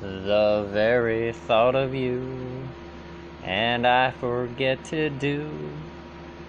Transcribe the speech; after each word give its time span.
the 0.00 0.68
very 0.70 1.32
thought 1.32 1.74
of 1.74 1.94
you, 1.94 2.68
and 3.42 3.86
I 3.86 4.10
forget 4.10 4.84
to 4.86 5.08
do 5.08 5.50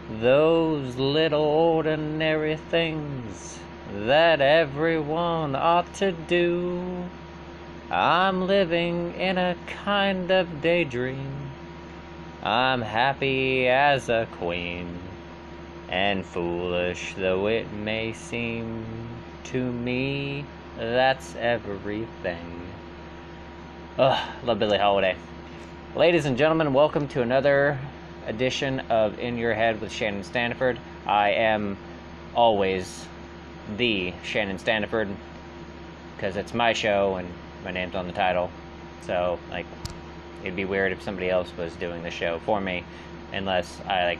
those 0.09 0.95
little 0.97 1.43
ordinary 1.43 2.57
things 2.57 3.59
that 3.93 4.41
everyone 4.41 5.55
ought 5.55 5.93
to 5.95 6.11
do. 6.11 7.05
I'm 7.89 8.47
living 8.47 9.13
in 9.15 9.37
a 9.37 9.55
kind 9.83 10.29
of 10.29 10.61
daydream. 10.61 11.51
I'm 12.43 12.81
happy 12.81 13.67
as 13.67 14.09
a 14.09 14.27
queen, 14.33 14.99
and 15.87 16.25
foolish 16.25 17.13
though 17.15 17.47
it 17.47 17.71
may 17.71 18.11
seem 18.11 18.85
to 19.45 19.71
me, 19.71 20.43
that's 20.77 21.33
everything. 21.37 22.66
Ugh, 23.99 24.29
love 24.43 24.59
Billie 24.59 24.77
Holiday. 24.77 25.15
Ladies 25.95 26.25
and 26.25 26.37
gentlemen, 26.37 26.71
welcome 26.71 27.07
to 27.07 27.23
another 27.23 27.79
edition 28.27 28.79
of 28.91 29.17
In 29.17 29.39
Your 29.39 29.55
Head 29.55 29.81
with 29.81 29.91
Shannon 29.91 30.21
Standiford. 30.21 30.77
I 31.07 31.31
am 31.31 31.79
always 32.35 33.07
the 33.75 34.13
Shannon 34.23 34.59
Standiford 34.59 35.11
because 36.15 36.35
it's 36.35 36.53
my 36.53 36.73
show 36.73 37.15
and 37.15 37.27
my 37.65 37.71
name's 37.71 37.95
on 37.95 38.05
the 38.05 38.13
title. 38.13 38.51
So, 39.01 39.39
like, 39.49 39.65
it'd 40.43 40.55
be 40.55 40.65
weird 40.65 40.91
if 40.91 41.01
somebody 41.01 41.31
else 41.31 41.51
was 41.57 41.73
doing 41.77 42.03
the 42.03 42.11
show 42.11 42.37
for 42.45 42.61
me 42.61 42.83
unless 43.33 43.81
I, 43.87 44.03
like, 44.03 44.19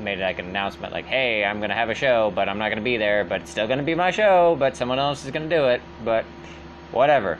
made 0.00 0.20
like 0.20 0.38
an 0.38 0.46
announcement 0.46 0.94
like, 0.94 1.04
hey, 1.04 1.44
I'm 1.44 1.60
gonna 1.60 1.74
have 1.74 1.90
a 1.90 1.94
show, 1.94 2.32
but 2.34 2.48
I'm 2.48 2.56
not 2.56 2.70
gonna 2.70 2.80
be 2.80 2.96
there, 2.96 3.24
but 3.24 3.42
it's 3.42 3.50
still 3.50 3.68
gonna 3.68 3.82
be 3.82 3.94
my 3.94 4.10
show, 4.10 4.56
but 4.58 4.74
someone 4.74 4.98
else 4.98 5.22
is 5.22 5.30
gonna 5.32 5.50
do 5.50 5.66
it, 5.66 5.82
but 6.02 6.24
whatever. 6.92 7.38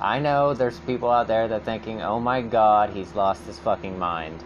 I 0.00 0.18
know 0.18 0.54
there's 0.54 0.78
people 0.80 1.10
out 1.10 1.26
there 1.26 1.46
that 1.48 1.64
thinking, 1.64 2.00
oh 2.00 2.18
my 2.18 2.40
god, 2.40 2.90
he's 2.90 3.14
lost 3.14 3.44
his 3.44 3.58
fucking 3.58 3.98
mind. 3.98 4.42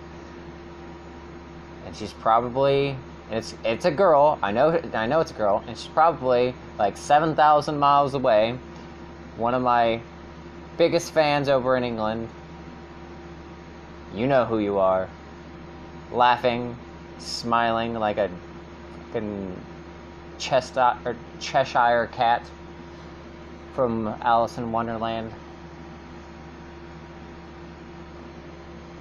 And 1.87 1.95
she's 1.95 2.13
probably 2.13 2.97
it's 3.31 3.55
it's 3.65 3.85
a 3.85 3.91
girl. 3.91 4.39
I 4.43 4.51
know 4.53 4.81
I 4.93 5.07
know 5.07 5.21
it's 5.21 5.31
a 5.31 5.35
girl, 5.35 5.63
and 5.67 5.77
she's 5.77 5.89
probably 5.89 6.55
like 6.79 6.97
seven 6.97 7.35
thousand 7.35 7.79
miles 7.79 8.15
away. 8.15 8.59
One 9.37 9.55
of 9.55 9.63
my 9.63 10.01
biggest 10.77 11.13
fans 11.13 11.49
over 11.49 11.77
in 11.77 11.85
England. 11.85 12.29
You 14.15 14.27
know 14.27 14.45
who 14.45 14.59
you 14.59 14.79
are. 14.79 15.09
Laughing, 16.13 16.77
smiling 17.19 17.95
like 17.95 18.19
a 18.19 18.31
fucking 19.13 19.61
Chester, 20.39 21.17
Cheshire 21.41 22.09
cat 22.13 22.43
from 23.75 24.09
Alice 24.21 24.59
in 24.59 24.71
Wonderland. 24.71 25.33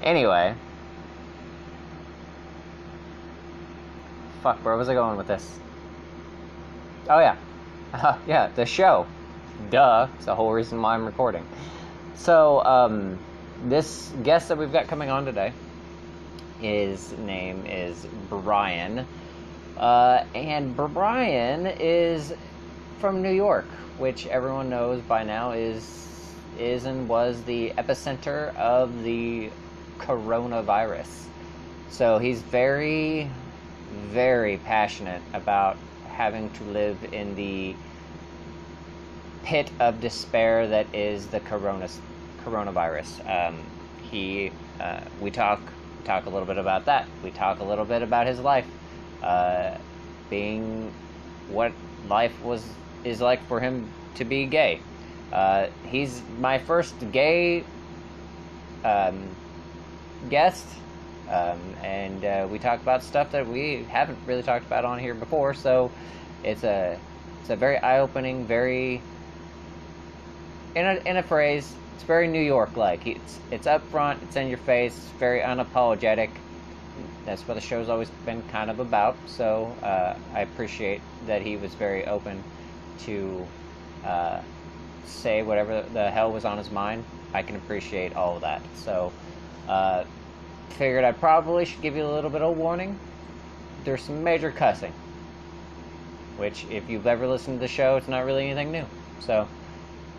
Anyway. 0.03 0.53
Fuck, 4.41 4.57
where 4.65 4.75
was 4.75 4.89
I 4.89 4.93
going 4.93 5.17
with 5.17 5.27
this? 5.27 5.57
Oh, 7.09 7.19
yeah. 7.19 7.37
Uh, 7.93 8.17
yeah, 8.27 8.49
the 8.55 8.65
show. 8.65 9.07
Duh. 9.69 10.07
It's 10.15 10.25
the 10.25 10.35
whole 10.35 10.51
reason 10.51 10.81
why 10.81 10.93
I'm 10.95 11.05
recording. 11.05 11.45
So, 12.15 12.63
um, 12.65 13.17
this 13.65 14.11
guest 14.23 14.49
that 14.49 14.57
we've 14.57 14.73
got 14.73 14.87
coming 14.87 15.09
on 15.09 15.23
today, 15.23 15.53
his 16.59 17.13
name 17.19 17.65
is 17.65 18.05
Brian. 18.29 19.07
Uh, 19.77 20.25
and 20.35 20.75
Brian 20.75 21.65
is 21.65 22.33
from 22.99 23.21
New 23.21 23.31
York, 23.31 23.65
which 23.97 24.27
everyone 24.27 24.69
knows 24.69 25.01
by 25.01 25.23
now 25.23 25.51
is 25.51 26.01
is 26.59 26.85
and 26.85 27.09
was 27.09 27.41
the 27.43 27.71
epicenter 27.71 28.55
of 28.55 29.03
the 29.03 29.49
coronavirus. 30.03 31.25
So 31.89 32.17
he's 32.17 32.41
very, 32.41 33.29
very 33.91 34.57
passionate 34.57 35.21
about 35.33 35.77
having 36.07 36.49
to 36.51 36.63
live 36.65 37.13
in 37.13 37.35
the 37.35 37.75
pit 39.43 39.69
of 39.79 39.99
despair 39.99 40.67
that 40.67 40.93
is 40.93 41.27
the 41.27 41.39
corona, 41.41 41.87
coronavirus. 42.43 43.19
Um, 43.29 43.59
he, 44.09 44.51
uh, 44.79 45.01
we 45.19 45.31
talk 45.31 45.61
talk 46.03 46.25
a 46.25 46.29
little 46.29 46.45
bit 46.45 46.57
about 46.57 46.85
that. 46.85 47.07
We 47.23 47.31
talk 47.31 47.59
a 47.59 47.63
little 47.63 47.85
bit 47.85 48.01
about 48.01 48.27
his 48.27 48.39
life, 48.39 48.67
uh, 49.21 49.77
being 50.29 50.91
what 51.49 51.71
life 52.07 52.41
was 52.43 52.65
is 53.03 53.21
like 53.21 53.45
for 53.47 53.59
him 53.59 53.89
to 54.15 54.25
be 54.25 54.45
gay. 54.45 54.81
Uh, 55.31 55.67
he's 55.85 56.21
my 56.39 56.59
first 56.59 56.93
gay 57.11 57.63
um, 58.83 59.29
guest, 60.29 60.65
um, 61.29 61.59
and 61.83 62.23
uh, 62.23 62.47
we 62.49 62.59
talk 62.59 62.81
about 62.81 63.03
stuff 63.03 63.31
that 63.31 63.47
we 63.47 63.83
haven't 63.89 64.17
really 64.25 64.43
talked 64.43 64.65
about 64.65 64.85
on 64.85 64.99
here 64.99 65.13
before. 65.13 65.53
So 65.53 65.91
it's 66.43 66.63
a 66.63 66.97
it's 67.41 67.49
a 67.49 67.55
very 67.55 67.77
eye 67.77 67.99
opening, 67.99 68.45
very 68.45 69.01
in 70.75 70.85
a 70.85 70.95
in 71.05 71.17
a 71.17 71.23
phrase. 71.23 71.71
It's 71.95 72.03
very 72.03 72.27
New 72.27 72.41
York 72.41 72.75
like. 72.75 73.05
It's 73.07 73.39
it's 73.51 73.67
upfront. 73.67 74.21
It's 74.23 74.35
in 74.35 74.47
your 74.49 74.57
face. 74.59 74.95
It's 74.97 75.19
very 75.19 75.41
unapologetic. 75.41 76.29
That's 77.25 77.41
what 77.47 77.53
the 77.55 77.61
show's 77.61 77.89
always 77.89 78.09
been 78.25 78.43
kind 78.43 78.69
of 78.69 78.79
about. 78.79 79.15
So 79.27 79.75
uh, 79.81 80.15
I 80.33 80.41
appreciate 80.41 81.01
that 81.27 81.41
he 81.41 81.55
was 81.55 81.73
very 81.75 82.05
open 82.05 82.43
to 83.05 83.47
uh, 84.05 84.41
say 85.05 85.41
whatever 85.41 85.83
the 85.93 86.11
hell 86.11 86.31
was 86.31 86.45
on 86.45 86.57
his 86.57 86.69
mind. 86.69 87.03
I 87.33 87.41
can 87.41 87.55
appreciate 87.55 88.15
all 88.15 88.35
of 88.35 88.41
that. 88.41 88.61
So 88.75 89.11
uh, 89.67 90.03
figured 90.69 91.03
I 91.03 91.11
probably 91.11 91.65
should 91.65 91.81
give 91.81 91.95
you 91.95 92.05
a 92.05 92.11
little 92.11 92.29
bit 92.29 92.41
of 92.41 92.57
warning. 92.57 92.97
There's 93.83 94.01
some 94.01 94.23
major 94.23 94.51
cussing, 94.51 94.93
which, 96.37 96.65
if 96.69 96.89
you've 96.89 97.07
ever 97.07 97.27
listened 97.27 97.57
to 97.57 97.59
the 97.59 97.67
show, 97.67 97.97
it's 97.97 98.07
not 98.07 98.25
really 98.25 98.45
anything 98.45 98.71
new. 98.71 98.85
So, 99.19 99.47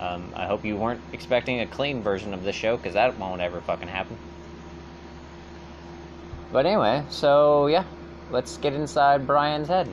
um, 0.00 0.32
I 0.34 0.46
hope 0.46 0.64
you 0.64 0.76
weren't 0.76 1.00
expecting 1.12 1.60
a 1.60 1.66
clean 1.66 2.02
version 2.02 2.34
of 2.34 2.44
the 2.44 2.52
show, 2.52 2.76
because 2.76 2.94
that 2.94 3.18
won't 3.18 3.40
ever 3.40 3.60
fucking 3.60 3.88
happen. 3.88 4.16
But 6.52 6.66
anyway, 6.66 7.02
so 7.10 7.66
yeah, 7.66 7.84
let's 8.30 8.58
get 8.58 8.74
inside 8.74 9.26
Brian's 9.26 9.68
head. 9.68 9.88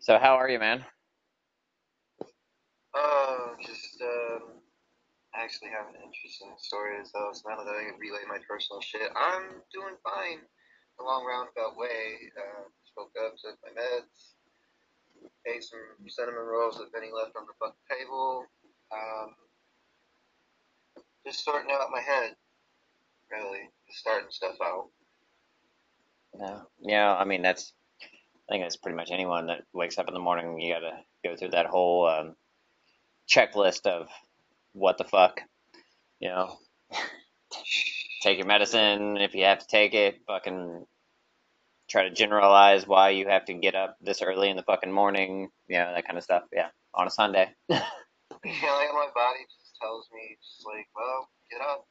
So, 0.00 0.18
how 0.18 0.34
are 0.34 0.48
you, 0.48 0.58
man? 0.58 0.84
Oh, 2.94 3.54
just 3.60 4.00
um, 4.02 4.62
I 5.34 5.42
actually 5.42 5.70
have 5.70 5.90
an 5.90 5.98
interesting 5.98 6.54
story 6.58 7.00
as 7.00 7.10
well. 7.12 7.34
So 7.34 7.48
now 7.50 7.58
that 7.58 7.74
I 7.74 7.90
can 7.90 7.98
relay 7.98 8.22
my 8.28 8.38
personal 8.48 8.80
shit, 8.80 9.10
I'm 9.16 9.62
doing 9.72 9.98
fine. 10.02 10.46
A 11.00 11.02
long 11.02 11.26
roundabout 11.26 11.76
way. 11.76 12.30
Uh, 12.38 12.70
spoke 12.86 13.10
up, 13.18 13.34
took 13.36 13.58
my 13.66 13.74
meds, 13.74 14.38
ate 15.46 15.64
some 15.64 15.80
cinnamon 16.06 16.46
rolls 16.46 16.78
with 16.78 16.94
any 16.96 17.10
left 17.10 17.34
on 17.36 17.46
the 17.46 17.54
fucking 17.58 17.74
table. 17.90 18.46
Um, 18.92 19.34
just 21.26 21.44
sorting 21.44 21.72
out 21.72 21.90
my 21.90 22.00
head, 22.00 22.36
really, 23.30 23.70
just 23.88 23.98
starting 23.98 24.30
stuff 24.30 24.54
out. 24.62 24.86
Yeah, 26.38 26.60
yeah. 26.80 27.14
I 27.14 27.24
mean, 27.24 27.42
that's. 27.42 27.72
I 28.48 28.52
think 28.52 28.64
that's 28.64 28.76
pretty 28.76 28.96
much 28.96 29.10
anyone 29.10 29.46
that 29.46 29.62
wakes 29.72 29.96
up 29.96 30.06
in 30.06 30.14
the 30.14 30.20
morning. 30.20 30.60
You 30.60 30.74
gotta 30.74 30.98
go 31.24 31.34
through 31.34 31.52
that 31.52 31.64
whole 31.64 32.06
um, 32.06 32.36
checklist 33.28 33.86
of 33.86 34.08
what 34.72 34.98
the 34.98 35.04
fuck, 35.04 35.40
you 36.20 36.28
know. 36.28 36.58
take 38.22 38.38
your 38.38 38.46
medicine 38.46 39.18
if 39.18 39.34
you 39.34 39.44
have 39.44 39.58
to 39.58 39.66
take 39.66 39.94
it. 39.94 40.20
Fucking 40.26 40.86
try 41.88 42.08
to 42.08 42.14
generalize 42.14 42.86
why 42.86 43.10
you 43.10 43.28
have 43.28 43.44
to 43.44 43.54
get 43.54 43.74
up 43.74 43.96
this 44.00 44.22
early 44.22 44.48
in 44.48 44.56
the 44.56 44.62
fucking 44.62 44.92
morning. 44.92 45.50
You 45.68 45.78
know 45.78 45.92
that 45.94 46.06
kind 46.06 46.18
of 46.18 46.24
stuff. 46.24 46.44
Yeah, 46.52 46.68
on 46.94 47.06
a 47.06 47.10
Sunday. 47.10 47.52
yeah, 47.68 47.78
like 48.40 48.92
my 48.92 49.08
body 49.14 49.44
just 49.52 49.76
tells 49.80 50.08
me, 50.12 50.36
just 50.42 50.66
like, 50.66 50.88
well, 50.96 51.28
get 51.50 51.60
up. 51.60 51.86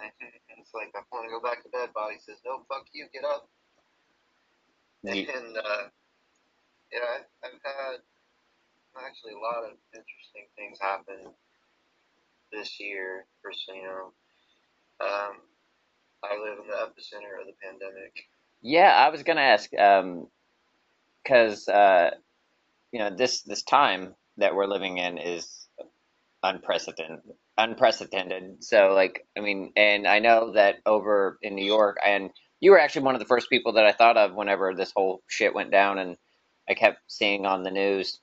And 0.00 0.58
it's 0.58 0.72
like 0.72 0.88
I 0.94 1.02
want 1.12 1.28
to 1.28 1.30
go 1.30 1.42
back 1.42 1.62
to 1.62 1.68
bed. 1.68 1.90
Body 1.94 2.16
says, 2.24 2.38
no, 2.46 2.64
fuck 2.68 2.86
you, 2.92 3.06
get 3.12 3.24
up. 3.24 3.48
And, 5.04 5.18
and 5.18 5.56
uh, 5.56 5.88
yeah, 6.92 7.24
I've 7.44 7.60
had 7.64 8.00
actually 8.96 9.32
a 9.32 9.38
lot 9.38 9.64
of 9.64 9.76
interesting 9.94 10.46
things 10.56 10.78
happened 10.80 11.34
this 12.52 12.80
year. 12.80 13.26
First, 13.42 13.66
you 13.68 13.82
know, 13.82 14.12
um, 15.00 15.36
I 16.22 16.36
live 16.36 16.58
in 16.58 16.66
the 16.68 16.74
epicenter 16.74 17.40
of 17.40 17.46
the 17.46 17.54
pandemic. 17.62 18.28
Yeah, 18.62 18.90
I 18.94 19.08
was 19.08 19.22
gonna 19.22 19.40
ask, 19.40 19.70
because 19.70 21.68
um, 21.68 21.74
uh, 21.74 22.10
you 22.92 22.98
know 22.98 23.10
this 23.10 23.42
this 23.42 23.62
time 23.62 24.14
that 24.36 24.54
we're 24.54 24.66
living 24.66 24.98
in 24.98 25.18
is 25.18 25.68
unprecedented. 26.42 27.20
Unprecedented. 27.58 28.64
So, 28.64 28.92
like, 28.94 29.26
I 29.36 29.40
mean, 29.40 29.72
and 29.76 30.06
I 30.06 30.18
know 30.18 30.52
that 30.52 30.76
over 30.86 31.38
in 31.42 31.54
New 31.54 31.64
York, 31.64 31.98
and 32.04 32.30
you 32.60 32.70
were 32.70 32.80
actually 32.80 33.02
one 33.02 33.14
of 33.14 33.20
the 33.20 33.26
first 33.26 33.50
people 33.50 33.74
that 33.74 33.86
I 33.86 33.92
thought 33.92 34.16
of 34.16 34.34
whenever 34.34 34.74
this 34.74 34.92
whole 34.94 35.22
shit 35.28 35.54
went 35.54 35.70
down, 35.70 35.98
and 35.98 36.16
I 36.68 36.74
kept 36.74 37.00
seeing 37.08 37.46
on 37.46 37.62
the 37.62 37.70
news 37.70 38.18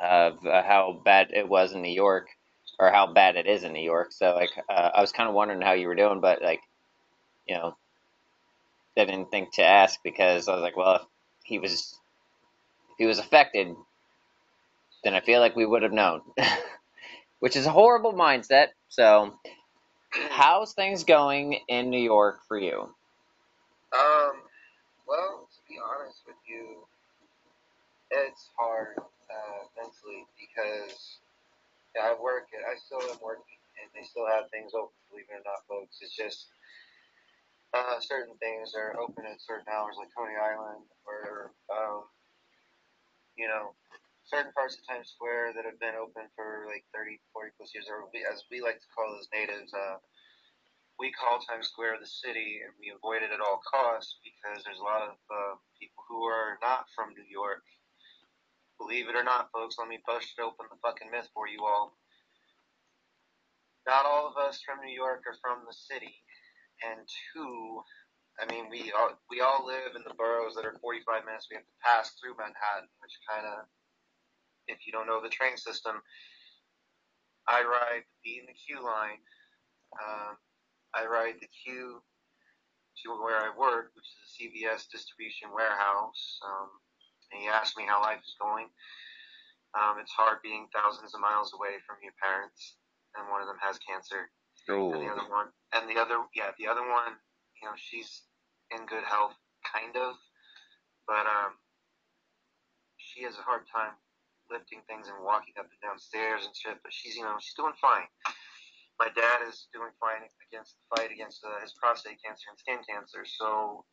of 0.00 0.44
uh, 0.46 0.62
how 0.62 1.00
bad 1.04 1.30
it 1.32 1.48
was 1.48 1.72
in 1.72 1.82
New 1.82 1.92
York, 1.92 2.28
or 2.78 2.90
how 2.90 3.12
bad 3.12 3.36
it 3.36 3.46
is 3.46 3.64
in 3.64 3.72
New 3.72 3.82
York. 3.82 4.12
So 4.12 4.34
like, 4.34 4.50
uh, 4.68 4.90
I 4.94 5.00
was 5.00 5.12
kind 5.12 5.28
of 5.28 5.34
wondering 5.34 5.62
how 5.62 5.72
you 5.72 5.88
were 5.88 5.94
doing, 5.94 6.20
but 6.20 6.42
like, 6.42 6.60
you 7.46 7.54
know, 7.54 7.76
I 8.96 9.04
didn't 9.04 9.30
think 9.30 9.54
to 9.54 9.62
ask 9.62 10.00
because 10.02 10.48
I 10.48 10.54
was 10.54 10.62
like, 10.62 10.76
well, 10.76 10.96
if 10.96 11.02
he 11.44 11.58
was, 11.58 11.98
if 12.90 12.96
he 12.98 13.06
was 13.06 13.18
affected, 13.18 13.74
then 15.04 15.14
I 15.14 15.20
feel 15.20 15.40
like 15.40 15.54
we 15.54 15.66
would 15.66 15.82
have 15.82 15.92
known, 15.92 16.22
which 17.38 17.56
is 17.56 17.66
a 17.66 17.70
horrible 17.70 18.12
mindset. 18.12 18.68
So, 18.88 19.34
how's 20.30 20.72
things 20.72 21.04
going 21.04 21.60
in 21.68 21.90
New 21.90 22.00
York 22.00 22.40
for 22.48 22.58
you? 22.58 22.94
Um, 23.92 24.32
well, 25.06 25.48
to 25.50 25.58
be 25.68 25.78
honest 25.78 26.20
with 26.26 26.36
you, 26.48 26.78
it's 28.10 28.48
hard 28.58 28.96
mentally 29.76 30.24
because 30.40 31.20
yeah, 31.94 32.12
I 32.12 32.14
work. 32.20 32.48
I 32.52 32.76
still 32.76 33.00
am 33.00 33.20
working, 33.24 33.60
and 33.80 33.88
they 33.96 34.04
still 34.04 34.28
have 34.28 34.52
things 34.52 34.76
open. 34.76 34.92
Believe 35.08 35.28
it 35.32 35.40
or 35.40 35.44
not, 35.44 35.64
folks. 35.64 36.00
It's 36.04 36.16
just 36.16 36.52
uh, 37.72 38.00
certain 38.00 38.36
things 38.36 38.76
are 38.76 38.96
open 39.00 39.24
at 39.24 39.40
certain 39.40 39.68
hours, 39.72 39.96
like 39.96 40.12
Coney 40.12 40.36
Island, 40.36 40.84
or 41.08 41.52
um, 41.72 42.04
you 43.36 43.48
know, 43.48 43.72
certain 44.28 44.52
parts 44.52 44.76
of 44.76 44.84
Times 44.84 45.12
Square 45.12 45.56
that 45.56 45.64
have 45.64 45.80
been 45.80 45.96
open 45.96 46.28
for 46.36 46.68
like 46.68 46.84
30, 46.92 47.20
40 47.32 47.56
plus 47.56 47.72
years, 47.72 47.88
or 47.88 48.08
as 48.28 48.44
we 48.50 48.60
like 48.60 48.80
to 48.80 48.90
call 48.92 49.12
those 49.12 49.28
natives. 49.32 49.72
Uh, 49.72 50.00
we 50.98 51.12
call 51.12 51.38
Times 51.44 51.68
Square 51.68 52.00
the 52.00 52.08
city, 52.08 52.64
and 52.64 52.72
we 52.80 52.88
avoid 52.88 53.20
it 53.20 53.28
at 53.32 53.44
all 53.44 53.60
costs 53.68 54.16
because 54.24 54.64
there's 54.64 54.80
a 54.80 54.88
lot 54.88 55.04
of 55.04 55.16
uh, 55.28 55.54
people 55.76 56.00
who 56.08 56.24
are 56.24 56.56
not 56.64 56.88
from 56.96 57.12
New 57.12 57.28
York. 57.28 57.60
Believe 58.78 59.08
it 59.08 59.16
or 59.16 59.24
not, 59.24 59.50
folks, 59.52 59.76
let 59.78 59.88
me 59.88 59.98
bust 60.06 60.36
open 60.38 60.66
the 60.70 60.76
fucking 60.82 61.10
myth 61.10 61.28
for 61.32 61.48
you 61.48 61.64
all. 61.64 61.96
Not 63.86 64.04
all 64.04 64.28
of 64.28 64.36
us 64.36 64.60
from 64.60 64.84
New 64.84 64.92
York 64.92 65.24
are 65.26 65.38
from 65.40 65.64
the 65.64 65.72
city, 65.72 66.12
and 66.84 67.06
two, 67.32 67.80
I 68.36 68.44
mean, 68.50 68.68
we 68.68 68.92
all, 68.92 69.16
we 69.30 69.40
all 69.40 69.64
live 69.64 69.96
in 69.96 70.02
the 70.04 70.14
boroughs 70.18 70.54
that 70.56 70.66
are 70.66 70.76
45 70.82 71.24
minutes. 71.24 71.46
We 71.48 71.56
have 71.56 71.64
to 71.64 71.82
pass 71.82 72.12
through 72.18 72.36
Manhattan, 72.36 72.90
which 73.00 73.16
kind 73.24 73.46
of, 73.46 73.64
if 74.68 74.84
you 74.84 74.92
don't 74.92 75.06
know 75.06 75.22
the 75.22 75.32
train 75.32 75.56
system, 75.56 76.02
I 77.48 77.62
ride 77.62 78.02
the 78.02 78.18
B 78.24 78.42
and 78.42 78.48
the 78.50 78.58
Q 78.58 78.82
line. 78.82 79.22
Um, 79.96 80.36
I 80.92 81.06
ride 81.06 81.38
the 81.40 81.48
Q 81.48 82.02
to 83.04 83.08
where 83.22 83.38
I 83.38 83.54
work, 83.56 83.92
which 83.94 84.08
is 84.08 84.18
a 84.18 84.28
CVS 84.34 84.90
distribution 84.90 85.54
warehouse. 85.54 86.40
Um, 86.42 86.70
and 87.32 87.42
he 87.42 87.48
asked 87.48 87.76
me 87.76 87.84
how 87.86 88.02
life 88.02 88.22
is 88.22 88.36
going. 88.40 88.68
Um, 89.76 90.00
it's 90.00 90.12
hard 90.12 90.40
being 90.42 90.68
thousands 90.72 91.12
of 91.12 91.20
miles 91.20 91.52
away 91.52 91.76
from 91.84 92.00
your 92.00 92.16
parents, 92.22 92.78
and 93.14 93.28
one 93.28 93.42
of 93.42 93.48
them 93.48 93.60
has 93.60 93.78
cancer. 93.82 94.30
Ooh. 94.72 94.92
And 94.94 95.04
the 95.04 95.12
other 95.12 95.28
one, 95.28 95.52
and 95.74 95.84
the 95.86 96.00
other, 96.00 96.22
yeah, 96.34 96.50
the 96.58 96.66
other 96.66 96.82
one, 96.82 97.14
you 97.60 97.68
know, 97.68 97.76
she's 97.76 98.24
in 98.72 98.86
good 98.86 99.04
health, 99.04 99.36
kind 99.62 99.94
of, 99.94 100.16
but 101.06 101.28
um, 101.28 101.54
she 102.98 103.22
has 103.22 103.38
a 103.38 103.46
hard 103.46 103.68
time 103.70 103.94
lifting 104.50 104.82
things 104.86 105.10
and 105.10 105.18
walking 105.22 105.54
up 105.58 105.66
and 105.70 105.80
down 105.82 105.98
stairs 105.98 106.46
and 106.46 106.54
shit. 106.54 106.78
But 106.82 106.94
she's, 106.94 107.14
you 107.14 107.22
know, 107.22 107.36
she's 107.38 107.54
doing 107.54 107.74
fine 107.78 108.06
my 108.98 109.12
dad 109.12 109.44
is 109.44 109.68
doing 109.72 109.92
fine 110.00 110.24
against 110.48 110.76
the 110.76 110.84
fight 110.88 111.12
against 111.12 111.44
uh, 111.44 111.60
his 111.60 111.76
prostate 111.76 112.20
cancer 112.24 112.48
and 112.48 112.58
skin 112.58 112.80
cancer. 112.88 113.28
So 113.28 113.84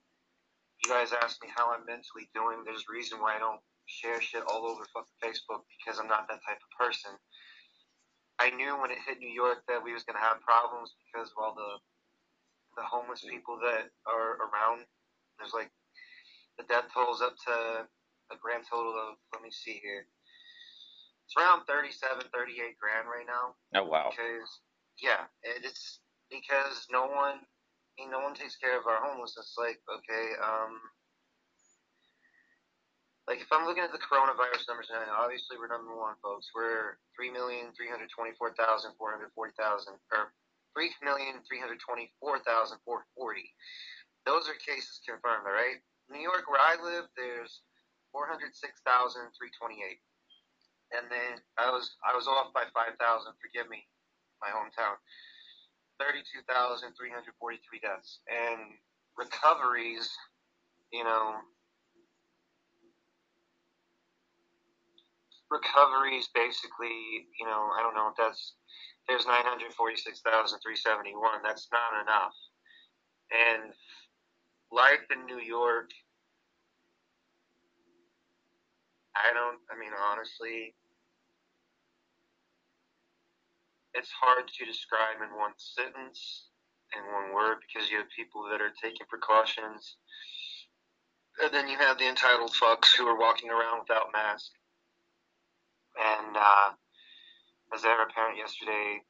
you 0.83 0.91
guys 0.91 1.15
ask 1.15 1.39
me 1.41 1.47
how 1.55 1.71
I'm 1.71 1.85
mentally 1.87 2.27
doing. 2.35 2.63
There's 2.65 2.83
a 2.83 2.93
reason 2.93 3.19
why 3.23 3.35
I 3.35 3.39
don't 3.39 3.63
share 3.87 4.19
shit 4.19 4.43
all 4.47 4.67
over 4.67 4.83
fucking 4.91 5.19
Facebook 5.23 5.63
because 5.79 5.99
I'm 5.99 6.11
not 6.11 6.27
that 6.27 6.43
type 6.43 6.59
of 6.59 6.71
person. 6.75 7.11
I 8.39 8.51
knew 8.51 8.75
when 8.79 8.91
it 8.91 8.99
hit 9.07 9.19
New 9.19 9.31
York 9.31 9.63
that 9.67 9.83
we 9.83 9.93
was 9.93 10.03
gonna 10.03 10.19
have 10.19 10.43
problems 10.43 10.91
because 11.07 11.31
of 11.31 11.37
all 11.39 11.55
the 11.55 11.79
the 12.75 12.83
homeless 12.83 13.23
mm. 13.23 13.29
people 13.29 13.59
that 13.61 13.93
are 14.09 14.43
around. 14.43 14.83
There's 15.37 15.53
like 15.53 15.71
the 16.57 16.65
death 16.67 16.91
tolls 16.93 17.21
up 17.21 17.35
to 17.47 17.87
a 18.31 18.37
grand 18.41 18.65
total 18.69 18.93
of 18.93 19.15
let 19.33 19.43
me 19.43 19.51
see 19.51 19.79
here. 19.81 20.05
It's 21.25 21.37
around 21.39 21.65
37, 21.65 22.27
38 22.33 22.75
grand 22.77 23.07
right 23.07 23.27
now. 23.27 23.55
Oh 23.79 23.87
wow. 23.87 24.11
Because 24.11 24.49
yeah, 25.01 25.29
it's 25.41 25.99
because 26.29 26.87
no 26.91 27.07
one, 27.07 27.45
No 28.01 28.25
one 28.25 28.33
takes 28.33 28.57
care 28.57 28.77
of 28.77 28.89
our 28.89 29.01
homelessness. 29.01 29.53
Like, 29.57 29.77
okay, 29.85 30.25
um, 30.41 30.81
like 33.29 33.39
if 33.39 33.49
I'm 33.53 33.69
looking 33.69 33.85
at 33.85 33.93
the 33.93 34.01
coronavirus 34.01 34.65
numbers 34.67 34.89
now, 34.89 35.05
obviously 35.13 35.61
we're 35.61 35.71
number 35.71 35.93
one, 35.95 36.17
folks. 36.25 36.49
We're 36.53 36.97
three 37.13 37.29
million 37.29 37.69
three 37.77 37.87
hundred 37.87 38.09
twenty-four 38.09 38.57
thousand 38.57 38.97
four 38.97 39.13
hundred 39.13 39.29
forty 39.37 39.53
thousand, 39.55 40.01
or 40.09 40.33
three 40.73 40.89
million 41.05 41.39
three 41.45 41.61
hundred 41.61 41.79
twenty-four 41.85 42.41
thousand 42.43 42.81
four 42.83 43.05
forty. 43.13 43.45
Those 44.25 44.49
are 44.49 44.57
cases 44.57 44.99
confirmed, 45.05 45.45
all 45.45 45.53
right. 45.53 45.79
New 46.11 46.19
York, 46.19 46.49
where 46.51 46.59
I 46.59 46.75
live, 46.81 47.07
there's 47.15 47.63
four 48.11 48.25
hundred 48.27 48.57
six 48.57 48.81
thousand 48.83 49.31
three 49.37 49.53
twenty-eight, 49.55 50.01
and 50.97 51.07
then 51.13 51.39
I 51.61 51.69
was 51.69 51.95
I 52.03 52.17
was 52.17 52.25
off 52.27 52.51
by 52.57 52.65
five 52.73 52.97
thousand. 52.99 53.37
Forgive 53.39 53.69
me, 53.69 53.85
my 54.41 54.49
hometown. 54.49 54.97
32,343 55.99 57.79
deaths. 57.79 58.19
And 58.27 58.75
recoveries, 59.17 60.09
you 60.91 61.03
know, 61.03 61.35
recoveries 65.49 66.29
basically, 66.33 67.27
you 67.39 67.45
know, 67.45 67.69
I 67.77 67.83
don't 67.83 67.93
know, 67.93 68.09
if 68.09 68.15
that's, 68.17 68.55
there's 69.07 69.27
946,371. 69.27 71.43
That's 71.43 71.69
not 71.71 72.01
enough. 72.01 72.33
And 73.29 73.73
life 74.71 75.05
in 75.13 75.25
New 75.25 75.39
York, 75.39 75.91
I 79.15 79.31
don't, 79.33 79.59
I 79.69 79.75
mean, 79.77 79.93
honestly, 79.93 80.73
it's 83.93 84.11
hard 84.11 84.47
to 84.47 84.65
describe 84.65 85.21
in 85.21 85.37
one 85.37 85.53
sentence, 85.57 86.49
in 86.97 87.01
one 87.13 87.33
word, 87.33 87.57
because 87.61 87.89
you 87.89 87.97
have 87.97 88.09
people 88.15 88.45
that 88.49 88.61
are 88.61 88.73
taking 88.81 89.05
precautions. 89.09 89.97
And 91.41 91.53
then 91.53 91.67
you 91.67 91.77
have 91.77 91.97
the 91.97 92.07
entitled 92.09 92.53
fucks 92.53 92.93
who 92.97 93.05
are 93.05 93.17
walking 93.17 93.49
around 93.49 93.81
without 93.81 94.13
masks. 94.13 94.53
And 95.97 96.37
uh, 96.37 96.73
as 97.73 97.85
ever 97.85 98.03
apparent 98.09 98.37
yesterday, 98.37 99.01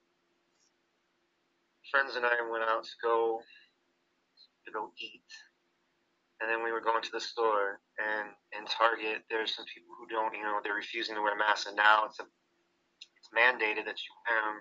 friends 1.92 2.16
and 2.16 2.26
I 2.26 2.44
went 2.50 2.64
out 2.64 2.84
to 2.84 2.96
go 3.04 3.40
to 4.66 4.72
go 4.72 4.92
eat. 5.00 5.28
And 6.42 6.50
then 6.52 6.64
we 6.64 6.72
were 6.72 6.84
going 6.84 7.04
to 7.04 7.12
the 7.12 7.24
store, 7.24 7.80
and 7.96 8.28
in 8.52 8.68
Target, 8.68 9.24
there's 9.30 9.56
some 9.56 9.64
people 9.64 9.96
who 9.96 10.12
don't, 10.12 10.36
you 10.36 10.44
know, 10.44 10.60
they're 10.60 10.76
refusing 10.76 11.16
to 11.16 11.22
wear 11.22 11.38
masks, 11.38 11.68
and 11.68 11.76
now 11.76 12.04
it's 12.04 12.20
a, 12.20 12.28
it's 13.16 13.32
mandated 13.32 13.88
that 13.88 13.96
you 13.96 14.12
wear 14.28 14.44
them 14.44 14.60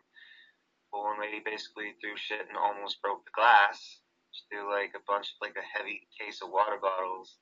one 1.01 1.21
lady 1.21 1.41
basically 1.41 1.97
threw 1.97 2.13
shit 2.21 2.45
and 2.45 2.57
almost 2.61 3.01
broke 3.01 3.25
the 3.25 3.33
glass. 3.33 3.81
She 4.31 4.45
threw 4.53 4.69
like 4.69 4.93
a 4.93 5.05
bunch, 5.09 5.33
of 5.33 5.41
like 5.41 5.57
a 5.57 5.65
heavy 5.65 6.05
case 6.21 6.45
of 6.45 6.53
water 6.53 6.77
bottles, 6.77 7.37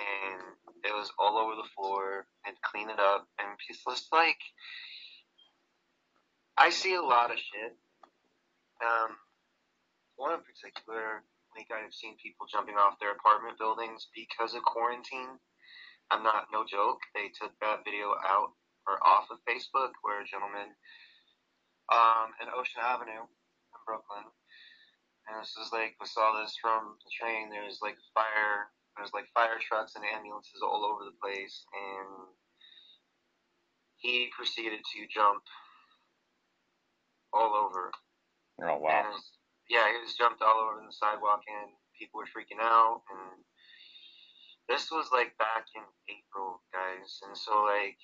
and 0.00 0.40
it 0.84 0.92
was 0.96 1.12
all 1.18 1.36
over 1.36 1.56
the 1.56 1.68
floor. 1.76 2.24
And 2.48 2.56
clean 2.64 2.88
it 2.88 2.98
up, 2.98 3.28
and 3.36 3.52
it's 3.68 3.84
just 3.84 4.08
like 4.12 4.40
I 6.56 6.70
see 6.70 6.94
a 6.94 7.02
lot 7.04 7.30
of 7.30 7.38
shit. 7.38 7.76
Um, 8.80 9.14
one 10.16 10.32
in 10.34 10.42
particular, 10.42 11.22
like 11.54 11.68
I've 11.70 11.92
seen 11.92 12.16
people 12.18 12.50
jumping 12.50 12.74
off 12.74 12.98
their 12.98 13.12
apartment 13.12 13.58
buildings 13.58 14.08
because 14.16 14.54
of 14.54 14.64
quarantine. 14.64 15.38
I'm 16.10 16.24
not 16.24 16.48
no 16.50 16.64
joke. 16.64 17.04
They 17.14 17.28
took 17.30 17.52
that 17.60 17.84
video 17.84 18.16
out 18.16 18.56
or 18.88 18.96
off 19.04 19.28
of 19.30 19.44
Facebook 19.44 19.92
where 20.00 20.24
a 20.24 20.26
gentleman 20.26 20.72
um, 21.92 22.36
in 22.40 22.48
Ocean 22.52 22.84
Avenue 22.84 23.24
in 23.24 23.80
Brooklyn. 23.86 24.28
And 25.28 25.40
this 25.40 25.52
is 25.60 25.72
like, 25.72 25.96
we 26.00 26.08
saw 26.08 26.40
this 26.40 26.56
from 26.56 26.96
the 27.04 27.12
train. 27.12 27.52
There's 27.52 27.80
like 27.84 28.00
fire, 28.16 28.72
there's 28.96 29.12
like 29.12 29.28
fire 29.36 29.60
trucks 29.60 29.92
and 29.96 30.04
ambulances 30.04 30.64
all 30.64 30.88
over 30.88 31.04
the 31.04 31.16
place. 31.20 31.64
And 31.72 32.32
he 34.00 34.32
proceeded 34.32 34.80
to 34.80 35.00
jump 35.12 35.44
all 37.32 37.52
over. 37.52 37.92
Oh, 38.64 38.80
wow. 38.80 39.04
And 39.04 39.20
yeah, 39.68 39.84
he 39.92 40.00
just 40.00 40.16
jumped 40.16 40.40
all 40.40 40.64
over 40.64 40.80
the 40.80 40.92
sidewalk 40.92 41.44
and 41.44 41.76
people 41.92 42.24
were 42.24 42.32
freaking 42.32 42.62
out. 42.62 43.04
And 43.12 43.44
this 44.68 44.88
was 44.90 45.12
like 45.12 45.36
back 45.36 45.68
in 45.76 45.84
April, 46.08 46.64
guys. 46.72 47.20
And 47.28 47.36
so, 47.36 47.68
like, 47.68 48.00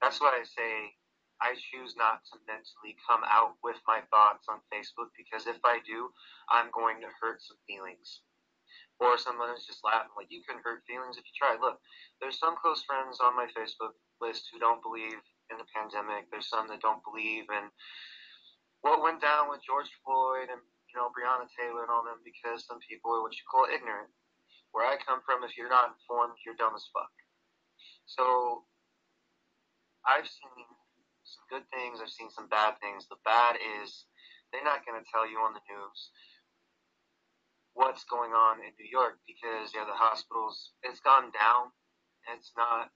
that's 0.00 0.20
why 0.20 0.40
I 0.40 0.44
say 0.44 0.96
I 1.42 1.54
choose 1.58 1.94
not 1.98 2.22
to 2.32 2.38
mentally 2.46 2.96
come 3.08 3.22
out 3.26 3.56
with 3.62 3.78
my 3.86 4.02
thoughts 4.10 4.46
on 4.48 4.62
Facebook 4.72 5.10
because 5.18 5.46
if 5.46 5.60
I 5.64 5.80
do, 5.86 6.10
I'm 6.50 6.70
going 6.72 7.00
to 7.02 7.10
hurt 7.20 7.42
some 7.42 7.58
feelings. 7.66 8.20
or 9.00 9.18
someone 9.18 9.50
is 9.54 9.66
just 9.66 9.82
laughing. 9.84 10.14
Like 10.16 10.30
you 10.30 10.42
can 10.46 10.62
hurt 10.62 10.86
feelings 10.86 11.18
if 11.18 11.26
you 11.26 11.34
try. 11.34 11.58
Look, 11.58 11.80
there's 12.22 12.38
some 12.38 12.54
close 12.60 12.82
friends 12.86 13.18
on 13.22 13.34
my 13.36 13.48
Facebook 13.50 13.98
list 14.22 14.48
who 14.52 14.58
don't 14.62 14.82
believe 14.84 15.18
in 15.50 15.58
the 15.58 15.68
pandemic. 15.74 16.30
There's 16.30 16.48
some 16.48 16.68
that 16.70 16.82
don't 16.84 17.02
believe 17.04 17.50
in 17.50 17.66
what 18.82 19.02
went 19.02 19.20
down 19.22 19.50
with 19.50 19.64
George 19.66 19.90
Floyd 20.04 20.50
and 20.52 20.62
you 20.90 20.94
know 20.96 21.10
Breonna 21.10 21.48
Taylor 21.58 21.82
and 21.84 21.92
all 21.92 22.04
them 22.06 22.22
because 22.22 22.66
some 22.66 22.78
people 22.84 23.10
are 23.12 23.22
what 23.22 23.34
you 23.34 23.44
call 23.50 23.66
ignorant. 23.66 24.10
Where 24.72 24.86
I 24.86 24.98
come 24.98 25.22
from, 25.26 25.42
if 25.46 25.56
you're 25.56 25.70
not 25.72 25.94
informed, 25.94 26.38
you're 26.46 26.58
dumb 26.58 26.74
as 26.74 26.86
fuck. 26.94 27.12
So 28.06 28.64
I've 30.06 30.26
seen 30.28 30.66
good 31.50 31.64
things. 31.72 32.00
I've 32.00 32.12
seen 32.12 32.30
some 32.30 32.48
bad 32.48 32.76
things. 32.80 33.08
The 33.08 33.20
bad 33.24 33.56
is 33.56 34.06
they're 34.52 34.64
not 34.66 34.86
going 34.86 35.00
to 35.00 35.10
tell 35.10 35.28
you 35.28 35.40
on 35.42 35.52
the 35.56 35.64
news 35.66 36.00
what's 37.74 38.06
going 38.06 38.30
on 38.30 38.62
in 38.62 38.70
New 38.78 38.86
York 38.86 39.18
because 39.26 39.74
yeah, 39.74 39.82
the 39.82 39.98
hospitals 39.98 40.72
it's 40.86 41.02
gone 41.02 41.34
down. 41.34 41.74
It's 42.30 42.54
not 42.56 42.94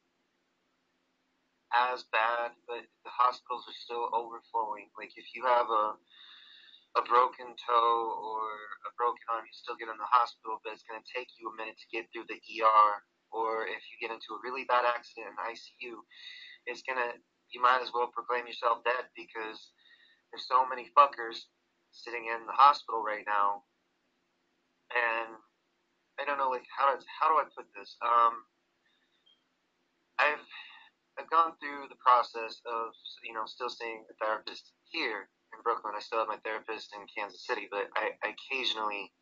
as 1.75 2.07
bad, 2.15 2.57
but 2.65 2.87
the 3.05 3.13
hospitals 3.13 3.67
are 3.69 3.77
still 3.77 4.09
overflowing. 4.15 4.89
Like 4.97 5.13
if 5.19 5.35
you 5.35 5.45
have 5.45 5.69
a 5.69 5.99
a 6.97 7.03
broken 7.05 7.53
toe 7.59 8.01
or 8.17 8.49
a 8.89 8.91
broken 8.97 9.21
arm, 9.29 9.45
you 9.45 9.53
still 9.53 9.77
get 9.77 9.93
in 9.93 10.01
the 10.01 10.09
hospital, 10.09 10.57
but 10.65 10.73
it's 10.73 10.87
going 10.89 10.99
to 10.99 11.13
take 11.13 11.29
you 11.37 11.53
a 11.53 11.59
minute 11.59 11.77
to 11.77 11.93
get 11.93 12.09
through 12.09 12.25
the 12.27 12.41
ER. 12.41 12.91
Or 13.29 13.69
if 13.69 13.85
you 13.93 14.01
get 14.01 14.09
into 14.09 14.33
a 14.33 14.41
really 14.41 14.65
bad 14.65 14.89
accident 14.89 15.29
in 15.29 15.37
ICU, 15.37 16.01
it's 16.65 16.81
going 16.81 16.97
to 16.97 17.13
you 17.53 17.61
might 17.63 17.81
as 17.83 17.91
well 17.95 18.11
proclaim 18.13 18.47
yourself 18.47 18.85
dead 18.85 19.09
because 19.17 19.73
there's 20.31 20.47
so 20.49 20.67
many 20.69 20.89
fuckers 20.97 21.49
sitting 21.93 22.29
in 22.29 22.47
the 22.47 22.57
hospital 22.57 23.03
right 23.03 23.25
now 23.27 23.65
and 24.93 25.37
I 26.19 26.25
don't 26.27 26.39
know 26.39 26.51
like 26.51 26.67
how 26.67 26.91
to 26.91 26.99
how 27.21 27.31
do 27.31 27.39
I 27.39 27.47
put 27.55 27.71
this? 27.77 27.97
Um, 28.03 28.43
I've 30.19 30.47
I've 31.19 31.31
gone 31.31 31.55
through 31.63 31.87
the 31.89 32.01
process 32.03 32.59
of 32.67 32.91
you 33.23 33.33
know 33.33 33.47
still 33.47 33.71
seeing 33.71 34.03
a 34.11 34.15
therapist 34.19 34.75
here 34.91 35.31
in 35.55 35.63
Brooklyn. 35.63 35.95
I 35.95 36.03
still 36.03 36.19
have 36.19 36.33
my 36.33 36.43
therapist 36.43 36.91
in 36.97 37.07
Kansas 37.07 37.47
City, 37.47 37.71
but 37.71 37.87
I, 37.95 38.19
I 38.25 38.35
occasionally 38.35 39.13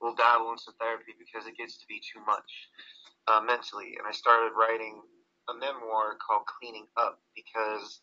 will 0.00 0.14
dabble 0.14 0.50
in 0.52 0.58
some 0.58 0.74
therapy 0.78 1.14
because 1.18 1.46
it 1.46 1.58
gets 1.58 1.78
to 1.78 1.86
be 1.88 2.02
too 2.02 2.22
much 2.26 2.50
uh, 3.26 3.40
mentally. 3.42 3.94
And 3.98 4.06
I 4.06 4.14
started 4.14 4.54
writing 4.58 5.02
a 5.48 5.54
memoir 5.54 6.16
called 6.16 6.46
Cleaning 6.46 6.86
Up 6.96 7.20
because 7.34 8.00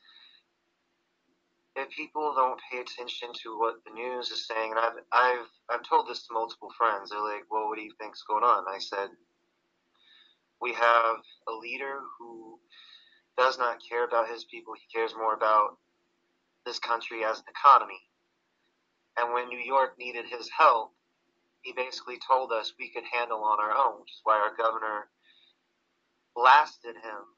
if 1.75 1.89
people 1.89 2.33
don't 2.35 2.59
pay 2.71 2.79
attention 2.79 3.29
to 3.43 3.59
what 3.59 3.83
the 3.85 3.91
news 3.91 4.31
is 4.31 4.47
saying, 4.47 4.71
and 4.71 4.79
I've 4.79 4.99
I've 5.11 5.47
I've 5.69 5.87
told 5.87 6.07
this 6.07 6.25
to 6.27 6.33
multiple 6.33 6.71
friends, 6.77 7.09
they're 7.09 7.21
like, 7.21 7.45
"Well, 7.51 7.67
what 7.67 7.77
do 7.77 7.83
you 7.83 7.93
think's 7.99 8.23
going 8.23 8.43
on?" 8.43 8.65
I 8.67 8.79
said, 8.79 9.09
"We 10.61 10.73
have 10.73 11.17
a 11.47 11.51
leader 11.51 11.99
who 12.17 12.59
does 13.37 13.57
not 13.57 13.81
care 13.87 14.05
about 14.05 14.29
his 14.29 14.45
people. 14.45 14.73
He 14.73 14.87
cares 14.97 15.13
more 15.15 15.33
about 15.33 15.77
this 16.65 16.79
country 16.79 17.23
as 17.23 17.39
an 17.39 17.45
economy. 17.49 17.99
And 19.17 19.33
when 19.33 19.49
New 19.49 19.59
York 19.59 19.97
needed 19.97 20.25
his 20.25 20.49
help, 20.57 20.93
he 21.61 21.73
basically 21.73 22.17
told 22.25 22.51
us 22.51 22.73
we 22.79 22.89
could 22.91 23.03
handle 23.11 23.43
on 23.43 23.59
our 23.59 23.75
own, 23.75 24.01
which 24.01 24.11
is 24.11 24.21
why 24.23 24.37
our 24.37 24.55
governor 24.55 25.09
blasted 26.35 26.95
him 26.95 27.34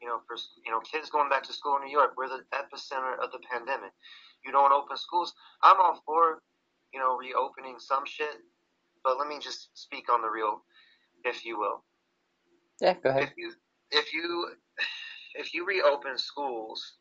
you 0.00 0.08
know, 0.08 0.20
for 0.26 0.36
you 0.64 0.70
know, 0.70 0.80
kids 0.80 1.10
going 1.10 1.28
back 1.28 1.42
to 1.44 1.52
school 1.52 1.76
in 1.76 1.84
New 1.84 1.90
York, 1.92 2.14
we're 2.16 2.28
the 2.28 2.44
epicenter 2.54 3.18
of 3.22 3.32
the 3.32 3.40
pandemic. 3.50 3.92
You 4.44 4.52
don't 4.52 4.72
open 4.72 4.96
schools. 4.96 5.34
I'm 5.62 5.80
all 5.80 6.02
for, 6.06 6.42
you 6.92 7.00
know, 7.00 7.16
reopening 7.16 7.76
some 7.78 8.04
shit, 8.06 8.38
but 9.02 9.18
let 9.18 9.28
me 9.28 9.38
just 9.40 9.70
speak 9.74 10.12
on 10.12 10.22
the 10.22 10.28
real, 10.28 10.62
if 11.24 11.44
you 11.44 11.58
will. 11.58 11.82
Yeah, 12.80 12.94
go 13.02 13.10
ahead. 13.10 13.24
If 13.24 13.32
you 13.36 13.52
if 13.90 14.12
you 14.12 14.48
if 15.34 15.54
you 15.54 15.66
reopen 15.66 16.16
schools 16.18 16.94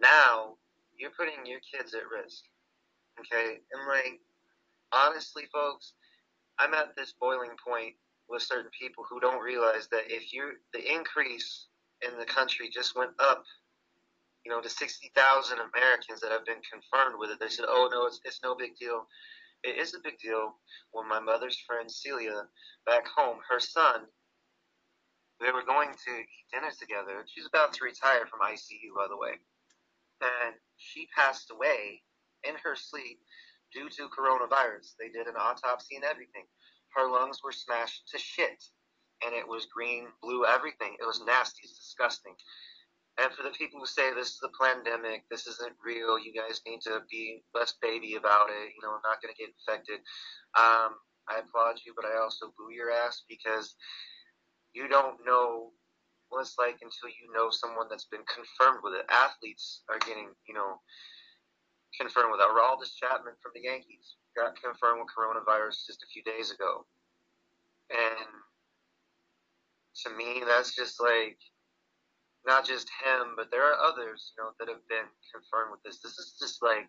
now, 0.00 0.56
you're 0.98 1.16
putting 1.16 1.46
your 1.46 1.60
kids 1.60 1.94
at 1.94 2.02
risk. 2.10 2.42
Okay, 3.20 3.58
and 3.72 3.88
like 3.88 4.20
honestly, 4.92 5.44
folks, 5.52 5.94
I'm 6.58 6.74
at 6.74 6.94
this 6.96 7.14
boiling 7.18 7.56
point 7.66 7.94
with 8.28 8.42
certain 8.42 8.70
people 8.78 9.04
who 9.08 9.18
don't 9.18 9.42
realize 9.42 9.88
that 9.90 10.04
if 10.08 10.32
you 10.32 10.52
the 10.72 10.92
increase 10.92 11.66
in 12.06 12.18
the 12.18 12.24
country 12.24 12.70
just 12.72 12.96
went 12.96 13.12
up, 13.18 13.44
you 14.44 14.52
know, 14.52 14.60
to 14.60 14.68
60,000 14.68 15.58
Americans 15.58 16.20
that 16.20 16.32
have 16.32 16.46
been 16.46 16.62
confirmed 16.64 17.16
with 17.18 17.30
it. 17.30 17.40
They 17.40 17.48
said, 17.48 17.66
oh, 17.68 17.88
no, 17.92 18.06
it's, 18.06 18.20
it's 18.24 18.40
no 18.42 18.54
big 18.54 18.76
deal. 18.76 19.06
It 19.62 19.78
is 19.78 19.94
a 19.94 20.00
big 20.02 20.18
deal 20.18 20.56
when 20.92 21.08
my 21.08 21.20
mother's 21.20 21.58
friend 21.66 21.90
Celia 21.90 22.48
back 22.86 23.06
home, 23.06 23.38
her 23.50 23.60
son, 23.60 24.06
they 25.40 25.52
were 25.52 25.64
going 25.64 25.88
to 25.88 26.12
eat 26.12 26.48
dinner 26.52 26.72
together. 26.78 27.24
She's 27.26 27.46
about 27.46 27.72
to 27.74 27.84
retire 27.84 28.26
from 28.26 28.40
ICU, 28.40 28.92
by 28.96 29.08
the 29.08 29.16
way. 29.16 29.40
And 30.20 30.54
she 30.76 31.08
passed 31.16 31.50
away 31.50 32.02
in 32.44 32.54
her 32.62 32.76
sleep 32.76 33.20
due 33.72 33.88
to 33.88 34.08
coronavirus. 34.12 34.96
They 34.98 35.08
did 35.08 35.26
an 35.26 35.36
autopsy 35.36 35.96
and 35.96 36.04
everything. 36.04 36.44
Her 36.94 37.08
lungs 37.08 37.40
were 37.44 37.52
smashed 37.52 38.08
to 38.08 38.18
shit 38.18 38.64
and 39.24 39.34
it 39.34 39.46
was 39.46 39.66
green, 39.66 40.06
blue, 40.22 40.46
everything. 40.46 40.96
It 41.00 41.06
was 41.06 41.22
nasty. 41.26 41.62
It's 41.64 41.76
disgusting. 41.76 42.34
And 43.20 43.32
for 43.34 43.42
the 43.42 43.52
people 43.52 43.80
who 43.80 43.86
say 43.86 44.14
this 44.14 44.38
is 44.38 44.42
a 44.44 44.54
pandemic, 44.56 45.28
this 45.28 45.46
isn't 45.46 45.76
real, 45.84 46.16
you 46.16 46.32
guys 46.32 46.62
need 46.64 46.80
to 46.88 47.02
be 47.10 47.42
less 47.52 47.74
baby 47.82 48.14
about 48.16 48.48
it. 48.48 48.72
You 48.72 48.80
know, 48.80 48.96
I'm 48.96 49.04
not 49.04 49.20
going 49.20 49.34
to 49.34 49.40
get 49.40 49.52
infected. 49.52 50.00
Um, 50.56 50.96
I 51.28 51.44
applaud 51.44 51.84
you, 51.84 51.92
but 51.94 52.08
I 52.08 52.16
also 52.16 52.54
boo 52.56 52.72
your 52.72 52.90
ass 52.90 53.22
because 53.28 53.74
you 54.72 54.88
don't 54.88 55.20
know 55.26 55.74
what 56.30 56.46
it's 56.46 56.56
like 56.56 56.78
until 56.80 57.10
you 57.10 57.28
know 57.34 57.50
someone 57.50 57.90
that's 57.90 58.06
been 58.08 58.24
confirmed 58.24 58.80
with 58.82 58.94
it. 58.94 59.04
Athletes 59.10 59.82
are 59.90 59.98
getting, 59.98 60.30
you 60.46 60.54
know, 60.54 60.80
confirmed 61.98 62.30
with 62.30 62.40
it. 62.40 62.48
Aroldis 62.48 62.94
Chapman 62.94 63.34
from 63.42 63.52
the 63.52 63.66
Yankees 63.66 64.16
got 64.38 64.54
confirmed 64.56 65.02
with 65.02 65.12
coronavirus 65.12 65.84
just 65.90 66.06
a 66.06 66.10
few 66.14 66.22
days 66.22 66.54
ago. 66.54 66.86
And 67.90 68.30
to 70.04 70.10
me, 70.10 70.42
that's 70.46 70.74
just 70.74 71.00
like 71.00 71.38
not 72.46 72.66
just 72.66 72.88
him, 73.04 73.34
but 73.36 73.50
there 73.50 73.64
are 73.64 73.78
others, 73.84 74.32
you 74.32 74.42
know, 74.42 74.50
that 74.58 74.68
have 74.68 74.86
been 74.88 75.08
confirmed 75.28 75.72
with 75.72 75.82
this. 75.84 76.00
This 76.00 76.16
is 76.18 76.36
just 76.40 76.62
like 76.62 76.88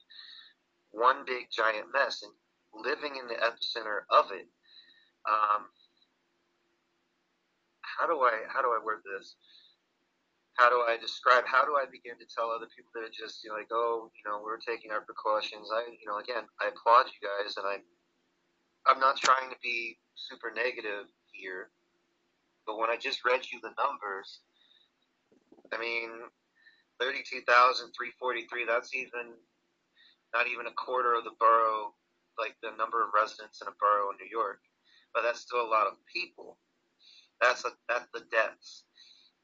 one 0.92 1.24
big 1.26 1.52
giant 1.52 1.88
mess, 1.92 2.24
and 2.24 2.32
living 2.74 3.20
in 3.20 3.28
the 3.28 3.36
epicenter 3.36 4.08
of 4.10 4.32
it. 4.32 4.48
Um, 5.28 5.68
how 7.84 8.08
do 8.08 8.20
I 8.24 8.48
how 8.48 8.62
do 8.62 8.72
I 8.72 8.80
word 8.84 9.04
this? 9.04 9.36
How 10.56 10.70
do 10.70 10.84
I 10.88 10.98
describe? 11.00 11.44
How 11.48 11.64
do 11.64 11.76
I 11.76 11.86
begin 11.88 12.20
to 12.20 12.28
tell 12.28 12.52
other 12.52 12.68
people 12.76 12.92
that 12.96 13.08
are 13.08 13.16
just 13.16 13.44
you 13.44 13.50
know, 13.50 13.56
like, 13.56 13.72
oh, 13.72 14.12
you 14.16 14.24
know, 14.30 14.40
we're 14.44 14.60
taking 14.60 14.92
our 14.92 15.02
precautions. 15.02 15.70
I, 15.72 15.88
you 15.90 16.08
know, 16.08 16.20
again, 16.20 16.44
I 16.60 16.72
applaud 16.72 17.08
you 17.12 17.22
guys, 17.24 17.56
and 17.58 17.66
I, 17.68 17.80
I'm 18.88 19.00
not 19.00 19.18
trying 19.18 19.50
to 19.50 19.60
be 19.64 19.98
super 20.16 20.52
negative 20.52 21.08
here. 21.32 21.72
But 22.72 22.80
when 22.80 22.88
I 22.88 22.96
just 22.96 23.28
read 23.28 23.44
you 23.52 23.60
the 23.60 23.76
numbers, 23.76 24.40
I 25.76 25.78
mean, 25.78 26.08
32,343, 27.04 27.92
that's 28.64 28.96
even 28.96 29.36
not 30.32 30.48
even 30.48 30.72
a 30.72 30.80
quarter 30.80 31.20
of 31.20 31.28
the 31.28 31.36
borough, 31.36 31.92
like 32.40 32.56
the 32.64 32.72
number 32.80 33.04
of 33.04 33.12
residents 33.12 33.60
in 33.60 33.68
a 33.68 33.76
borough 33.76 34.16
in 34.16 34.24
New 34.24 34.32
York. 34.32 34.64
But 35.12 35.28
that's 35.28 35.44
still 35.44 35.60
a 35.60 35.68
lot 35.68 35.92
of 35.92 36.00
people. 36.08 36.56
That's 37.44 37.68
a, 37.68 37.76
that's 37.92 38.08
the 38.16 38.24
deaths. 38.32 38.88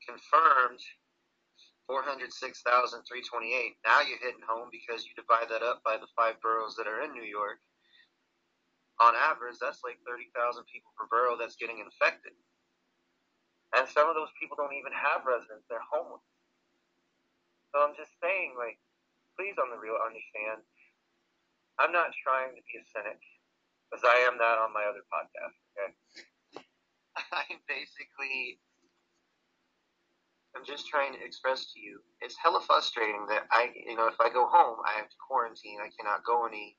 Confirmed 0.08 0.80
406,328. 1.92 3.04
Now 3.84 4.08
you're 4.08 4.24
hitting 4.24 4.48
home 4.48 4.72
because 4.72 5.04
you 5.04 5.12
divide 5.20 5.52
that 5.52 5.68
up 5.68 5.84
by 5.84 6.00
the 6.00 6.08
five 6.16 6.40
boroughs 6.40 6.80
that 6.80 6.88
are 6.88 7.04
in 7.04 7.12
New 7.12 7.28
York. 7.28 7.60
On 9.04 9.20
average, 9.20 9.60
that's 9.60 9.84
like 9.84 10.00
30,000 10.08 10.32
people 10.72 10.96
per 10.96 11.12
borough 11.12 11.36
that's 11.36 11.60
getting 11.60 11.84
infected. 11.84 12.32
And 13.76 13.88
some 13.90 14.08
of 14.08 14.16
those 14.16 14.32
people 14.40 14.56
don't 14.56 14.76
even 14.76 14.96
have 14.96 15.28
residents, 15.28 15.68
they're 15.68 15.84
homeless. 15.84 16.24
So 17.74 17.84
I'm 17.84 17.96
just 18.00 18.16
saying, 18.24 18.56
like, 18.56 18.80
please 19.36 19.60
on 19.60 19.70
the 19.70 19.80
real 19.80 20.00
understand, 20.00 20.64
I'm 21.78 21.92
not 21.92 22.16
trying 22.16 22.56
to 22.56 22.64
be 22.64 22.80
a 22.80 22.84
cynic, 22.88 23.20
as 23.92 24.02
I 24.08 24.24
am 24.26 24.40
that 24.40 24.58
on 24.58 24.72
my 24.72 24.88
other 24.88 25.04
podcast, 25.12 25.58
okay? 25.76 25.92
I'm 27.36 27.60
basically 27.68 28.64
I'm 30.58 30.66
just 30.66 30.90
trying 30.90 31.14
to 31.14 31.22
express 31.22 31.70
to 31.74 31.80
you, 31.80 32.02
it's 32.20 32.34
hella 32.42 32.62
frustrating 32.66 33.30
that 33.30 33.46
I, 33.54 33.70
you 33.78 33.94
know, 33.94 34.10
if 34.10 34.18
I 34.20 34.34
go 34.34 34.50
home, 34.50 34.82
I 34.90 34.98
have 34.98 35.06
to 35.06 35.20
quarantine. 35.22 35.78
I 35.78 35.94
cannot 35.94 36.26
go 36.26 36.50
any 36.50 36.74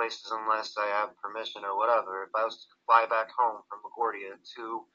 places 0.00 0.32
unless 0.32 0.72
I 0.80 0.88
have 0.88 1.20
permission 1.20 1.60
or 1.60 1.76
whatever. 1.76 2.24
If 2.24 2.32
I 2.32 2.48
was 2.48 2.56
to 2.56 2.72
fly 2.88 3.04
back 3.04 3.28
home 3.36 3.60
from 3.68 3.84
LaGuardia 3.84 4.40
to 4.56 4.88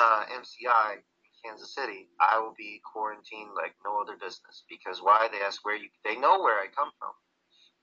uh, 0.00 0.24
MCI 0.32 1.04
Kansas 1.44 1.74
City, 1.74 2.08
I 2.20 2.38
will 2.40 2.54
be 2.56 2.80
quarantined 2.84 3.52
like 3.56 3.76
no 3.84 4.00
other 4.00 4.16
business. 4.16 4.64
Because 4.68 5.00
why? 5.00 5.28
They 5.32 5.40
ask 5.44 5.64
where 5.64 5.76
you. 5.76 5.88
They 6.04 6.16
know 6.16 6.40
where 6.40 6.60
I 6.60 6.68
come 6.72 6.90
from. 6.98 7.12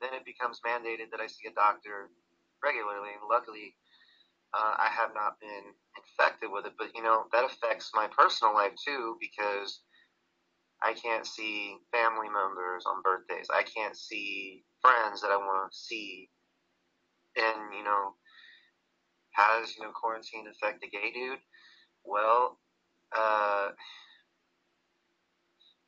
Then 0.01 0.13
it 0.13 0.25
becomes 0.25 0.61
mandated 0.65 1.09
that 1.11 1.21
I 1.21 1.27
see 1.27 1.49
a 1.49 1.53
doctor 1.53 2.09
regularly, 2.63 3.13
and 3.17 3.29
luckily, 3.29 3.75
uh, 4.53 4.75
I 4.77 4.89
have 4.89 5.13
not 5.13 5.39
been 5.41 5.73
infected 5.97 6.49
with 6.51 6.65
it, 6.65 6.73
but 6.77 6.93
you 6.95 7.01
know 7.03 7.25
that 7.33 7.45
affects 7.45 7.91
my 7.93 8.07
personal 8.07 8.53
life 8.53 8.73
too 8.77 9.17
because 9.19 9.81
I 10.81 10.93
can't 10.93 11.25
see 11.25 11.77
family 11.91 12.29
members 12.29 12.85
on 12.85 13.01
birthdays. 13.01 13.47
I 13.53 13.63
can't 13.63 13.97
see 13.97 14.63
friends 14.81 15.21
that 15.21 15.31
I 15.31 15.37
want 15.37 15.71
to 15.71 15.77
see, 15.77 16.29
and 17.35 17.73
you 17.73 17.83
know, 17.83 18.13
has 19.33 19.75
you 19.75 19.83
know 19.83 19.91
quarantine 19.91 20.45
affect 20.47 20.83
a 20.83 20.87
gay 20.87 21.11
dude? 21.13 21.39
Well, 22.07 22.57
uh, 23.11 23.75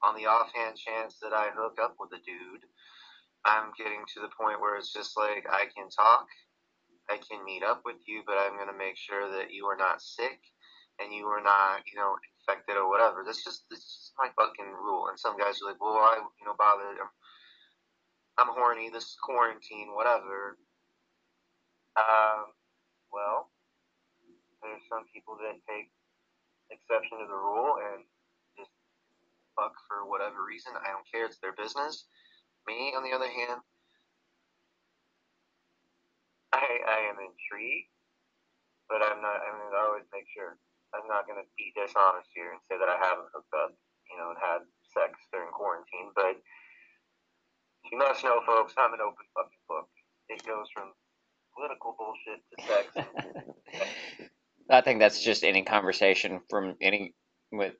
on 0.03 0.15
the 0.15 0.27
offhand 0.27 0.75
chance 0.75 1.17
that 1.21 1.33
I 1.33 1.49
hook 1.55 1.79
up 1.81 1.95
with 1.99 2.11
a 2.11 2.19
dude, 2.23 2.67
I'm 3.45 3.71
getting 3.77 4.03
to 4.15 4.19
the 4.19 4.35
point 4.35 4.59
where 4.59 4.75
it's 4.75 4.91
just 4.91 5.15
like 5.15 5.47
I 5.47 5.71
can 5.71 5.87
talk, 5.89 6.27
I 7.09 7.17
can 7.23 7.45
meet 7.45 7.63
up 7.63 7.81
with 7.85 8.03
you, 8.05 8.23
but 8.27 8.35
I'm 8.35 8.59
going 8.59 8.71
to 8.71 8.77
make 8.77 8.97
sure 8.97 9.31
that 9.31 9.51
you 9.51 9.65
are 9.65 9.77
not 9.79 10.01
sick 10.01 10.39
and 10.99 11.13
you 11.13 11.25
are 11.27 11.41
not, 11.41 11.87
you 11.87 11.95
know, 11.97 12.15
infected 12.19 12.75
or 12.75 12.89
whatever. 12.89 13.23
That's 13.25 13.43
just 13.43 13.63
this 13.71 13.79
is 13.79 14.11
my 14.19 14.27
fucking 14.35 14.71
rule. 14.75 15.07
And 15.07 15.19
some 15.19 15.39
guys 15.39 15.63
are 15.63 15.71
like, 15.71 15.79
well, 15.79 16.03
I, 16.03 16.19
you 16.19 16.45
know, 16.45 16.55
bothered. 16.59 16.99
I'm, 16.99 17.11
I'm 18.37 18.53
horny. 18.55 18.89
This 18.91 19.15
is 19.15 19.17
quarantine, 19.23 19.95
whatever. 19.95 20.59
Um, 21.95 22.51
well, 23.11 23.51
there's 24.61 24.83
some 24.91 25.07
people 25.13 25.39
that 25.39 25.59
take 25.67 25.91
exception 26.71 27.19
to 27.19 27.27
the 27.27 27.37
rule 27.37 27.77
and 27.81 28.05
just 28.57 28.71
fuck 29.57 29.73
for 29.89 30.05
whatever 30.05 30.41
reason. 30.45 30.73
I 30.77 30.93
don't 30.93 31.05
care. 31.09 31.25
It's 31.25 31.41
their 31.41 31.55
business. 31.57 32.05
Me, 32.67 32.93
on 32.93 33.03
the 33.03 33.13
other 33.13 33.29
hand, 33.29 33.61
I, 36.53 36.65
I 36.65 36.99
am 37.09 37.17
intrigued, 37.21 37.93
but 38.89 39.01
I'm 39.05 39.21
not. 39.21 39.37
I 39.41 39.49
mean, 39.53 39.71
I 39.73 39.85
always 39.85 40.09
make 40.13 40.25
sure 40.33 40.57
I'm 40.93 41.05
not 41.05 41.29
going 41.29 41.37
to 41.41 41.47
be 41.57 41.73
dishonest 41.77 42.29
here 42.33 42.53
and 42.53 42.61
say 42.65 42.77
that 42.77 42.89
I 42.89 42.97
haven't 42.97 43.29
hooked 43.33 43.53
up, 43.53 43.73
you 44.09 44.17
know, 44.17 44.33
and 44.33 44.39
had 44.41 44.65
sex 44.93 45.17
during 45.29 45.53
quarantine. 45.53 46.09
But 46.17 46.41
you 47.89 47.97
must 47.97 48.25
know, 48.25 48.41
folks, 48.45 48.73
I'm 48.77 48.93
an 48.93 49.01
open 49.01 49.25
fucking 49.33 49.65
book. 49.69 49.89
It 50.29 50.41
goes 50.45 50.69
from 50.73 50.93
political 51.53 51.95
bullshit 51.97 52.41
to 52.49 52.55
sex. 52.65 52.87
I 54.69 54.81
think 54.81 54.99
that's 54.99 55.23
just 55.23 55.43
any 55.43 55.63
conversation 55.63 56.41
from 56.49 56.75
any 56.81 57.13
with 57.51 57.73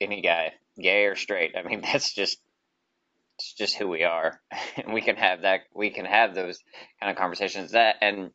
any 0.00 0.22
guy, 0.22 0.52
gay 0.80 1.04
or 1.04 1.16
straight. 1.16 1.54
I 1.56 1.62
mean, 1.68 1.80
that's 1.92 2.12
just 2.14 2.38
it's 3.38 3.52
just 3.52 3.76
who 3.76 3.88
we 3.88 4.04
are, 4.04 4.40
and 4.76 4.94
we 4.94 5.02
can 5.02 5.16
have 5.16 5.42
that. 5.42 5.62
We 5.74 5.90
can 5.90 6.06
have 6.06 6.34
those 6.34 6.58
kind 7.00 7.10
of 7.10 7.18
conversations. 7.18 7.72
That 7.72 7.96
and 8.00 8.30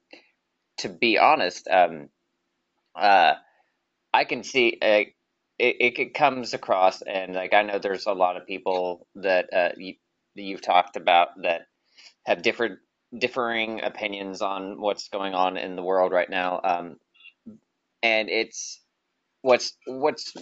to 0.80 0.90
be 0.90 1.18
honest, 1.18 1.68
um, 1.68 2.10
uh, 2.96 3.34
I 4.14 4.26
can 4.26 4.44
see 4.44 4.78
uh, 4.82 5.10
it. 5.58 5.98
It 6.00 6.14
comes 6.14 6.54
across, 6.54 7.02
and 7.02 7.34
like 7.34 7.54
I 7.54 7.64
know 7.64 7.80
there's 7.80 8.06
a 8.06 8.14
lot 8.14 8.38
of 8.38 8.46
people 8.48 9.08
that 9.16 9.54
uh, 9.54 9.70
you, 9.78 9.96
you've 10.36 10.62
talked 10.62 10.98
about 10.98 11.30
that 11.44 11.62
have 12.26 12.44
different 12.44 12.80
differing 13.18 13.82
opinions 13.84 14.42
on 14.42 14.80
what's 14.80 15.10
going 15.10 15.34
on 15.34 15.58
in 15.58 15.76
the 15.76 15.84
world 15.84 16.12
right 16.12 16.30
now. 16.30 16.62
Um, 16.64 16.98
and 18.04 18.30
it's 18.30 18.82
what's 19.42 19.78
what's 19.88 20.34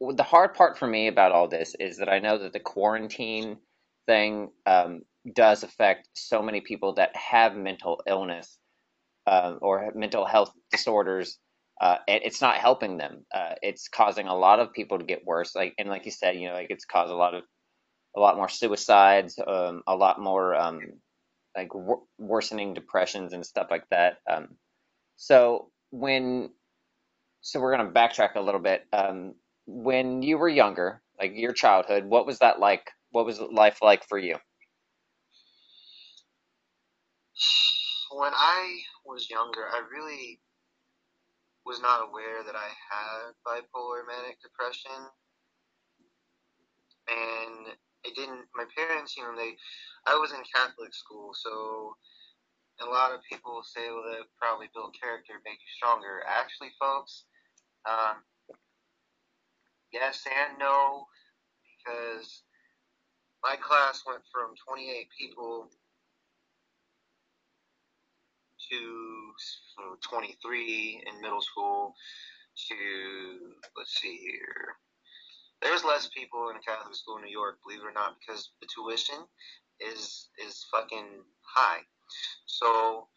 the 0.00 0.22
hard 0.22 0.54
part 0.54 0.78
for 0.78 0.86
me 0.86 1.08
about 1.08 1.32
all 1.32 1.48
this 1.48 1.74
is 1.78 1.98
that 1.98 2.08
I 2.08 2.18
know 2.18 2.38
that 2.38 2.52
the 2.52 2.60
quarantine 2.60 3.58
thing 4.06 4.50
um, 4.66 5.02
does 5.34 5.62
affect 5.62 6.08
so 6.14 6.42
many 6.42 6.60
people 6.60 6.94
that 6.94 7.14
have 7.16 7.54
mental 7.56 8.02
illness 8.06 8.58
uh, 9.26 9.54
or 9.62 9.92
mental 9.94 10.26
health 10.26 10.52
disorders. 10.70 11.38
Uh, 11.80 11.96
it's 12.08 12.40
not 12.40 12.56
helping 12.56 12.96
them. 12.98 13.24
Uh, 13.34 13.54
it's 13.62 13.88
causing 13.88 14.28
a 14.28 14.36
lot 14.36 14.60
of 14.60 14.72
people 14.72 14.98
to 14.98 15.04
get 15.04 15.26
worse. 15.26 15.54
Like 15.56 15.74
and 15.78 15.88
like 15.88 16.04
you 16.06 16.12
said, 16.12 16.36
you 16.36 16.48
know, 16.48 16.54
like 16.54 16.68
it's 16.70 16.84
caused 16.84 17.12
a 17.12 17.16
lot 17.16 17.34
of 17.34 17.44
a 18.16 18.20
lot 18.20 18.36
more 18.36 18.48
suicides, 18.48 19.38
um, 19.46 19.82
a 19.86 19.96
lot 19.96 20.20
more 20.20 20.54
um, 20.54 20.80
like 21.56 21.74
wor- 21.74 22.02
worsening 22.18 22.74
depressions 22.74 23.32
and 23.32 23.44
stuff 23.46 23.68
like 23.70 23.84
that. 23.90 24.18
Um, 24.30 24.56
so 25.16 25.70
when 25.90 26.50
so 27.42 27.60
we're 27.60 27.76
going 27.76 27.86
to 27.86 27.92
backtrack 27.92 28.36
a 28.36 28.40
little 28.40 28.60
bit. 28.60 28.86
Um, 28.92 29.34
when 29.66 30.22
you 30.22 30.38
were 30.38 30.48
younger, 30.48 31.02
like 31.20 31.32
your 31.34 31.52
childhood, 31.52 32.04
what 32.06 32.24
was 32.24 32.38
that 32.38 32.60
like? 32.60 32.90
What 33.10 33.26
was 33.26 33.40
life 33.40 33.78
like 33.82 34.04
for 34.08 34.16
you? 34.16 34.36
When 38.12 38.32
I 38.34 38.78
was 39.04 39.28
younger, 39.28 39.66
I 39.70 39.82
really 39.92 40.40
was 41.66 41.80
not 41.80 42.08
aware 42.08 42.42
that 42.46 42.54
I 42.54 42.68
had 42.68 43.34
bipolar 43.46 44.06
manic 44.06 44.38
depression. 44.42 45.10
And 47.08 47.74
it 48.04 48.14
didn't, 48.14 48.46
my 48.54 48.64
parents, 48.76 49.16
you 49.16 49.24
know, 49.24 49.34
they, 49.36 49.56
I 50.06 50.14
was 50.14 50.32
in 50.32 50.42
Catholic 50.54 50.94
school, 50.94 51.30
so 51.34 51.96
a 52.80 52.88
lot 52.88 53.12
of 53.12 53.20
people 53.28 53.62
say, 53.62 53.90
well, 53.90 54.02
that 54.10 54.26
probably 54.38 54.66
built 54.74 54.94
character, 54.98 55.34
make 55.44 55.58
you 55.58 55.72
stronger. 55.76 56.22
Actually, 56.26 56.70
folks, 56.78 57.24
um, 57.88 58.16
yes 59.92 60.24
and 60.26 60.58
no, 60.58 61.06
because 61.76 62.42
my 63.42 63.56
class 63.56 64.02
went 64.06 64.22
from 64.32 64.54
28 64.66 65.08
people 65.18 65.68
to 68.70 68.78
23 70.08 71.02
in 71.06 71.20
middle 71.20 71.42
school 71.42 71.94
to, 72.68 72.74
let's 73.76 74.00
see 74.00 74.16
here. 74.16 74.76
There's 75.62 75.84
less 75.84 76.08
people 76.08 76.50
in 76.50 76.56
a 76.56 76.60
Catholic 76.60 76.94
school 76.94 77.16
in 77.16 77.24
New 77.24 77.30
York, 77.30 77.58
believe 77.64 77.80
it 77.80 77.86
or 77.86 77.92
not, 77.92 78.16
because 78.18 78.50
the 78.60 78.66
tuition 78.66 79.24
is 79.80 80.28
is 80.44 80.66
fucking 80.72 81.06
high. 81.42 81.80
So 82.46 83.08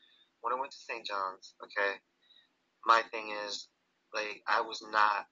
when 0.42 0.54
I 0.54 0.60
went 0.60 0.72
to 0.72 0.78
St. 0.78 1.06
John's, 1.06 1.56
okay, 1.64 1.98
my 2.86 3.02
thing 3.12 3.36
is 3.48 3.68
like 4.16 4.42
I 4.48 4.64
was 4.64 4.80
not 4.90 5.28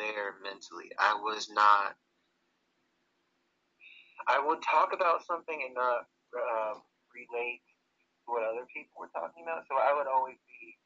there 0.00 0.40
mentally. 0.40 0.88
I 0.96 1.20
was 1.20 1.52
not. 1.52 1.94
I 4.28 4.40
would 4.40 4.64
talk 4.64 4.96
about 4.96 5.26
something 5.28 5.60
and 5.60 5.76
not 5.76 6.08
um, 6.32 6.80
relate 7.12 7.64
to 8.24 8.26
what 8.32 8.46
other 8.48 8.64
people 8.72 8.96
were 9.00 9.12
talking 9.12 9.44
about. 9.44 9.68
So 9.68 9.76
I 9.76 9.92
would 9.92 10.08
always 10.08 10.40
be 10.48 10.76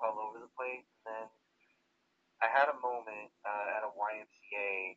all 0.00 0.16
over 0.20 0.40
the 0.40 0.52
place. 0.56 0.84
And 0.84 1.04
then 1.08 1.26
I 2.44 2.48
had 2.52 2.68
a 2.68 2.76
moment 2.84 3.32
uh, 3.44 3.66
at 3.78 3.86
a 3.88 3.92
YMCA, 3.92 4.96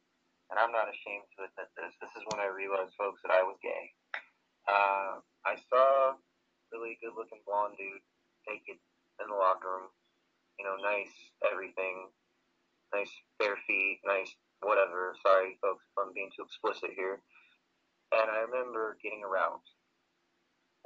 and 0.51 0.57
I'm 0.59 0.75
not 0.75 0.91
ashamed 0.91 1.27
to 1.37 1.47
admit 1.47 1.69
this. 1.79 1.93
This 2.03 2.13
is 2.19 2.23
when 2.31 2.43
I 2.43 2.51
realized, 2.51 2.95
folks, 2.99 3.23
that 3.23 3.35
I 3.35 3.43
was 3.43 3.59
gay. 3.63 3.93
Uh, 4.67 5.23
I 5.47 5.55
saw 5.71 6.15
a 6.15 6.19
really 6.75 6.99
good-looking 6.99 7.43
blonde 7.47 7.79
dude 7.79 8.03
naked 8.47 8.79
in 9.21 9.25
the 9.27 9.37
locker 9.37 9.67
room 9.67 9.91
you 10.57 10.65
know, 10.65 10.75
nice 10.81 11.13
everything, 11.45 12.09
nice 12.93 13.11
bare 13.39 13.57
feet, 13.65 14.01
nice 14.05 14.33
whatever. 14.61 15.13
Sorry, 15.21 15.57
folks, 15.61 15.85
if 15.85 15.95
I'm 15.97 16.13
being 16.13 16.33
too 16.33 16.45
explicit 16.45 16.93
here. 16.97 17.21
And 18.15 18.27
I 18.31 18.47
remember 18.47 18.97
getting 19.03 19.21
aroused. 19.21 19.75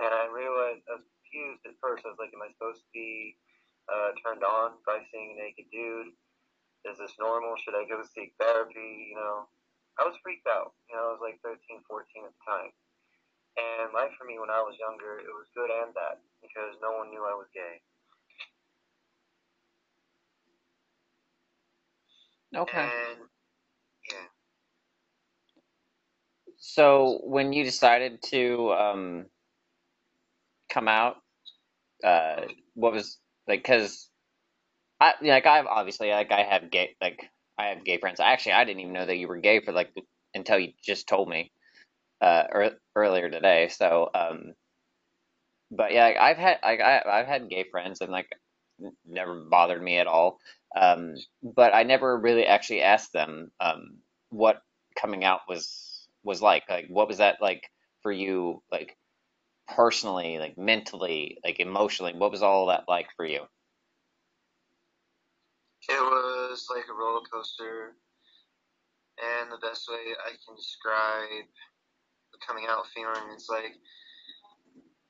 And 0.01 0.09
I 0.09 0.25
realized, 0.27 0.81
I 0.89 0.97
was 0.97 1.05
confused 1.21 1.61
at 1.69 1.77
first. 1.77 2.01
I 2.03 2.11
was 2.11 2.17
like, 2.17 2.33
am 2.33 2.41
I 2.41 2.49
supposed 2.57 2.81
to 2.81 2.91
be 2.91 3.37
uh, 3.85 4.17
turned 4.25 4.41
on 4.41 4.81
by 4.89 5.05
seeing 5.13 5.37
a 5.37 5.45
naked 5.45 5.69
dude? 5.69 6.17
Is 6.89 6.97
this 6.97 7.13
normal? 7.21 7.53
Should 7.61 7.77
I 7.77 7.85
go 7.85 8.01
seek 8.01 8.33
therapy? 8.41 9.13
You 9.13 9.21
know, 9.21 9.45
I 10.01 10.09
was 10.09 10.17
freaked 10.25 10.49
out. 10.49 10.73
You 10.89 10.97
know, 10.97 11.13
I 11.13 11.13
was 11.13 11.21
like 11.21 11.37
13, 11.45 11.85
14 11.85 12.25
at 12.25 12.33
the 12.33 12.41
time. 12.41 12.73
And 13.61 13.93
life 13.93 14.17
for 14.17 14.25
me 14.25 14.41
when 14.41 14.49
I 14.49 14.65
was 14.65 14.79
younger, 14.81 15.21
it 15.21 15.29
was 15.29 15.53
good 15.53 15.69
and 15.69 15.93
bad 15.93 16.17
because 16.41 16.73
no 16.81 16.97
one 16.97 17.13
knew 17.13 17.21
I 17.21 17.37
was 17.37 17.51
gay. 17.53 17.83
Okay. 22.55 22.79
And 22.79 23.19
yeah. 24.11 24.27
So 26.57 27.19
when 27.23 27.53
you 27.53 27.63
decided 27.63 28.21
to 28.31 28.71
um, 28.73 29.25
come 30.69 30.87
out, 30.87 31.17
uh, 32.03 32.43
what 32.75 32.93
was 32.93 33.17
like? 33.47 33.63
Cause 33.63 34.09
I 34.99 35.13
like 35.21 35.45
I've 35.45 35.67
obviously 35.67 36.11
like 36.11 36.31
I 36.31 36.43
have 36.43 36.71
gay 36.71 36.95
like 37.01 37.19
I 37.57 37.67
have 37.67 37.83
gay 37.85 37.99
friends. 37.99 38.19
Actually, 38.19 38.53
I 38.53 38.65
didn't 38.65 38.81
even 38.81 38.93
know 38.93 39.05
that 39.05 39.17
you 39.17 39.27
were 39.27 39.37
gay 39.37 39.61
for 39.61 39.71
like 39.73 39.93
until 40.33 40.59
you 40.59 40.73
just 40.83 41.07
told 41.07 41.29
me 41.29 41.51
uh, 42.21 42.43
er, 42.53 42.71
earlier 42.95 43.29
today. 43.29 43.69
So, 43.69 44.09
um, 44.13 44.53
but 45.71 45.93
yeah, 45.93 46.05
like, 46.05 46.17
I've 46.17 46.37
had 46.37 46.59
like 46.63 46.81
I, 46.81 47.01
I've 47.05 47.27
had 47.27 47.49
gay 47.49 47.65
friends 47.71 48.01
and 48.01 48.11
like 48.11 48.29
never 49.05 49.43
bothered 49.49 49.81
me 49.81 49.97
at 49.97 50.07
all. 50.07 50.39
Um, 50.75 51.15
but 51.43 51.73
I 51.73 51.83
never 51.83 52.17
really 52.17 52.45
actually 52.45 52.81
asked 52.81 53.13
them 53.13 53.51
um, 53.59 53.97
what 54.29 54.61
coming 54.95 55.23
out 55.23 55.41
was 55.47 56.07
was 56.23 56.41
like. 56.41 56.63
Like, 56.69 56.87
what 56.87 57.07
was 57.07 57.17
that 57.17 57.41
like 57.41 57.63
for 58.01 58.11
you? 58.11 58.61
Like 58.71 58.95
personally, 59.67 60.37
like 60.37 60.57
mentally, 60.57 61.37
like 61.43 61.59
emotionally, 61.59 62.13
what 62.13 62.31
was 62.31 62.43
all 62.43 62.67
that 62.67 62.85
like 62.87 63.07
for 63.15 63.25
you? 63.25 63.41
It 65.89 65.99
was 65.99 66.67
like 66.73 66.85
a 66.89 66.93
roller 66.93 67.25
coaster, 67.31 67.95
and 69.17 69.51
the 69.51 69.57
best 69.57 69.89
way 69.89 70.13
I 70.25 70.29
can 70.29 70.55
describe 70.55 71.47
the 72.31 72.39
coming 72.45 72.65
out 72.69 72.87
feeling 72.93 73.35
is 73.35 73.47
like 73.49 73.73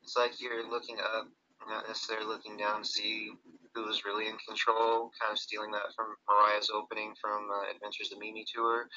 it's 0.03 0.17
like 0.17 0.41
you're 0.41 0.69
looking 0.69 0.97
up, 0.99 1.27
not 1.67 1.87
necessarily 1.87 2.25
looking 2.25 2.57
down 2.57 2.83
to 2.83 2.87
see 2.87 3.31
who 3.73 3.85
was 3.85 4.05
really 4.05 4.27
in 4.27 4.37
control. 4.37 5.11
Kind 5.19 5.31
of 5.31 5.39
stealing 5.39 5.71
that 5.71 5.93
from 5.95 6.15
Mariah's 6.29 6.69
opening 6.73 7.13
from 7.21 7.49
uh, 7.49 7.71
Adventures 7.73 8.11
of 8.11 8.19
Mimi 8.19 8.45
tour, 8.45 8.87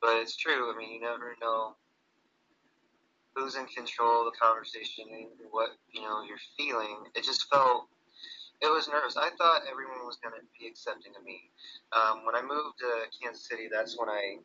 but 0.00 0.16
it's 0.16 0.36
true. 0.36 0.72
I 0.72 0.76
mean, 0.76 0.92
you 0.92 1.00
never 1.00 1.34
know 1.40 1.76
who's 3.34 3.54
in 3.54 3.66
control 3.66 4.26
of 4.26 4.32
the 4.32 4.38
conversation 4.38 5.06
and 5.12 5.28
what 5.50 5.70
you 5.92 6.02
know 6.02 6.22
you're 6.22 6.42
feeling. 6.56 7.06
It 7.14 7.24
just 7.24 7.48
felt 7.48 7.88
it 8.60 8.68
was 8.68 8.88
nervous. 8.88 9.16
I 9.16 9.30
thought 9.40 9.64
everyone 9.64 10.04
was 10.04 10.20
going 10.20 10.36
to 10.36 10.44
be 10.52 10.68
accepting 10.68 11.16
of 11.16 11.24
me. 11.24 11.48
Um, 11.96 12.28
when 12.28 12.36
I 12.36 12.44
moved 12.44 12.76
to 12.84 13.08
Kansas 13.16 13.48
City, 13.48 13.72
that's 13.72 13.96
when 13.96 14.12
I, 14.12 14.36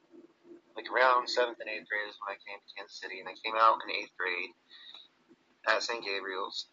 like 0.76 0.88
around 0.88 1.28
seventh 1.28 1.60
and 1.60 1.68
eighth 1.68 1.92
grade 1.92 2.08
is 2.08 2.16
when 2.24 2.32
I 2.32 2.40
came 2.40 2.56
to 2.56 2.70
Kansas 2.80 2.96
City, 2.96 3.20
and 3.20 3.28
I 3.28 3.36
came 3.36 3.60
out 3.60 3.84
in 3.84 3.92
eighth 3.92 4.16
grade 4.16 4.56
at 5.68 5.84
St. 5.84 6.00
Gabriel's. 6.00 6.68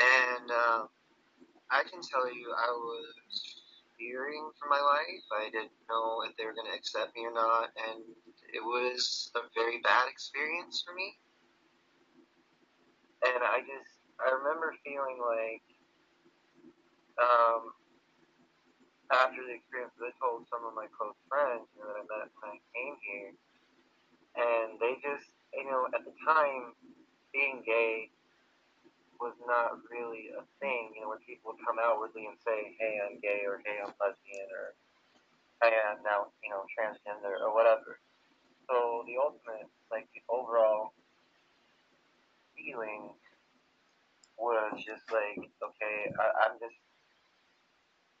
And 0.00 0.50
uh, 0.50 0.82
I 1.70 1.82
can 1.88 2.04
tell 2.04 2.28
you, 2.28 2.52
I 2.52 2.70
was 2.70 3.24
fearing 3.98 4.50
for 4.60 4.68
my 4.68 4.80
life. 4.80 5.24
I 5.32 5.48
didn't 5.48 5.72
know 5.88 6.20
if 6.28 6.36
they 6.36 6.44
were 6.44 6.52
going 6.52 6.68
to 6.68 6.76
accept 6.76 7.16
me 7.16 7.24
or 7.24 7.32
not, 7.32 7.72
and 7.88 8.04
it 8.52 8.60
was 8.60 9.32
a 9.34 9.48
very 9.56 9.80
bad 9.80 10.08
experience 10.08 10.84
for 10.84 10.92
me. 10.94 11.16
And 13.24 13.40
I 13.40 13.64
just, 13.64 13.92
I 14.20 14.30
remember 14.36 14.76
feeling 14.84 15.16
like, 15.16 15.64
um, 17.16 17.72
after 19.08 19.40
the 19.48 19.56
experience, 19.56 19.96
I 19.96 20.12
told 20.20 20.44
some 20.52 20.60
of 20.68 20.76
my 20.76 20.86
close 20.92 21.16
friends, 21.26 21.64
you 21.72 21.80
know, 21.80 21.96
that 21.96 22.04
I 22.04 22.04
met 22.04 22.28
when 22.44 22.52
I 22.52 22.60
came 22.76 22.96
here, 23.00 23.32
and 24.36 24.68
they 24.76 25.00
just, 25.00 25.32
you 25.56 25.64
know, 25.64 25.88
at 25.96 26.04
the 26.04 26.12
time, 26.28 26.76
being 27.32 27.64
gay 27.64 28.12
was 29.20 29.34
not 29.46 29.80
really 29.90 30.30
a 30.36 30.44
thing. 30.60 30.92
You 30.94 31.02
know, 31.02 31.10
when 31.10 31.22
people 31.26 31.52
would 31.52 31.62
come 31.66 31.78
outwardly 31.82 32.26
and 32.26 32.38
say, 32.44 32.76
"Hey, 32.78 33.00
I'm 33.00 33.20
gay," 33.20 33.44
or 33.46 33.62
"Hey, 33.64 33.80
I'm 33.80 33.92
lesbian," 34.00 34.48
or 34.52 34.74
"Hey, 35.62 35.74
I'm 35.76 36.02
now, 36.02 36.32
you 36.44 36.50
know, 36.50 36.64
transgender," 36.72 37.40
or 37.40 37.54
whatever. 37.54 38.00
So 38.68 39.04
the 39.06 39.16
ultimate, 39.22 39.70
like 39.90 40.08
the 40.14 40.22
overall 40.28 40.92
feeling 42.56 43.14
was 44.38 44.72
just 44.84 45.04
like, 45.12 45.40
okay, 45.62 45.98
I, 46.18 46.26
I'm 46.48 46.56
just, 46.60 46.76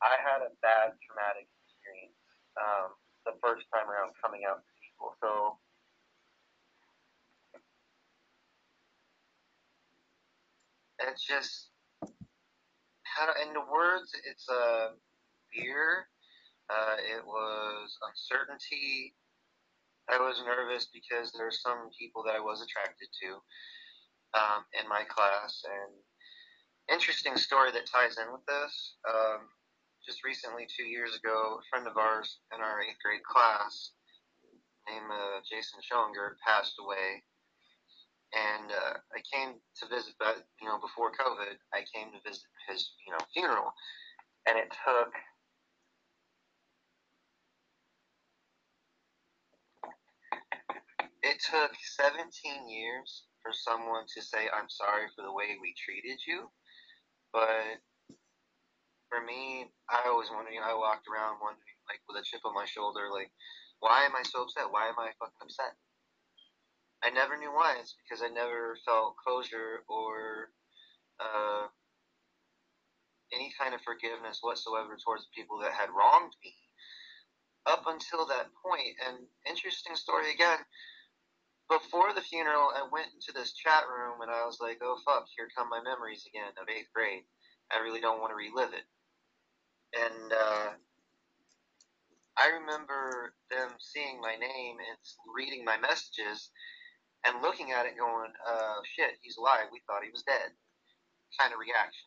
I 0.00 0.16
had 0.20 0.44
a 0.44 0.52
bad 0.62 0.96
traumatic 1.04 1.48
experience 1.64 2.16
um, 2.56 2.96
the 3.28 3.36
first 3.42 3.66
time 3.72 3.88
around 3.88 4.12
coming 4.20 4.44
out 4.48 4.64
to 4.64 4.72
people. 4.80 5.12
So 5.20 5.58
it's 11.00 11.24
just 11.24 11.70
how 13.04 13.26
to, 13.26 13.34
in 13.42 13.52
the 13.52 13.64
words, 13.72 14.12
it's 14.24 14.48
a 14.48 14.96
fear. 15.52 16.08
Uh, 16.68 16.96
it 16.98 17.24
was 17.24 17.96
uncertainty. 18.10 19.14
I 20.10 20.18
was 20.18 20.42
nervous 20.44 20.86
because 20.92 21.32
there 21.32 21.46
are 21.46 21.62
some 21.64 21.90
people 21.98 22.22
that 22.26 22.34
I 22.36 22.40
was 22.40 22.62
attracted 22.62 23.08
to 23.22 23.28
um, 24.34 24.60
in 24.74 24.88
my 24.88 25.02
class. 25.08 25.62
And 25.64 25.92
interesting 26.90 27.36
story 27.36 27.72
that 27.72 27.86
ties 27.86 28.18
in 28.18 28.30
with 28.32 28.44
this. 28.46 28.96
Um, 29.08 29.50
just 30.04 30.22
recently, 30.22 30.66
two 30.70 30.86
years 30.86 31.18
ago, 31.18 31.58
a 31.58 31.66
friend 31.70 31.86
of 31.86 31.96
ours 31.98 32.38
in 32.54 32.62
our 32.62 32.78
eighth 32.82 33.02
grade 33.02 33.26
class, 33.26 33.90
named 34.86 35.10
uh, 35.10 35.42
Jason 35.42 35.82
Schoeninger, 35.82 36.38
passed 36.46 36.78
away. 36.78 37.26
And 38.36 38.68
uh, 38.68 39.00
I 39.16 39.24
came 39.32 39.56
to 39.80 39.84
visit, 39.88 40.12
but 40.20 40.44
you 40.60 40.68
know, 40.68 40.76
before 40.76 41.08
COVID, 41.16 41.56
I 41.72 41.88
came 41.88 42.12
to 42.12 42.20
visit 42.20 42.44
his, 42.68 42.92
you 43.08 43.12
know, 43.12 43.24
funeral, 43.32 43.72
and 44.46 44.58
it 44.58 44.68
took 44.84 45.12
It 51.26 51.42
took 51.42 51.74
17 51.98 52.70
years 52.70 53.26
for 53.42 53.50
someone 53.50 54.06
to 54.14 54.22
say, 54.22 54.46
I'm 54.46 54.70
sorry 54.70 55.10
for 55.10 55.26
the 55.26 55.34
way 55.34 55.58
we 55.58 55.74
treated 55.74 56.22
you. 56.22 56.46
But 57.32 57.82
for 59.10 59.20
me, 59.26 59.66
I 59.90 60.06
you 60.06 60.60
know, 60.60 60.70
I 60.70 60.78
walked 60.78 61.10
around 61.10 61.42
wondering, 61.42 61.78
like, 61.90 61.98
with 62.06 62.22
a 62.22 62.24
chip 62.24 62.46
on 62.46 62.54
my 62.54 62.64
shoulder, 62.64 63.10
like, 63.10 63.30
why 63.80 64.06
am 64.06 64.14
I 64.14 64.22
so 64.22 64.42
upset? 64.42 64.70
Why 64.70 64.86
am 64.86 64.98
I 64.98 65.10
fucking 65.18 65.42
upset? 65.42 65.74
I 67.02 67.10
never 67.10 67.36
knew 67.36 67.52
why. 67.52 67.76
It's 67.80 67.94
because 68.02 68.22
I 68.22 68.28
never 68.32 68.76
felt 68.84 69.16
closure 69.16 69.84
or 69.88 70.50
uh, 71.20 71.66
any 73.32 73.52
kind 73.58 73.74
of 73.74 73.80
forgiveness 73.82 74.38
whatsoever 74.40 74.96
towards 75.02 75.28
people 75.34 75.58
that 75.60 75.72
had 75.72 75.90
wronged 75.90 76.32
me 76.42 76.54
up 77.66 77.84
until 77.86 78.26
that 78.26 78.48
point. 78.64 78.96
And 79.06 79.26
interesting 79.48 79.96
story 79.96 80.32
again 80.32 80.58
before 81.68 82.12
the 82.14 82.20
funeral, 82.22 82.70
I 82.74 82.86
went 82.90 83.10
into 83.14 83.32
this 83.34 83.52
chat 83.52 83.84
room 83.90 84.20
and 84.22 84.30
I 84.30 84.46
was 84.46 84.58
like, 84.60 84.78
oh 84.82 84.98
fuck, 85.04 85.26
here 85.36 85.48
come 85.56 85.68
my 85.68 85.82
memories 85.82 86.24
again 86.26 86.52
of 86.60 86.68
eighth 86.68 86.92
grade. 86.94 87.24
I 87.72 87.82
really 87.82 88.00
don't 88.00 88.20
want 88.20 88.30
to 88.30 88.38
relive 88.38 88.72
it. 88.72 88.86
And 89.94 90.32
uh, 90.32 90.68
I 92.38 92.46
remember 92.60 93.34
them 93.50 93.70
seeing 93.78 94.20
my 94.20 94.36
name 94.38 94.76
and 94.78 94.98
reading 95.34 95.64
my 95.64 95.76
messages 95.78 96.50
and 97.26 97.42
looking 97.42 97.74
at 97.74 97.90
it 97.90 97.98
going, 97.98 98.30
uh, 98.46 98.78
shit, 98.86 99.18
he's 99.20 99.36
alive. 99.36 99.66
We 99.74 99.82
thought 99.86 100.06
he 100.06 100.14
was 100.14 100.22
dead. 100.22 100.54
Kind 101.34 101.50
of 101.50 101.58
reaction. 101.58 102.06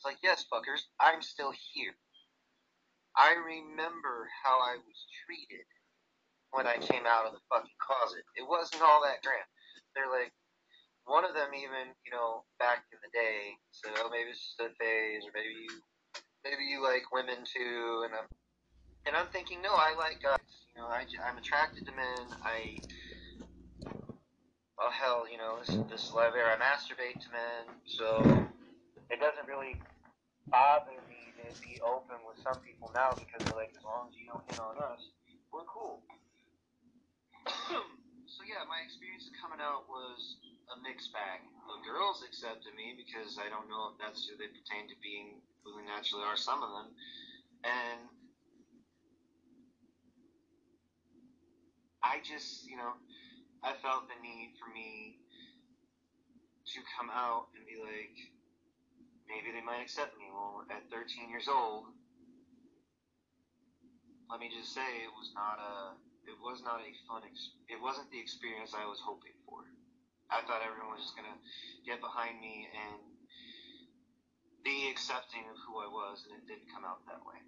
It's 0.00 0.08
like, 0.08 0.16
yes, 0.24 0.48
fuckers, 0.48 0.88
I'm 0.96 1.20
still 1.20 1.52
here. 1.52 1.92
I 3.12 3.36
remember 3.36 4.32
how 4.40 4.56
I 4.64 4.80
was 4.80 4.98
treated 5.28 5.68
when 6.56 6.64
I 6.64 6.80
came 6.80 7.04
out 7.04 7.28
of 7.28 7.36
the 7.36 7.44
fucking 7.52 7.78
closet. 7.84 8.24
It 8.32 8.48
wasn't 8.48 8.80
all 8.80 9.04
that 9.04 9.20
grand. 9.20 9.44
They're 9.92 10.08
like, 10.08 10.32
one 11.04 11.28
of 11.28 11.36
them 11.36 11.52
even, 11.52 11.92
you 12.08 12.12
know, 12.16 12.48
back 12.56 12.88
in 12.94 12.98
the 13.04 13.12
day 13.12 13.60
said, 13.76 13.92
oh, 14.00 14.08
maybe 14.08 14.32
it's 14.32 14.56
just 14.56 14.62
a 14.62 14.72
phase, 14.80 15.26
or 15.28 15.36
maybe 15.36 15.52
you, 15.52 15.72
maybe 16.46 16.64
you 16.64 16.80
like 16.80 17.12
women 17.12 17.44
too, 17.44 18.08
and 18.08 18.16
I'm, 18.16 18.28
and 19.04 19.12
I'm 19.16 19.28
thinking, 19.34 19.60
no, 19.60 19.74
I 19.74 19.92
like 20.00 20.22
guys. 20.22 20.40
You 20.72 20.80
know, 20.80 20.88
I, 20.88 21.04
I'm 21.26 21.36
attracted 21.36 21.84
to 21.86 21.92
men. 21.92 22.24
I, 22.46 22.78
oh 24.80 24.88
hell, 24.88 25.28
you 25.28 25.36
know, 25.36 25.60
this, 25.60 25.76
this 25.92 26.12
live 26.16 26.32
air, 26.32 26.48
I 26.48 26.56
masturbate 26.56 27.20
to 27.20 27.28
men, 27.28 27.64
so 27.84 28.24
it 29.12 29.20
doesn't 29.20 29.44
really 29.44 29.76
bother 30.48 30.96
me 31.04 31.20
to 31.36 31.52
be 31.60 31.76
open 31.84 32.16
with 32.24 32.40
some 32.40 32.56
people 32.64 32.88
now 32.96 33.12
because 33.12 33.44
they're 33.44 33.60
like, 33.60 33.76
as 33.76 33.84
long 33.84 34.08
as 34.08 34.16
you 34.16 34.24
don't 34.24 34.44
hit 34.48 34.56
on 34.56 34.80
us, 34.80 35.12
we're 35.52 35.68
cool. 35.68 36.00
so 38.32 38.40
yeah, 38.48 38.64
my 38.64 38.80
experience 38.80 39.28
coming 39.36 39.60
out 39.60 39.84
was 39.84 40.40
a 40.72 40.76
mixed 40.80 41.12
bag. 41.12 41.44
The 41.68 41.80
girls 41.84 42.24
accepted 42.24 42.72
me 42.72 42.96
because 42.96 43.36
I 43.36 43.52
don't 43.52 43.68
know 43.68 43.92
if 43.92 44.00
that's 44.00 44.24
who 44.24 44.38
they 44.40 44.48
pertain 44.48 44.88
to 44.88 44.96
being 45.04 45.44
who 45.60 45.76
they 45.76 45.84
naturally 45.84 46.24
are, 46.24 46.40
some 46.40 46.64
of 46.64 46.70
them. 46.72 46.88
And 47.68 48.00
I 52.00 52.24
just, 52.24 52.64
you 52.64 52.80
know, 52.80 52.96
I 53.62 53.76
felt 53.82 54.08
the 54.08 54.16
need 54.24 54.56
for 54.56 54.72
me 54.72 55.20
to 56.72 56.78
come 56.96 57.10
out 57.12 57.52
and 57.56 57.66
be 57.66 57.76
like, 57.76 58.16
maybe 59.28 59.52
they 59.52 59.64
might 59.64 59.82
accept 59.84 60.16
me. 60.16 60.30
Well, 60.32 60.64
at 60.70 60.88
13 60.88 61.28
years 61.28 61.48
old, 61.48 61.92
let 64.30 64.40
me 64.40 64.48
just 64.48 64.72
say 64.72 65.04
it 65.04 65.12
was 65.12 65.32
not 65.34 65.58
a 65.58 65.98
it 66.30 66.38
was 66.38 66.62
not 66.62 66.78
a 66.78 66.90
fun. 67.08 67.22
Ex- 67.26 67.56
it 67.68 67.80
wasn't 67.82 68.10
the 68.10 68.20
experience 68.20 68.72
I 68.76 68.86
was 68.86 69.00
hoping 69.02 69.34
for. 69.44 69.66
I 70.30 70.40
thought 70.46 70.62
everyone 70.62 70.94
was 70.94 71.02
just 71.02 71.16
gonna 71.16 71.36
get 71.84 72.00
behind 72.00 72.38
me 72.40 72.68
and 72.70 73.00
be 74.62 74.88
accepting 74.90 75.42
of 75.50 75.56
who 75.66 75.80
I 75.82 75.88
was, 75.88 76.22
and 76.24 76.38
it 76.38 76.46
didn't 76.46 76.70
come 76.72 76.84
out 76.84 77.02
that 77.06 77.18
way. 77.26 77.40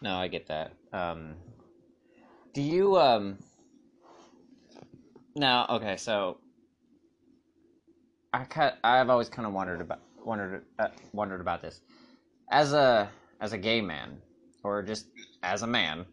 No, 0.00 0.16
I 0.16 0.28
get 0.28 0.46
that. 0.46 0.72
Um, 0.92 1.34
do 2.54 2.62
you 2.62 2.96
um? 2.98 3.38
Now, 5.36 5.66
okay, 5.70 5.96
so 5.96 6.38
I 8.32 8.44
kind 8.44 8.74
I've 8.84 9.10
always 9.10 9.28
kind 9.28 9.46
of 9.46 9.52
wondered 9.54 9.80
about 9.80 10.00
wondered 10.24 10.64
uh, 10.78 10.88
wondered 11.12 11.40
about 11.40 11.62
this 11.62 11.80
as 12.50 12.72
a 12.72 13.10
as 13.40 13.52
a 13.52 13.58
gay 13.58 13.80
man 13.80 14.18
or 14.62 14.82
just 14.82 15.06
as 15.42 15.62
a 15.62 15.66
man. 15.66 16.06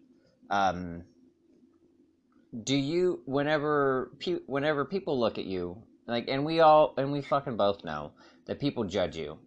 Um, 0.49 1.03
do 2.63 2.75
you 2.75 3.21
whenever 3.25 4.11
pe- 4.19 4.45
whenever 4.47 4.85
people 4.85 5.19
look 5.19 5.37
at 5.37 5.45
you 5.45 5.77
like 6.07 6.25
and 6.27 6.45
we 6.45 6.59
all 6.61 6.93
and 6.97 7.11
we 7.11 7.21
fucking 7.21 7.57
both 7.57 7.83
know 7.83 8.11
that 8.47 8.59
people 8.59 8.83
judge 8.83 9.15
you 9.15 9.37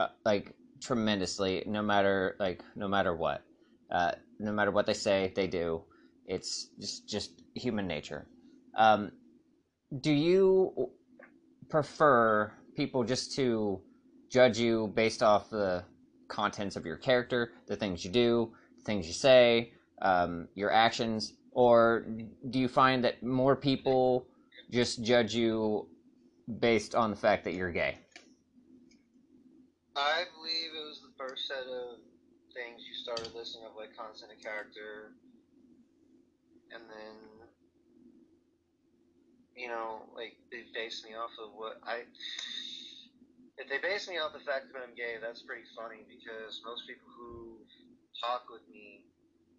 uh, 0.00 0.08
like 0.24 0.54
tremendously, 0.80 1.62
no 1.66 1.82
matter 1.82 2.36
like 2.38 2.62
no 2.76 2.88
matter 2.88 3.14
what, 3.14 3.42
uh, 3.90 4.12
no 4.38 4.52
matter 4.52 4.70
what 4.70 4.86
they 4.86 4.94
say, 4.94 5.32
they 5.34 5.46
do. 5.46 5.82
It's 6.26 6.68
just 6.80 7.08
just 7.08 7.42
human 7.54 7.86
nature. 7.86 8.26
Um, 8.76 9.12
do 10.00 10.12
you 10.12 10.90
prefer 11.68 12.52
people 12.76 13.04
just 13.04 13.34
to 13.36 13.80
judge 14.30 14.58
you 14.58 14.92
based 14.94 15.22
off 15.22 15.50
the 15.50 15.84
contents 16.28 16.76
of 16.76 16.84
your 16.84 16.96
character, 16.96 17.52
the 17.66 17.76
things 17.76 18.04
you 18.04 18.10
do, 18.10 18.52
the 18.78 18.84
things 18.84 19.06
you 19.06 19.12
say, 19.12 19.72
um, 20.02 20.48
your 20.54 20.72
actions, 20.72 21.34
or 21.52 22.06
do 22.50 22.58
you 22.58 22.68
find 22.68 23.04
that 23.04 23.22
more 23.22 23.54
people 23.54 24.26
just 24.70 25.02
judge 25.02 25.34
you 25.34 25.88
based 26.58 26.94
on 26.94 27.10
the 27.10 27.16
fact 27.16 27.44
that 27.44 27.54
you're 27.54 27.70
gay? 27.70 27.96
I 29.96 30.24
believe 30.34 30.74
it 30.74 30.84
was 30.88 31.00
the 31.00 31.14
first 31.16 31.46
set 31.46 31.62
of 31.62 31.98
things 32.52 32.82
you 32.82 32.94
started 32.94 33.32
listing 33.34 33.62
of 33.64 33.76
like 33.76 33.96
content 33.96 34.32
and 34.32 34.42
character, 34.42 35.12
and 36.72 36.82
then 36.90 37.43
you 39.56 39.68
know, 39.68 40.02
like 40.14 40.34
they 40.50 40.64
base 40.74 41.02
me 41.04 41.14
off 41.14 41.30
of 41.42 41.50
what 41.54 41.78
I. 41.84 42.04
If 43.56 43.68
they 43.68 43.78
base 43.78 44.08
me 44.08 44.18
off 44.18 44.32
the 44.32 44.42
fact 44.42 44.66
that 44.72 44.78
I'm 44.82 44.94
gay, 44.94 45.16
that's 45.22 45.42
pretty 45.42 45.62
funny 45.76 46.02
because 46.08 46.60
most 46.66 46.82
people 46.88 47.06
who 47.16 47.58
talk 48.20 48.42
with 48.50 48.66
me, 48.68 49.04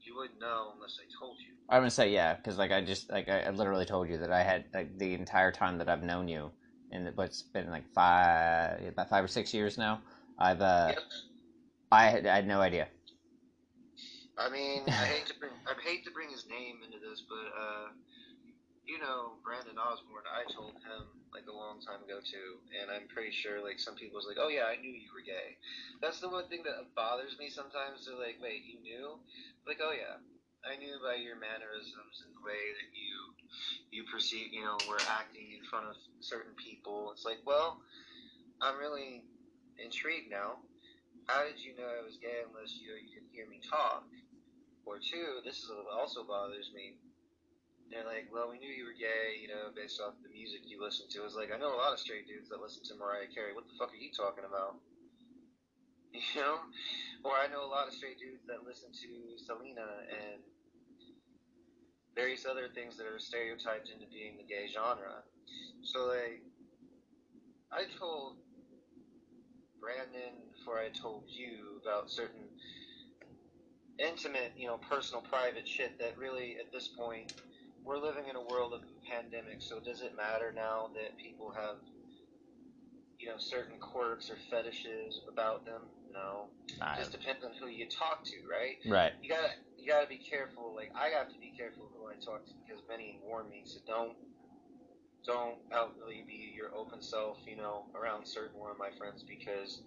you 0.03 0.15
wouldn't 0.17 0.39
know 0.39 0.73
unless 0.75 0.99
I 0.99 1.07
told 1.19 1.37
you. 1.39 1.55
I'm 1.69 1.79
gonna 1.79 1.89
say 1.89 2.11
yeah, 2.11 2.35
because 2.35 2.57
like 2.57 2.71
I 2.71 2.81
just 2.81 3.11
like 3.11 3.29
I, 3.29 3.41
I 3.41 3.49
literally 3.51 3.85
told 3.85 4.09
you 4.09 4.17
that 4.19 4.31
I 4.31 4.43
had 4.43 4.65
like 4.73 4.97
the 4.97 5.13
entire 5.13 5.51
time 5.51 5.77
that 5.79 5.89
I've 5.89 6.03
known 6.03 6.27
you, 6.27 6.51
and 6.91 7.09
what's 7.15 7.41
been 7.41 7.69
like 7.71 7.87
five 7.93 8.83
about 8.87 9.09
five 9.09 9.23
or 9.23 9.27
six 9.27 9.53
years 9.53 9.77
now. 9.77 10.01
I've 10.37 10.61
uh, 10.61 10.89
Yep. 10.89 11.03
I 11.91 12.05
had, 12.07 12.27
I 12.27 12.35
had 12.35 12.47
no 12.47 12.61
idea. 12.61 12.87
I 14.37 14.49
mean, 14.49 14.83
I 14.83 15.05
hate 15.05 15.25
to 15.27 15.33
bring 15.39 15.51
I 15.65 15.73
hate 15.81 16.03
to 16.05 16.11
bring 16.11 16.29
his 16.29 16.45
name 16.49 16.83
into 16.83 16.99
this, 16.99 17.23
but 17.29 17.47
uh, 17.57 17.87
you 18.85 18.99
know, 19.01 19.41
Brandon 19.43 19.77
Osborne. 19.77 20.29
I 20.29 20.45
told 20.53 20.77
him 20.85 21.03
like 21.33 21.49
a 21.49 21.53
long 21.55 21.81
time 21.81 22.05
ago 22.05 22.21
too, 22.21 22.61
and 22.79 22.89
I'm 22.89 23.09
pretty 23.09 23.33
sure 23.33 23.61
like 23.61 23.79
some 23.81 23.95
people 23.95 24.15
was 24.15 24.29
like, 24.29 24.37
"Oh 24.39 24.49
yeah, 24.49 24.69
I 24.69 24.77
knew 24.77 24.93
you 24.93 25.09
were 25.13 25.25
gay." 25.25 25.57
That's 26.01 26.21
the 26.21 26.29
one 26.29 26.47
thing 26.47 26.63
that 26.63 26.93
bothers 26.95 27.37
me 27.37 27.49
sometimes. 27.49 28.05
They're 28.05 28.15
like, 28.15 28.37
"Wait, 28.41 28.63
you 28.63 28.79
knew?" 28.79 29.19
Like, 29.65 29.81
"Oh 29.81 29.91
yeah, 29.91 30.21
I 30.63 30.77
knew 30.77 31.01
by 31.01 31.15
your 31.15 31.35
mannerisms 31.35 32.23
and 32.25 32.33
the 32.37 32.45
way 32.45 32.61
that 32.77 32.89
you 32.93 33.15
you 33.91 34.03
perceive, 34.05 34.53
you 34.53 34.61
know, 34.61 34.77
were 34.87 35.01
acting 35.09 35.51
in 35.57 35.63
front 35.65 35.87
of 35.89 35.95
certain 36.21 36.53
people." 36.55 37.11
It's 37.11 37.25
like, 37.25 37.41
well, 37.45 37.81
I'm 38.61 38.77
really 38.77 39.23
intrigued 39.77 40.29
now. 40.29 40.61
How 41.27 41.43
did 41.43 41.59
you 41.59 41.75
know 41.75 41.89
I 41.89 42.05
was 42.05 42.17
gay 42.21 42.45
unless 42.45 42.73
you 42.77 42.93
you 42.93 43.13
could 43.13 43.27
hear 43.33 43.47
me 43.49 43.59
talk? 43.69 44.05
Or 44.85 44.99
two, 44.99 45.41
this 45.43 45.57
is 45.57 45.71
also 45.91 46.23
bothers 46.23 46.69
me. 46.73 46.93
They're 47.89 48.05
like, 48.05 48.27
well, 48.33 48.49
we 48.49 48.57
knew 48.57 48.69
you 48.69 48.85
were 48.85 48.97
gay, 48.97 49.37
you 49.39 49.47
know, 49.47 49.69
based 49.75 50.01
off 50.01 50.13
the 50.23 50.29
music 50.29 50.61
you 50.65 50.81
listen 50.81 51.05
to. 51.11 51.25
It's 51.25 51.35
like, 51.35 51.53
I 51.53 51.57
know 51.57 51.73
a 51.73 51.77
lot 51.77 51.93
of 51.93 51.99
straight 51.99 52.27
dudes 52.27 52.49
that 52.49 52.59
listen 52.59 52.83
to 52.89 52.95
Mariah 52.95 53.29
Carey. 53.33 53.53
What 53.53 53.67
the 53.67 53.77
fuck 53.77 53.93
are 53.93 54.01
you 54.01 54.11
talking 54.11 54.43
about? 54.45 54.75
You 56.15 56.41
know? 56.41 56.59
Or 57.23 57.33
I 57.35 57.47
know 57.47 57.65
a 57.65 57.67
lot 57.67 57.87
of 57.89 57.93
straight 57.93 58.17
dudes 58.17 58.47
that 58.47 58.63
listen 58.63 58.87
to 58.87 59.35
Selena 59.43 60.07
and 60.07 60.39
various 62.15 62.45
other 62.45 62.69
things 62.73 62.95
that 62.97 63.05
are 63.05 63.19
stereotyped 63.19 63.89
into 63.89 64.05
being 64.07 64.37
the 64.37 64.43
gay 64.43 64.69
genre. 64.71 65.23
So, 65.83 66.05
like, 66.05 66.41
I 67.71 67.83
told 67.99 68.37
Brandon 69.81 70.33
before 70.57 70.79
I 70.79 70.89
told 70.89 71.23
you 71.27 71.81
about 71.81 72.09
certain 72.09 72.47
intimate, 73.99 74.51
you 74.55 74.67
know, 74.67 74.79
personal, 74.89 75.21
private 75.21 75.67
shit 75.67 75.99
that 75.99 76.17
really, 76.17 76.57
at 76.59 76.71
this 76.71 76.87
point, 76.87 77.33
we're 77.85 77.99
living 77.99 78.25
in 78.29 78.35
a 78.35 78.41
world 78.41 78.73
of 78.73 78.81
pandemic. 79.09 79.61
So 79.61 79.79
does 79.79 80.01
it 80.01 80.15
matter 80.17 80.51
now 80.53 80.89
that 80.95 81.17
people 81.17 81.53
have, 81.55 81.77
you 83.19 83.27
know, 83.27 83.37
certain 83.37 83.79
quirks 83.79 84.29
or 84.29 84.37
fetishes 84.49 85.21
about 85.31 85.65
them? 85.65 85.81
No. 86.11 86.47
It 86.69 86.97
just 86.97 87.11
depends 87.11 87.43
on 87.43 87.51
who 87.59 87.67
you 87.67 87.87
talk 87.87 88.23
to, 88.25 88.35
right? 88.49 88.77
right. 88.89 89.13
You 89.21 89.29
gotta, 89.29 89.51
you 89.77 89.87
gotta 89.87 90.07
be 90.07 90.17
careful. 90.17 90.73
Like 90.75 90.91
I 90.95 91.09
have 91.09 91.31
to 91.31 91.39
be 91.39 91.53
careful 91.55 91.89
who 91.93 92.07
I 92.07 92.15
talk 92.15 92.45
to 92.45 92.53
because 92.65 92.81
many 92.89 93.19
warn 93.23 93.49
me. 93.49 93.63
So 93.65 93.79
don't, 93.85 94.13
don't 95.25 95.57
outwardly 95.71 96.23
be 96.25 96.53
your 96.55 96.73
open 96.75 97.01
self. 97.01 97.37
You 97.45 97.57
know, 97.57 97.85
around 97.93 98.25
certain 98.25 98.59
one 98.59 98.71
of 98.71 98.79
my 98.79 98.89
friends 98.97 99.23
because 99.27 99.81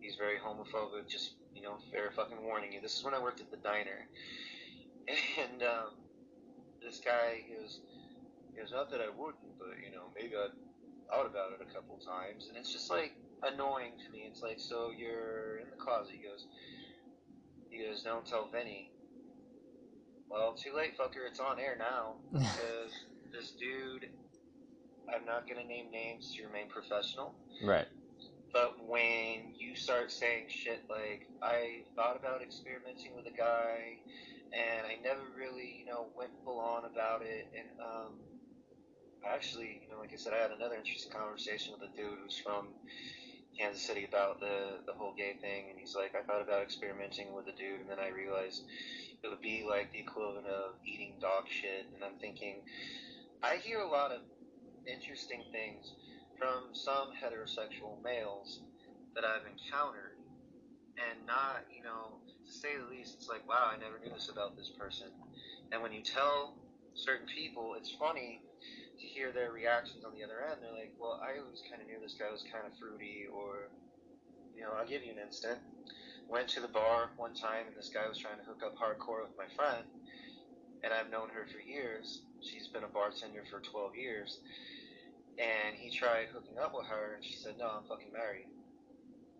he's 0.00 0.16
very 0.16 0.38
homophobic. 0.38 1.08
Just 1.08 1.34
you 1.54 1.62
know, 1.62 1.76
fair 1.92 2.10
fucking 2.16 2.42
warning 2.42 2.72
you. 2.72 2.80
This 2.80 2.96
is 2.96 3.04
when 3.04 3.14
I 3.14 3.20
worked 3.20 3.40
at 3.40 3.50
the 3.50 3.58
diner, 3.58 4.08
and 5.38 5.62
um, 5.62 5.90
this 6.84 7.00
guy 7.04 7.44
goes, 7.48 7.80
goes, 8.56 8.72
not 8.72 8.90
that 8.90 9.00
I 9.00 9.08
wouldn't, 9.08 9.58
but 9.58 9.78
you 9.84 9.94
know, 9.94 10.10
maybe 10.14 10.34
I'd 10.36 10.52
thought 11.08 11.26
about 11.26 11.52
it 11.52 11.60
a 11.60 11.74
couple 11.74 11.98
times, 11.98 12.48
and 12.48 12.56
it's 12.56 12.72
just 12.72 12.90
like 12.90 13.12
annoying 13.42 13.92
to 14.04 14.12
me. 14.12 14.24
It's 14.30 14.42
like, 14.42 14.58
so 14.58 14.90
you're 14.96 15.58
in 15.58 15.70
the 15.70 15.76
closet. 15.76 16.14
He 16.16 16.22
goes, 16.22 16.46
he 17.70 17.84
goes, 17.84 18.02
don't 18.02 18.26
tell 18.26 18.48
Vinny. 18.50 18.90
Well, 20.28 20.54
too 20.54 20.72
late, 20.74 20.96
fucker. 20.96 21.28
It's 21.28 21.40
on 21.40 21.58
air 21.58 21.76
now 21.78 22.14
because 22.32 22.92
this 23.32 23.52
dude. 23.52 24.08
I'm 25.12 25.26
not 25.26 25.48
gonna 25.48 25.64
name 25.66 25.90
names 25.90 26.32
to 26.36 26.46
remain 26.46 26.68
professional. 26.68 27.34
Right. 27.62 27.88
But 28.52 28.76
when 28.86 29.54
you 29.58 29.74
start 29.74 30.12
saying 30.12 30.44
shit 30.48 30.84
like, 30.88 31.26
I 31.42 31.82
thought 31.96 32.16
about 32.16 32.42
experimenting 32.42 33.16
with 33.16 33.26
a 33.26 33.36
guy, 33.36 33.98
and 34.52 34.86
I 34.86 35.00
never 35.02 35.22
really, 35.36 35.80
you 35.80 35.86
know, 35.86 36.08
went 36.16 36.30
full 36.44 36.60
on 36.60 36.84
about 36.84 37.22
it, 37.22 37.48
and 37.56 37.68
um, 37.80 38.12
actually, 39.24 39.80
you 39.82 39.88
know, 39.90 39.98
like 40.00 40.12
I 40.12 40.16
said, 40.16 40.32
I 40.34 40.42
had 40.42 40.50
another 40.50 40.74
interesting 40.76 41.12
conversation 41.12 41.72
with 41.72 41.88
a 41.88 41.96
dude 41.96 42.18
who's 42.22 42.38
from 42.38 42.68
Kansas 43.58 43.82
City 43.82 44.04
about 44.04 44.40
the 44.40 44.80
the 44.86 44.92
whole 44.92 45.14
gay 45.14 45.34
thing, 45.40 45.70
and 45.70 45.78
he's 45.78 45.94
like, 45.94 46.14
I 46.14 46.22
thought 46.22 46.42
about 46.42 46.62
experimenting 46.62 47.32
with 47.32 47.46
a 47.48 47.52
dude, 47.52 47.80
and 47.80 47.88
then 47.88 47.98
I 47.98 48.08
realized 48.08 48.64
it 49.22 49.28
would 49.28 49.40
be 49.40 49.64
like 49.68 49.92
the 49.92 50.00
equivalent 50.00 50.46
of 50.46 50.74
eating 50.84 51.14
dog 51.20 51.44
shit, 51.48 51.86
and 51.94 52.04
I'm 52.04 52.18
thinking, 52.20 52.62
I 53.42 53.56
hear 53.56 53.80
a 53.80 53.88
lot 53.88 54.12
of 54.12 54.20
interesting 54.86 55.44
things 55.52 55.94
from 56.38 56.74
some 56.74 57.14
heterosexual 57.14 58.02
males 58.02 58.60
that 59.14 59.24
I've 59.24 59.46
encountered, 59.46 60.16
and 60.98 61.26
not, 61.26 61.64
you 61.70 61.84
know, 61.84 62.18
say 62.52 62.76
the 62.76 62.88
least, 62.88 63.14
it's 63.16 63.28
like, 63.28 63.48
wow, 63.48 63.70
I 63.72 63.78
never 63.78 63.98
knew 63.98 64.12
this 64.12 64.28
about 64.28 64.56
this 64.56 64.70
person. 64.78 65.08
And 65.72 65.82
when 65.82 65.92
you 65.92 66.02
tell 66.02 66.54
certain 66.94 67.26
people, 67.26 67.74
it's 67.74 67.90
funny 67.98 68.42
to 69.00 69.06
hear 69.06 69.32
their 69.32 69.50
reactions 69.50 70.04
on 70.04 70.12
the 70.14 70.24
other 70.24 70.44
end. 70.44 70.60
They're 70.60 70.72
like, 70.72 70.92
well, 70.98 71.20
I 71.22 71.38
always 71.40 71.62
kind 71.68 71.80
of 71.80 71.88
knew 71.88 71.98
this 72.00 72.14
guy 72.14 72.30
was 72.30 72.44
kind 72.52 72.64
of 72.66 72.78
fruity, 72.78 73.26
or, 73.32 73.68
you 74.54 74.62
know, 74.62 74.72
I'll 74.78 74.86
give 74.86 75.02
you 75.02 75.12
an 75.12 75.18
instant. 75.18 75.58
Went 76.28 76.48
to 76.50 76.60
the 76.60 76.68
bar 76.68 77.10
one 77.16 77.34
time, 77.34 77.66
and 77.66 77.76
this 77.76 77.90
guy 77.92 78.08
was 78.08 78.18
trying 78.18 78.38
to 78.38 78.44
hook 78.44 78.62
up 78.64 78.76
hardcore 78.76 79.24
with 79.24 79.36
my 79.36 79.48
friend, 79.56 79.84
and 80.84 80.92
I've 80.92 81.10
known 81.10 81.30
her 81.30 81.46
for 81.50 81.58
years. 81.58 82.22
She's 82.40 82.68
been 82.68 82.84
a 82.84 82.88
bartender 82.88 83.44
for 83.50 83.60
12 83.60 83.96
years 83.96 84.38
and 85.38 85.74
he 85.76 85.90
tried 85.90 86.28
hooking 86.28 86.58
up 86.58 86.74
with 86.74 86.86
her, 86.86 87.14
and 87.14 87.24
she 87.24 87.34
said, 87.34 87.56
"No, 87.58 87.68
I'm 87.68 87.84
fucking 87.84 88.12
married," 88.12 88.48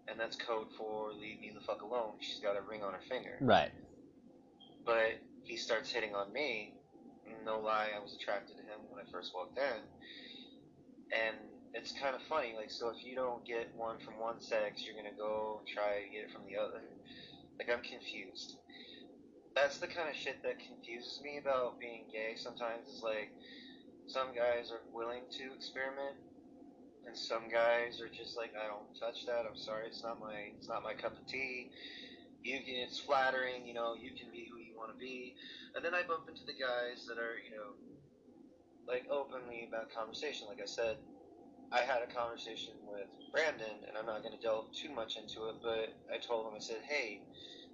and 0.09 0.19
that's 0.19 0.37
code 0.37 0.69
for 0.77 1.13
"leave 1.13 1.41
me 1.41 1.53
the 1.55 1.61
fuck 1.61 1.83
alone." 1.83 2.15
She's 2.21 2.41
got 2.41 2.57
a 2.57 2.63
ring 2.63 2.83
on 2.83 2.93
her 2.93 3.03
finger. 3.09 3.39
Right. 3.41 3.71
But 4.85 5.21
he 5.45 5.57
starts 5.57 5.91
hitting 5.91 6.15
on 6.15 6.33
me. 6.33 6.75
No 7.45 7.59
lie, 7.59 7.91
I 7.97 7.99
was 7.99 8.15
attracted 8.15 8.57
to 8.57 8.63
him 8.63 8.87
when 8.89 9.05
I 9.05 9.11
first 9.11 9.33
walked 9.35 9.59
in, 9.59 9.83
and 11.11 11.37
it's 11.75 11.93
kind 11.93 12.15
of 12.15 12.23
funny. 12.29 12.55
Like, 12.57 12.71
so 12.71 12.91
if 12.91 13.05
you 13.05 13.17
don't 13.17 13.45
get 13.45 13.75
one 13.75 13.99
from 13.99 14.21
one 14.21 14.41
sex, 14.41 14.85
you're 14.85 14.95
gonna 14.95 15.17
go 15.17 15.59
and 15.59 15.67
try 15.67 16.03
to 16.03 16.09
get 16.09 16.25
it 16.25 16.31
from 16.31 16.47
the 16.47 16.57
other. 16.57 16.83
Like, 17.59 17.69
I'm 17.71 17.83
confused. 17.83 18.59
That's 19.57 19.79
the 19.79 19.89
kind 19.89 20.09
of 20.09 20.15
shit 20.15 20.43
that 20.43 20.59
confuses 20.61 21.21
me 21.23 21.39
about 21.39 21.81
being 21.81 22.05
gay. 22.13 22.35
Sometimes 22.37 22.89
it's 22.89 23.03
like 23.03 23.33
some 24.07 24.29
guys 24.35 24.71
are 24.71 24.83
willing 24.93 25.23
to 25.39 25.53
experiment 25.55 26.17
and 27.07 27.17
some 27.17 27.49
guys 27.51 28.01
are 28.01 28.09
just 28.09 28.37
like 28.37 28.53
I 28.57 28.67
don't 28.67 28.89
touch 28.99 29.27
that. 29.27 29.45
I'm 29.49 29.57
sorry, 29.57 29.87
it's 29.87 30.03
not 30.03 30.21
my 30.21 30.53
it's 30.57 30.69
not 30.69 30.83
my 30.83 30.95
cup 30.95 31.19
of 31.19 31.27
tea. 31.27 31.71
You 32.43 32.61
can 32.61 32.75
it's 32.75 32.99
flattering, 32.99 33.67
you 33.67 33.75
know, 33.75 33.95
you 33.95 34.13
can 34.13 34.31
be 34.31 34.49
who 34.51 34.59
you 34.59 34.77
want 34.77 34.93
to 34.93 34.99
be. 34.99 35.35
And 35.75 35.85
then 35.85 35.95
I 35.95 36.03
bump 36.03 36.29
into 36.29 36.45
the 36.45 36.55
guys 36.55 37.07
that 37.09 37.19
are, 37.19 37.37
you 37.43 37.51
know, 37.51 37.75
like 38.87 39.07
openly 39.11 39.67
about 39.69 39.93
conversation. 39.95 40.49
Like 40.49 40.61
I 40.61 40.67
said, 40.67 40.97
I 41.71 41.81
had 41.81 42.03
a 42.03 42.13
conversation 42.13 42.75
with 42.87 43.09
Brandon 43.33 43.85
and 43.87 43.97
I'm 43.97 44.07
not 44.07 44.23
going 44.23 44.37
to 44.37 44.43
delve 44.43 44.73
too 44.75 44.91
much 44.91 45.17
into 45.17 45.49
it, 45.49 45.57
but 45.63 45.95
I 46.13 46.19
told 46.19 46.47
him 46.47 46.53
I 46.55 46.61
said, 46.61 46.83
"Hey, 46.87 47.21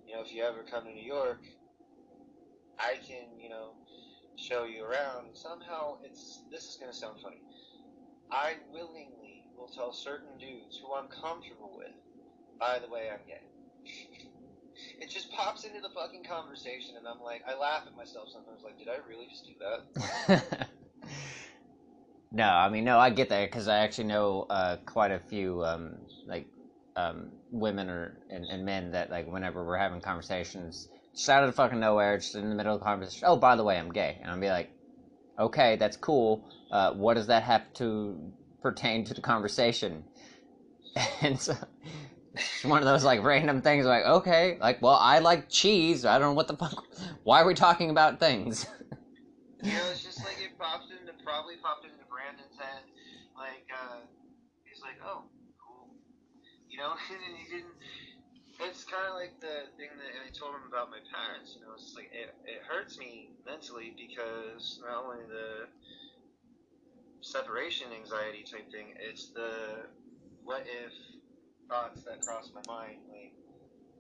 you 0.07 0.15
know, 0.15 0.23
if 0.23 0.33
you 0.33 0.43
ever 0.43 0.63
come 0.63 0.85
to 0.85 0.93
New 0.93 1.03
York, 1.03 1.41
I 2.79 2.95
can, 3.07 3.41
you 3.41 3.49
know, 3.49 3.73
show 4.37 4.65
you 4.65 4.85
around. 4.85 5.37
Somehow, 5.37 5.99
it's 6.05 6.43
this 6.51 6.69
is 6.69 6.77
gonna 6.77 6.93
sound 6.93 7.21
funny. 7.21 7.43
I 8.31 8.55
willingly 8.71 9.18
will 9.59 9.69
tell 9.69 9.93
certain 9.93 10.39
dudes 10.39 10.79
who 10.79 10.95
I'm 10.95 11.09
comfortable 11.09 11.73
with. 11.77 11.93
By 12.59 12.79
the 12.79 12.89
way, 12.89 13.09
I'm 13.13 13.21
gay. 13.27 13.43
it 15.01 15.09
just 15.09 15.31
pops 15.33 15.65
into 15.65 15.81
the 15.81 15.91
fucking 15.91 16.25
conversation, 16.25 16.97
and 16.97 17.07
I'm 17.07 17.21
like, 17.21 17.43
I 17.47 17.59
laugh 17.59 17.83
at 17.87 17.97
myself 17.97 18.29
sometimes. 18.33 18.63
Like, 18.63 18.79
did 18.79 18.89
I 18.89 18.97
really 19.09 19.27
just 19.27 19.47
do 19.47 19.53
that? 19.61 20.69
no, 22.33 22.45
I 22.45 22.69
mean, 22.69 22.85
no, 22.85 22.99
I 22.99 23.11
get 23.11 23.29
that 23.31 23.51
because 23.51 23.69
I 23.69 23.79
actually 23.79 24.09
know 24.09 24.47
uh, 24.49 24.77
quite 24.87 25.11
a 25.11 25.19
few 25.19 25.65
um, 25.65 25.97
like 26.27 26.47
um, 26.97 27.31
women 27.51 27.89
or 27.89 28.19
and, 28.31 28.45
and 28.51 28.65
men 28.65 28.93
that 28.93 29.11
like 29.11 29.27
whenever 29.27 29.65
we're 29.65 29.77
having 29.77 30.01
conversations, 30.01 30.89
just 31.15 31.29
out 31.29 31.43
of 31.43 31.49
the 31.49 31.53
fucking 31.55 31.81
nowhere, 31.81 32.19
just 32.19 32.35
in 32.35 32.49
the 32.49 32.55
middle 32.55 32.75
of 32.75 32.81
the 32.81 32.85
conversation, 32.85 33.29
oh, 33.29 33.37
by 33.37 33.57
the 33.57 33.65
way, 33.65 33.79
I'm 33.79 33.93
gay, 33.93 34.19
and 34.21 34.31
I'll 34.31 34.41
be 34.41 34.49
like, 34.49 34.71
okay, 35.39 35.77
that's 35.77 35.97
cool. 35.97 36.43
Uh, 36.71 36.93
what 36.93 37.15
does 37.15 37.29
that 37.29 37.43
have 37.45 37.63
to 37.75 38.33
pertain 38.63 39.05
to 39.05 39.15
the 39.15 39.21
conversation? 39.21 40.05
And 41.23 41.39
so 41.39 41.55
it's 42.35 42.65
one 42.65 42.79
of 42.79 42.87
those 42.87 43.05
like 43.05 43.23
random 43.23 43.63
things 43.63 43.87
like, 43.87 44.05
okay, 44.05 44.59
like, 44.61 44.83
well, 44.83 44.99
I 45.01 45.19
like 45.19 45.49
cheese. 45.49 46.05
I 46.05 46.19
don't 46.19 46.31
know 46.31 46.35
what 46.35 46.49
the 46.49 46.57
fuck. 46.57 46.85
Why 47.25 47.43
are 47.43 47.47
we 47.47 47.55
talking 47.55 47.91
about 47.91 48.21
things? 48.21 48.67
you 49.63 49.73
know, 49.73 49.91
it's 49.91 50.03
just 50.03 50.19
like 50.25 50.39
it 50.39 50.59
popped 50.59 50.91
into, 50.91 51.13
probably 51.25 51.57
popped 51.63 51.85
into 51.85 52.03
Brandon's 52.11 52.55
head. 52.59 52.83
Like, 53.37 53.67
uh, 53.71 54.03
he's 54.65 54.83
like, 54.83 54.99
oh, 55.05 55.23
cool. 55.59 55.91
You 56.71 56.79
know, 56.79 56.95
and 57.11 57.37
he 57.37 57.45
didn't. 57.47 57.75
It's 58.59 58.83
kind 58.83 59.07
of 59.07 59.15
like 59.15 59.39
the 59.39 59.71
thing 59.79 59.95
that 60.03 60.11
I 60.19 60.35
told 60.35 60.59
him 60.59 60.67
about 60.67 60.91
my 60.91 60.99
parents. 61.15 61.55
You 61.55 61.63
know, 61.63 61.79
it's 61.79 61.95
like 61.95 62.11
it, 62.11 62.35
it 62.43 62.67
hurts 62.67 62.99
me 62.99 63.31
mentally 63.47 63.95
because 63.95 64.83
not 64.83 65.07
only 65.07 65.23
the 65.31 65.71
separation 67.29 67.89
anxiety 67.93 68.45
type 68.51 68.71
thing, 68.73 68.95
it's 68.99 69.29
the 69.31 69.85
what 70.45 70.65
if 70.65 70.93
thoughts 71.69 72.03
that 72.05 72.25
cross 72.25 72.51
my 72.55 72.63
mind. 72.67 72.99
Like, 73.13 73.33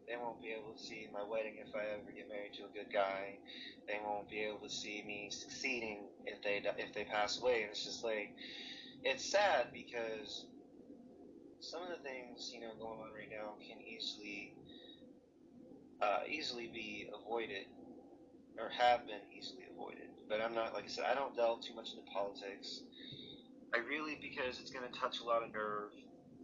they 0.08 0.16
won't 0.16 0.40
be 0.40 0.48
able 0.56 0.72
to 0.72 0.82
see 0.82 1.06
my 1.12 1.22
wedding 1.22 1.56
if 1.60 1.74
I 1.74 1.84
ever 1.92 2.10
get 2.16 2.28
married 2.28 2.54
to 2.54 2.64
a 2.64 2.72
good 2.72 2.90
guy. 2.92 3.36
They 3.86 4.00
won't 4.02 4.28
be 4.30 4.40
able 4.40 4.60
to 4.60 4.70
see 4.70 5.04
me 5.06 5.28
succeeding 5.30 6.08
if 6.24 6.42
they 6.42 6.62
if 6.78 6.94
they 6.94 7.04
pass 7.04 7.40
away. 7.40 7.62
And 7.62 7.70
it's 7.70 7.84
just 7.84 8.02
like 8.02 8.32
it's 9.04 9.30
sad 9.30 9.68
because 9.72 10.46
some 11.60 11.82
of 11.82 11.90
the 11.90 12.02
things 12.02 12.50
you 12.54 12.60
know 12.60 12.72
going 12.80 13.00
on 13.00 13.12
right 13.12 13.28
now 13.30 13.52
can 13.60 13.76
easily 13.84 14.54
uh, 16.00 16.20
easily 16.26 16.70
be 16.72 17.10
avoided 17.12 17.66
or 18.58 18.70
have 18.70 19.06
been 19.06 19.20
easily 19.36 19.64
avoided. 19.70 20.08
But 20.28 20.40
I'm 20.40 20.54
not 20.54 20.72
like 20.72 20.84
I 20.84 20.88
said. 20.88 21.04
I 21.04 21.14
don't 21.14 21.36
delve 21.36 21.60
too 21.62 21.74
much 21.74 21.90
into 21.90 22.02
politics. 22.10 22.80
I 23.74 23.78
really 23.78 24.18
because 24.20 24.60
it's 24.60 24.70
going 24.70 24.90
to 24.90 24.98
touch 24.98 25.20
a 25.20 25.24
lot 25.24 25.42
of 25.42 25.52
nerve 25.52 25.92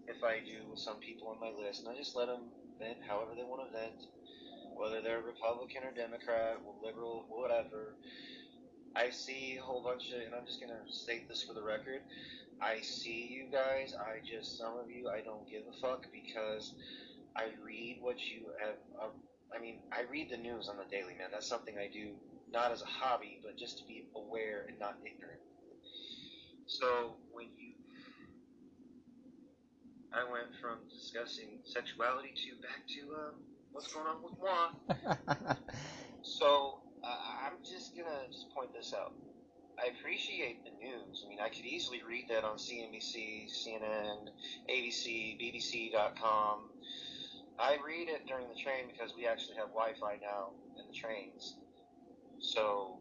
if 0.07 0.23
I 0.23 0.41
do 0.45 0.69
with 0.69 0.79
some 0.79 0.97
people 0.97 1.29
on 1.29 1.41
my 1.41 1.49
list, 1.49 1.81
and 1.81 1.89
I 1.89 1.97
just 1.97 2.15
let 2.15 2.27
them 2.27 2.53
vent 2.79 2.99
however 3.09 3.33
they 3.35 3.43
want 3.43 3.65
to 3.65 3.73
vent, 3.73 4.07
whether 4.77 5.01
they're 5.01 5.23
Republican 5.23 5.85
or 5.85 5.93
Democrat, 5.93 6.59
or 6.67 6.75
liberal, 6.85 7.25
whatever. 7.29 7.95
I 8.95 9.11
see 9.11 9.57
a 9.59 9.63
whole 9.63 9.83
bunch 9.83 10.13
of, 10.13 10.21
and 10.21 10.35
I'm 10.35 10.47
just 10.47 10.61
gonna 10.61 10.85
state 10.89 11.29
this 11.29 11.43
for 11.43 11.55
the 11.55 11.63
record. 11.63 12.03
I 12.61 12.81
see 12.81 13.27
you 13.31 13.47
guys. 13.51 13.95
I 13.99 14.21
just 14.25 14.59
some 14.59 14.79
of 14.79 14.91
you 14.91 15.09
I 15.09 15.21
don't 15.21 15.49
give 15.51 15.63
a 15.67 15.81
fuck 15.81 16.07
because 16.13 16.75
I 17.35 17.47
read 17.65 17.99
what 18.01 18.21
you 18.21 18.53
have. 18.61 18.77
Uh, 19.01 19.09
I 19.55 19.61
mean, 19.61 19.81
I 19.91 20.03
read 20.11 20.31
the 20.31 20.37
news 20.37 20.69
on 20.69 20.77
the 20.77 20.85
daily, 20.91 21.15
man. 21.19 21.29
That's 21.33 21.49
something 21.49 21.75
I 21.79 21.89
do 21.93 22.13
not 22.53 22.71
as 22.71 22.83
a 22.83 22.87
hobby, 22.87 23.41
but 23.43 23.57
just 23.57 23.79
to 23.79 23.85
be 23.85 24.07
aware 24.15 24.67
and 24.69 24.79
not 24.79 24.99
ignorant. 25.05 25.41
So 26.67 27.17
when 27.33 27.47
you 27.59 27.75
I 30.15 30.23
went 30.31 30.55
from 30.61 30.79
discussing 30.89 31.59
sexuality 31.65 32.33
to 32.47 32.63
back 32.63 32.87
to 32.95 33.15
um, 33.17 33.35
what's 33.73 33.93
going 33.93 34.07
on 34.07 34.23
with 34.23 34.39
moi. 34.39 35.57
so 36.23 36.79
uh, 37.03 37.47
I'm 37.47 37.59
just 37.65 37.97
gonna 37.97 38.27
just 38.31 38.55
point 38.55 38.73
this 38.73 38.95
out. 38.97 39.13
I 39.77 39.91
appreciate 39.99 40.65
the 40.65 40.71
news. 40.71 41.25
I 41.27 41.29
mean, 41.29 41.41
I 41.41 41.49
could 41.49 41.65
easily 41.65 42.01
read 42.09 42.27
that 42.29 42.45
on 42.45 42.59
CNBC, 42.59 43.51
CNN, 43.51 44.29
ABC, 44.71 45.37
BBC.com. 45.41 46.71
I 47.59 47.79
read 47.85 48.09
it 48.09 48.27
during 48.27 48.49
the 48.49 48.55
train 48.55 48.87
because 48.87 49.15
we 49.17 49.27
actually 49.27 49.57
have 49.57 49.69
Wi-Fi 49.69 50.19
now 50.23 50.51
in 50.79 50.87
the 50.87 50.95
trains. 50.95 51.57
So. 52.39 53.01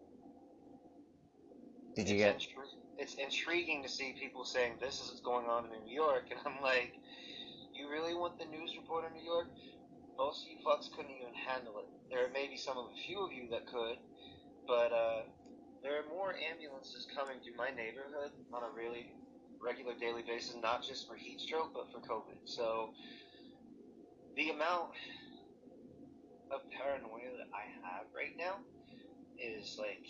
Did 1.96 2.10
you 2.10 2.18
get? 2.18 2.38
Intri- 2.40 2.83
it's 2.98 3.16
intriguing 3.16 3.84
to 3.84 3.90
see 3.90 4.16
people 4.20 4.46
saying 4.46 4.74
this 4.80 5.02
is 5.02 5.10
what's 5.10 5.22
going 5.22 5.46
on 5.48 5.66
in 5.66 5.84
New 5.86 5.94
York, 5.96 6.26
and 6.32 6.40
I'm 6.46 6.62
like, 6.62 6.94
you 7.74 7.90
really 7.90 8.14
want 8.14 8.38
the 8.38 8.46
news 8.46 8.76
report 8.78 9.06
in 9.06 9.14
New 9.18 9.26
York? 9.26 9.48
Most 10.18 10.46
of 10.46 10.52
you 10.52 10.58
fucks 10.66 10.92
couldn't 10.96 11.12
even 11.12 11.34
handle 11.34 11.80
it. 11.80 11.86
There 12.10 12.30
may 12.34 12.48
be 12.48 12.58
some 12.58 12.78
of 12.78 12.86
a 12.86 12.98
few 13.08 13.26
of 13.26 13.34
you 13.34 13.50
that 13.50 13.66
could, 13.66 13.98
but 14.68 14.94
uh, 14.94 15.26
there 15.82 15.98
are 16.00 16.08
more 16.08 16.36
ambulances 16.38 17.08
coming 17.16 17.38
through 17.44 17.58
my 17.58 17.72
neighborhood 17.72 18.32
on 18.54 18.62
a 18.64 18.72
really 18.76 19.12
regular 19.60 19.94
daily 20.00 20.22
basis, 20.22 20.56
not 20.62 20.84
just 20.84 21.08
for 21.08 21.16
heat 21.16 21.42
stroke, 21.42 21.74
but 21.74 21.92
for 21.92 22.00
COVID. 22.08 22.46
So 22.46 22.94
the 24.36 24.50
amount 24.50 24.94
of 26.52 26.62
paranoia 26.70 27.34
that 27.42 27.50
I 27.50 27.66
have 27.82 28.06
right 28.14 28.38
now 28.38 28.62
is 29.40 29.78
like 29.80 30.06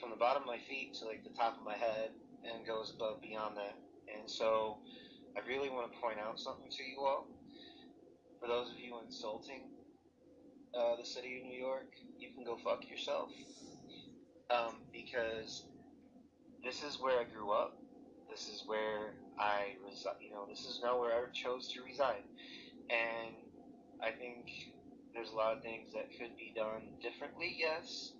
from 0.00 0.10
the 0.10 0.16
bottom 0.16 0.42
of 0.42 0.46
my 0.46 0.58
feet 0.68 0.94
to 0.94 1.06
like 1.06 1.24
the 1.24 1.34
top 1.36 1.58
of 1.58 1.64
my 1.64 1.76
head 1.76 2.10
and 2.44 2.66
goes 2.66 2.92
above 2.94 3.20
beyond 3.20 3.56
that. 3.56 3.76
And 4.08 4.28
so 4.28 4.78
I 5.36 5.46
really 5.48 5.68
want 5.68 5.92
to 5.92 5.98
point 5.98 6.18
out 6.18 6.38
something 6.38 6.70
to 6.70 6.82
you 6.82 7.00
all. 7.00 7.26
For 8.40 8.48
those 8.48 8.70
of 8.70 8.78
you 8.78 8.94
insulting 9.04 9.62
uh, 10.76 10.96
the 10.96 11.06
city 11.06 11.40
of 11.40 11.48
New 11.48 11.58
York, 11.58 11.88
you 12.18 12.28
can 12.34 12.44
go 12.44 12.58
fuck 12.62 12.88
yourself. 12.88 13.30
Um, 14.50 14.76
because 14.92 15.64
this 16.62 16.82
is 16.82 17.00
where 17.00 17.18
I 17.18 17.24
grew 17.24 17.50
up. 17.50 17.76
This 18.30 18.48
is 18.48 18.62
where 18.66 19.14
I 19.38 19.76
reside. 19.88 20.16
You 20.20 20.30
know, 20.30 20.46
this 20.48 20.60
is 20.60 20.80
nowhere 20.82 21.12
I 21.12 21.32
chose 21.32 21.68
to 21.72 21.82
reside. 21.82 22.24
And 22.90 23.34
I 24.02 24.10
think 24.10 24.50
there's 25.14 25.30
a 25.30 25.36
lot 25.36 25.56
of 25.56 25.62
things 25.62 25.92
that 25.94 26.10
could 26.18 26.36
be 26.36 26.52
done 26.54 26.82
differently, 27.00 27.56
yes, 27.58 28.12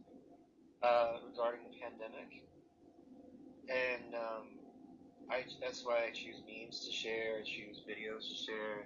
uh, 0.85 1.17
regarding 1.25 1.65
the 1.65 1.73
pandemic. 1.81 2.45
And 3.73 4.13
um, 4.13 4.45
I, 5.33 5.49
that's 5.57 5.81
why 5.81 6.05
I 6.05 6.11
choose 6.13 6.45
memes 6.45 6.85
to 6.85 6.93
share, 6.93 7.41
I 7.41 7.45
choose 7.49 7.81
videos 7.89 8.29
to 8.29 8.37
share, 8.37 8.85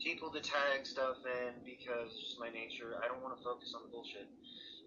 people 0.00 0.32
to 0.32 0.40
tag 0.40 0.88
stuff 0.88 1.20
in 1.28 1.52
because 1.68 2.08
it's 2.16 2.32
just 2.32 2.40
my 2.40 2.48
nature. 2.48 2.96
I 3.04 3.12
don't 3.12 3.20
want 3.20 3.36
to 3.36 3.44
focus 3.44 3.76
on 3.76 3.84
the 3.84 3.92
bullshit. 3.92 4.24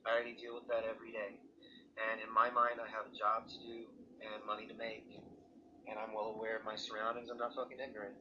I 0.02 0.18
already 0.18 0.34
deal 0.34 0.58
with 0.58 0.66
that 0.74 0.82
every 0.90 1.14
day. 1.14 1.38
And 2.10 2.18
in 2.18 2.32
my 2.34 2.50
mind, 2.50 2.82
I 2.82 2.90
have 2.90 3.06
a 3.06 3.14
job 3.14 3.46
to 3.46 3.58
do 3.62 3.86
and 4.26 4.42
money 4.50 4.66
to 4.66 4.74
make. 4.74 5.06
And 5.86 6.00
I'm 6.02 6.14
well 6.14 6.34
aware 6.34 6.58
of 6.58 6.66
my 6.66 6.74
surroundings. 6.74 7.30
I'm 7.30 7.38
not 7.38 7.54
fucking 7.54 7.78
ignorant. 7.78 8.18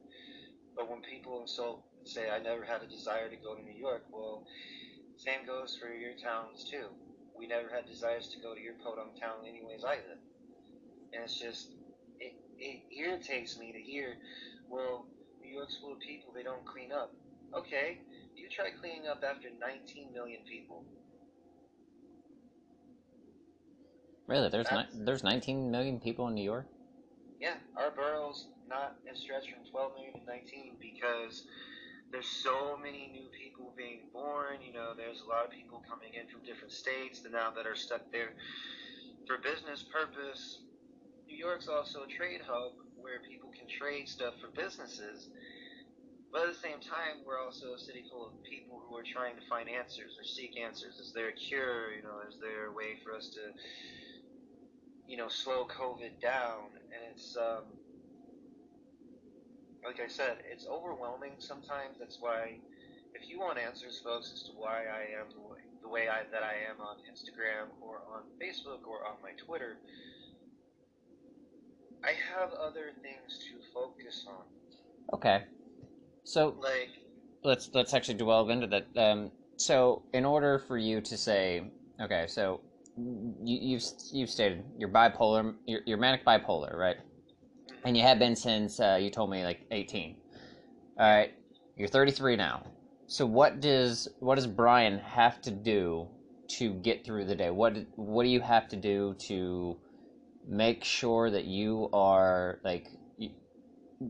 But 0.75 0.89
when 0.89 1.01
people 1.01 1.41
insult 1.41 1.81
and 1.97 2.07
say, 2.07 2.29
I 2.29 2.37
never 2.37 2.61
had 2.61 2.85
a 2.85 2.87
desire 2.87 3.29
to 3.29 3.35
go 3.41 3.55
to 3.55 3.63
New 3.63 3.77
York, 3.77 4.05
well, 4.13 4.45
same 5.17 5.45
goes 5.45 5.77
for 5.81 5.89
your 5.89 6.13
towns 6.21 6.69
too. 6.69 6.93
We 7.41 7.47
never 7.47 7.67
had 7.73 7.87
desires 7.87 8.27
to 8.29 8.39
go 8.39 8.53
to 8.53 8.61
your 8.61 8.75
podunk 8.85 9.19
town 9.19 9.41
anyways 9.49 9.83
either. 9.83 10.21
And 11.11 11.23
it's 11.23 11.39
just, 11.39 11.71
it 12.61 12.81
irritates 12.95 13.57
me 13.57 13.71
to 13.71 13.79
hear, 13.79 14.15
well, 14.69 15.05
New 15.41 15.49
York's 15.49 15.77
full 15.81 15.93
of 15.93 15.99
people, 15.99 16.31
they 16.33 16.43
don't 16.43 16.63
clean 16.65 16.91
up. 16.91 17.11
Okay, 17.53 17.97
you 18.37 18.47
try 18.47 18.69
cleaning 18.79 19.07
up 19.07 19.23
after 19.27 19.49
19 19.59 20.13
million 20.13 20.41
people. 20.47 20.85
Really? 24.27 24.49
There's 24.49 24.71
ni- 24.71 25.03
there's 25.03 25.23
19 25.23 25.71
million 25.71 25.99
people 25.99 26.27
in 26.27 26.35
New 26.35 26.43
York? 26.43 26.67
Yeah, 27.41 27.55
our 27.75 27.91
borough's 27.91 28.45
not 28.69 28.95
as 29.11 29.19
stretched 29.19 29.49
from 29.51 29.65
12 29.69 29.93
million 29.95 30.13
to 30.13 30.25
19 30.25 30.77
because 30.79 31.43
there's 32.11 32.27
so 32.27 32.77
many 32.77 33.09
new 33.11 33.27
people 33.31 33.73
being 33.77 34.01
born. 34.13 34.57
You 34.65 34.73
know, 34.73 34.93
there's 34.95 35.21
a 35.21 35.29
lot 35.29 35.45
of 35.45 35.51
people 35.51 35.83
coming 35.89 36.13
in 36.13 36.27
from 36.27 36.43
different 36.45 36.73
states 36.73 37.21
that 37.21 37.31
now 37.31 37.51
that 37.55 37.65
are 37.65 37.75
stuck 37.75 38.01
there 38.11 38.33
for 39.27 39.37
business 39.37 39.83
purpose 39.83 40.59
New 41.31 41.37
York's 41.37 41.69
also 41.69 42.03
a 42.03 42.07
trade 42.07 42.41
hub 42.45 42.73
where 42.99 43.19
people 43.27 43.49
can 43.57 43.67
trade 43.67 44.09
stuff 44.09 44.33
for 44.41 44.47
businesses. 44.51 45.29
But 46.31 46.43
at 46.43 46.55
the 46.55 46.59
same 46.59 46.79
time, 46.83 47.23
we're 47.25 47.39
also 47.39 47.73
a 47.73 47.79
city 47.79 48.03
full 48.11 48.27
of 48.27 48.43
people 48.43 48.83
who 48.87 48.97
are 48.97 49.03
trying 49.03 49.35
to 49.35 49.41
find 49.47 49.69
answers 49.69 50.19
or 50.19 50.25
seek 50.25 50.59
answers. 50.59 50.99
Is 50.99 51.13
there 51.13 51.29
a 51.29 51.33
cure? 51.33 51.95
You 51.95 52.03
know, 52.03 52.19
is 52.27 52.35
there 52.39 52.67
a 52.67 52.73
way 52.73 52.99
for 53.03 53.15
us 53.15 53.29
to, 53.35 53.55
you 55.07 55.17
know, 55.17 55.29
slow 55.29 55.67
COVID 55.67 56.21
down? 56.21 56.75
And 56.91 57.15
it's, 57.15 57.37
um, 57.37 57.63
like 59.85 59.99
I 59.99 60.07
said, 60.07 60.37
it's 60.49 60.67
overwhelming 60.67 61.33
sometimes. 61.39 61.97
That's 61.99 62.17
why, 62.19 62.59
if 63.13 63.29
you 63.29 63.39
want 63.39 63.57
answers, 63.57 63.99
folks, 64.03 64.31
as 64.33 64.43
to 64.43 64.51
why 64.51 64.85
I 64.85 65.19
am 65.19 65.27
the 65.33 65.41
way, 65.41 65.59
the 65.81 65.89
way 65.89 66.07
I, 66.07 66.23
that 66.31 66.43
I 66.43 66.53
am 66.69 66.79
on 66.81 66.97
Instagram 67.09 67.69
or 67.81 68.01
on 68.13 68.23
Facebook 68.41 68.87
or 68.87 69.05
on 69.07 69.15
my 69.23 69.31
Twitter, 69.43 69.77
I 72.03 72.13
have 72.33 72.51
other 72.53 72.91
things 73.01 73.39
to 73.45 73.73
focus 73.73 74.25
on. 74.27 74.43
Okay. 75.13 75.43
So 76.23 76.55
like 76.59 76.89
let's 77.43 77.69
let's 77.73 77.93
actually 77.93 78.15
delve 78.15 78.49
into 78.49 78.67
that. 78.67 78.87
Um, 78.97 79.31
so, 79.57 80.03
in 80.13 80.25
order 80.25 80.59
for 80.59 80.77
you 80.77 81.01
to 81.01 81.17
say, 81.17 81.69
okay, 82.01 82.25
so 82.27 82.61
you, 82.97 83.57
you've 83.61 83.83
you've 84.11 84.29
stated 84.29 84.63
you're 84.77 84.89
bipolar, 84.89 85.53
you're, 85.67 85.81
you're 85.85 85.97
manic 85.97 86.25
bipolar, 86.25 86.75
right? 86.75 86.97
And 87.83 87.97
you 87.97 88.03
have 88.03 88.19
been 88.19 88.35
since 88.35 88.79
uh, 88.79 88.97
you 89.01 89.09
told 89.09 89.29
me 89.29 89.43
like 89.43 89.65
18. 89.71 90.15
All 90.99 91.09
right, 91.09 91.33
you're 91.75 91.87
33 91.87 92.35
now. 92.35 92.63
So 93.07 93.25
what 93.25 93.59
does 93.59 94.07
what 94.19 94.35
does 94.35 94.47
Brian 94.47 94.99
have 94.99 95.41
to 95.41 95.51
do 95.51 96.07
to 96.59 96.73
get 96.75 97.03
through 97.03 97.25
the 97.25 97.35
day? 97.35 97.49
What 97.49 97.75
what 97.95 98.23
do 98.23 98.29
you 98.29 98.39
have 98.39 98.67
to 98.69 98.75
do 98.75 99.15
to 99.27 99.77
make 100.47 100.83
sure 100.83 101.29
that 101.29 101.45
you 101.45 101.89
are 101.93 102.59
like 102.63 102.87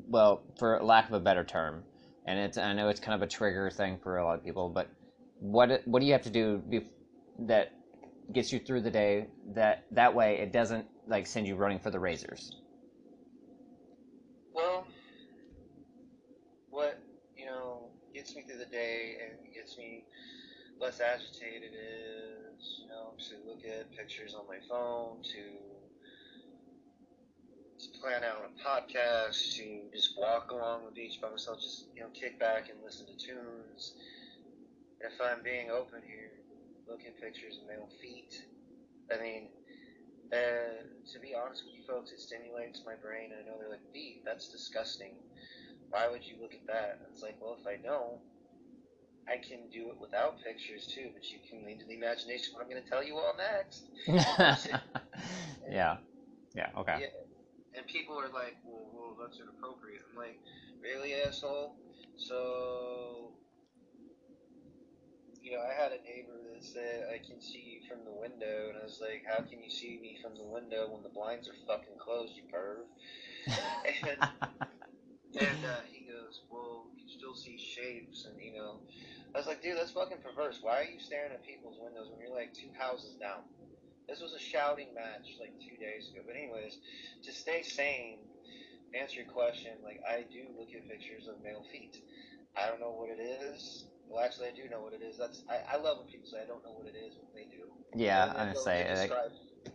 well, 0.08 0.42
for 0.58 0.82
lack 0.82 1.08
of 1.08 1.14
a 1.14 1.20
better 1.20 1.44
term, 1.44 1.84
and 2.26 2.40
it's 2.40 2.58
I 2.58 2.74
know 2.74 2.90
it's 2.90 3.00
kind 3.00 3.16
of 3.16 3.22
a 3.22 3.30
trigger 3.30 3.70
thing 3.70 3.98
for 4.02 4.18
a 4.18 4.26
lot 4.26 4.38
of 4.38 4.44
people, 4.44 4.70
but 4.70 4.90
what 5.40 5.82
what 5.86 6.00
do 6.00 6.06
you 6.06 6.14
have 6.14 6.22
to 6.24 6.30
do 6.30 6.62
that 7.40 7.74
gets 8.34 8.54
you 8.54 8.60
through 8.60 8.82
the 8.82 8.92
day 8.92 9.28
that 9.54 9.86
that 9.92 10.14
way 10.14 10.38
it 10.38 10.54
doesn't 10.54 10.86
like 11.08 11.28
send 11.28 11.48
you 11.48 11.56
running 11.56 11.80
for 11.80 11.92
the 11.92 12.00
razors? 12.00 12.56
Well, 14.54 14.86
what 16.70 17.00
you 17.38 17.46
know 17.46 17.90
gets 18.14 18.36
me 18.36 18.44
through 18.44 18.51
the 18.62 18.68
day 18.68 19.18
and 19.22 19.54
gets 19.54 19.78
me 19.78 20.04
less 20.80 21.02
agitated 21.02 21.72
is 21.74 22.82
you 22.84 22.90
know 22.90 23.14
to 23.18 23.34
look 23.50 23.62
at 23.66 23.92
pictures 23.92 24.36
on 24.36 24.46
my 24.48 24.58
phone 24.70 25.18
to 25.24 25.42
plan 28.02 28.24
out 28.24 28.50
a 28.50 28.68
podcast, 28.68 29.56
to 29.58 29.82
just 29.94 30.18
walk 30.18 30.52
along 30.52 30.86
the 30.86 30.92
beach 30.92 31.20
by 31.22 31.30
myself, 31.30 31.62
just 31.62 31.86
you 31.96 32.02
know, 32.02 32.10
kick 32.14 32.40
back 32.40 32.70
and 32.70 32.78
listen 32.84 33.06
to 33.06 33.14
tunes. 33.14 33.94
If 35.00 35.14
I'm 35.22 35.44
being 35.44 35.70
open 35.70 36.02
here, 36.06 36.32
look 36.88 37.02
at 37.06 37.20
pictures 37.20 37.58
of 37.62 37.68
male 37.68 37.90
feet. 38.02 38.44
I 39.14 39.22
mean, 39.22 39.48
uh, 40.32 40.82
to 41.14 41.20
be 41.20 41.34
honest 41.36 41.64
with 41.66 41.76
you 41.76 41.84
folks, 41.88 42.12
it 42.12 42.20
stimulates 42.20 42.82
my 42.86 42.96
brain. 42.96 43.32
I 43.38 43.46
know 43.48 43.58
they're 43.60 43.70
like, 43.70 43.94
feet, 43.94 44.22
that's 44.26 44.48
disgusting. 44.48 45.14
Why 45.90 46.08
would 46.10 46.26
you 46.26 46.36
look 46.42 46.54
at 46.54 46.66
that? 46.68 47.00
it's 47.12 47.22
like, 47.22 47.36
well, 47.42 47.58
if 47.60 47.68
I 47.68 47.76
don't, 47.76 48.20
I 49.28 49.38
can 49.38 49.70
do 49.72 49.90
it 49.90 50.00
without 50.00 50.42
pictures 50.44 50.88
too, 50.88 51.10
but 51.14 51.30
you 51.32 51.40
can 51.50 51.66
lean 51.66 51.80
to 51.80 51.86
the 51.86 51.94
imagination 51.94 52.54
what 52.54 52.64
I'm 52.64 52.70
going 52.70 52.84
to 52.84 52.90
tell 52.90 53.04
you 53.04 53.18
all 53.18 53.34
next. 53.38 53.86
yeah. 55.70 55.98
Yeah, 56.54 56.68
okay. 56.78 56.98
Yeah 57.02 57.08
and 57.76 57.86
people 57.88 58.20
are 58.20 58.30
like, 58.30 58.58
well, 58.66 58.90
well, 58.94 59.18
that's 59.20 59.40
inappropriate. 59.40 60.02
I'm 60.12 60.18
like, 60.18 60.40
really, 60.82 61.14
asshole? 61.16 61.76
So, 62.18 63.32
you 65.42 65.52
know, 65.52 65.62
I 65.62 65.74
had 65.74 65.92
a 65.92 66.02
neighbor 66.04 66.38
that 66.54 66.64
said, 66.64 67.08
I 67.14 67.18
can 67.26 67.42
see 67.42 67.80
you 67.80 67.88
from 67.88 68.04
the 68.04 68.12
window, 68.12 68.70
and 68.70 68.78
I 68.80 68.84
was 68.84 69.00
like, 69.02 69.24
how 69.28 69.42
can 69.42 69.64
you 69.64 69.70
see 69.70 69.98
me 70.02 70.18
from 70.22 70.36
the 70.36 70.44
window 70.44 70.90
when 70.92 71.04
the 71.04 71.10
blinds 71.10 71.48
are 71.48 71.56
fucking 71.68 71.98
closed, 71.98 72.34
you 72.36 72.44
perv? 72.54 72.84
and 74.04 74.20
and 75.40 75.66
uh, 75.66 75.82
he 75.90 76.06
goes, 76.06 76.42
well, 76.52 76.86
you 76.94 77.00
can 77.00 77.10
still 77.10 77.36
see 77.36 77.58
shapes, 77.58 78.26
and 78.26 78.40
you 78.42 78.54
know, 78.54 78.82
I 79.34 79.38
was 79.38 79.48
like, 79.48 79.62
dude, 79.62 79.78
that's 79.78 79.92
fucking 79.92 80.18
perverse. 80.20 80.60
Why 80.62 80.82
are 80.82 80.84
you 80.84 81.00
staring 81.00 81.32
at 81.32 81.46
people's 81.46 81.78
windows 81.80 82.10
when 82.12 82.20
you're 82.20 82.36
like 82.36 82.54
two 82.54 82.70
houses 82.78 83.16
down? 83.16 83.48
This 84.08 84.20
was 84.20 84.34
a 84.34 84.40
shouting 84.40 84.94
match 84.94 85.40
like 85.40 85.54
two 85.60 85.78
days 85.80 86.10
ago. 86.12 86.22
But 86.26 86.36
anyways, 86.36 86.78
to 87.24 87.32
stay 87.32 87.64
sane, 87.64 88.20
answer 88.94 89.22
your 89.24 89.32
question, 89.32 89.72
like 89.84 90.02
I 90.04 90.26
do 90.28 90.44
look 90.60 90.70
at 90.76 90.88
pictures 90.90 91.28
of 91.28 91.42
male 91.44 91.64
feet. 91.72 92.04
I 92.58 92.68
don't 92.68 92.82
know 92.82 92.92
what 92.92 93.10
it 93.10 93.22
is. 93.22 93.86
Well, 94.10 94.24
actually, 94.24 94.48
I 94.48 94.52
do 94.52 94.68
know 94.70 94.82
what 94.82 94.92
it 94.92 95.02
is. 95.02 95.18
That's 95.18 95.44
I, 95.50 95.76
I 95.76 95.78
love 95.78 96.00
when 96.00 96.08
people 96.08 96.28
say 96.28 96.44
I 96.44 96.48
don't 96.48 96.64
know 96.64 96.76
what 96.76 96.88
it 96.88 96.98
is 97.00 97.16
when 97.16 97.32
they 97.34 97.48
do. 97.48 97.72
Yeah, 97.96 98.34
I'm 98.36 98.56
say 98.56 98.88
like, 98.98 99.12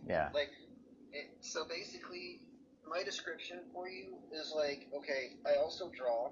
yeah. 0.07 0.29
Like, 0.33 0.51
it, 1.11 1.33
so 1.41 1.65
basically, 1.67 2.41
my 2.87 3.01
description 3.03 3.61
for 3.73 3.89
you 3.89 4.17
is 4.31 4.53
like, 4.55 4.87
okay, 4.95 5.37
I 5.45 5.57
also 5.57 5.89
draw. 5.97 6.29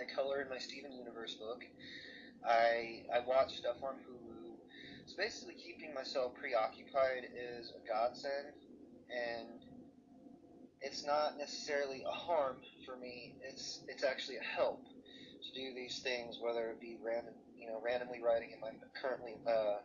I 0.00 0.04
color 0.14 0.40
in 0.40 0.48
my 0.48 0.58
Steven 0.58 0.92
Universe 0.92 1.34
book. 1.34 1.64
I 2.46 3.04
I 3.12 3.20
watch 3.26 3.56
stuff 3.56 3.76
on 3.82 3.94
Hulu 3.94 4.38
so 5.08 5.16
basically, 5.16 5.54
keeping 5.54 5.94
myself 5.94 6.34
preoccupied 6.34 7.32
is 7.32 7.72
a 7.72 7.80
godsend, 7.88 8.52
and 9.08 9.64
it's 10.82 11.02
not 11.06 11.38
necessarily 11.38 12.04
a 12.06 12.12
harm 12.12 12.56
for 12.84 12.94
me. 12.94 13.34
It's 13.40 13.80
it's 13.88 14.04
actually 14.04 14.36
a 14.36 14.44
help 14.44 14.84
to 14.84 15.52
do 15.54 15.72
these 15.74 16.00
things, 16.00 16.38
whether 16.42 16.68
it 16.68 16.78
be 16.78 16.98
random, 17.02 17.32
you 17.56 17.68
know, 17.68 17.80
randomly 17.82 18.20
writing 18.20 18.50
in 18.52 18.60
my 18.60 18.68
currently. 19.00 19.36
Uh, 19.48 19.80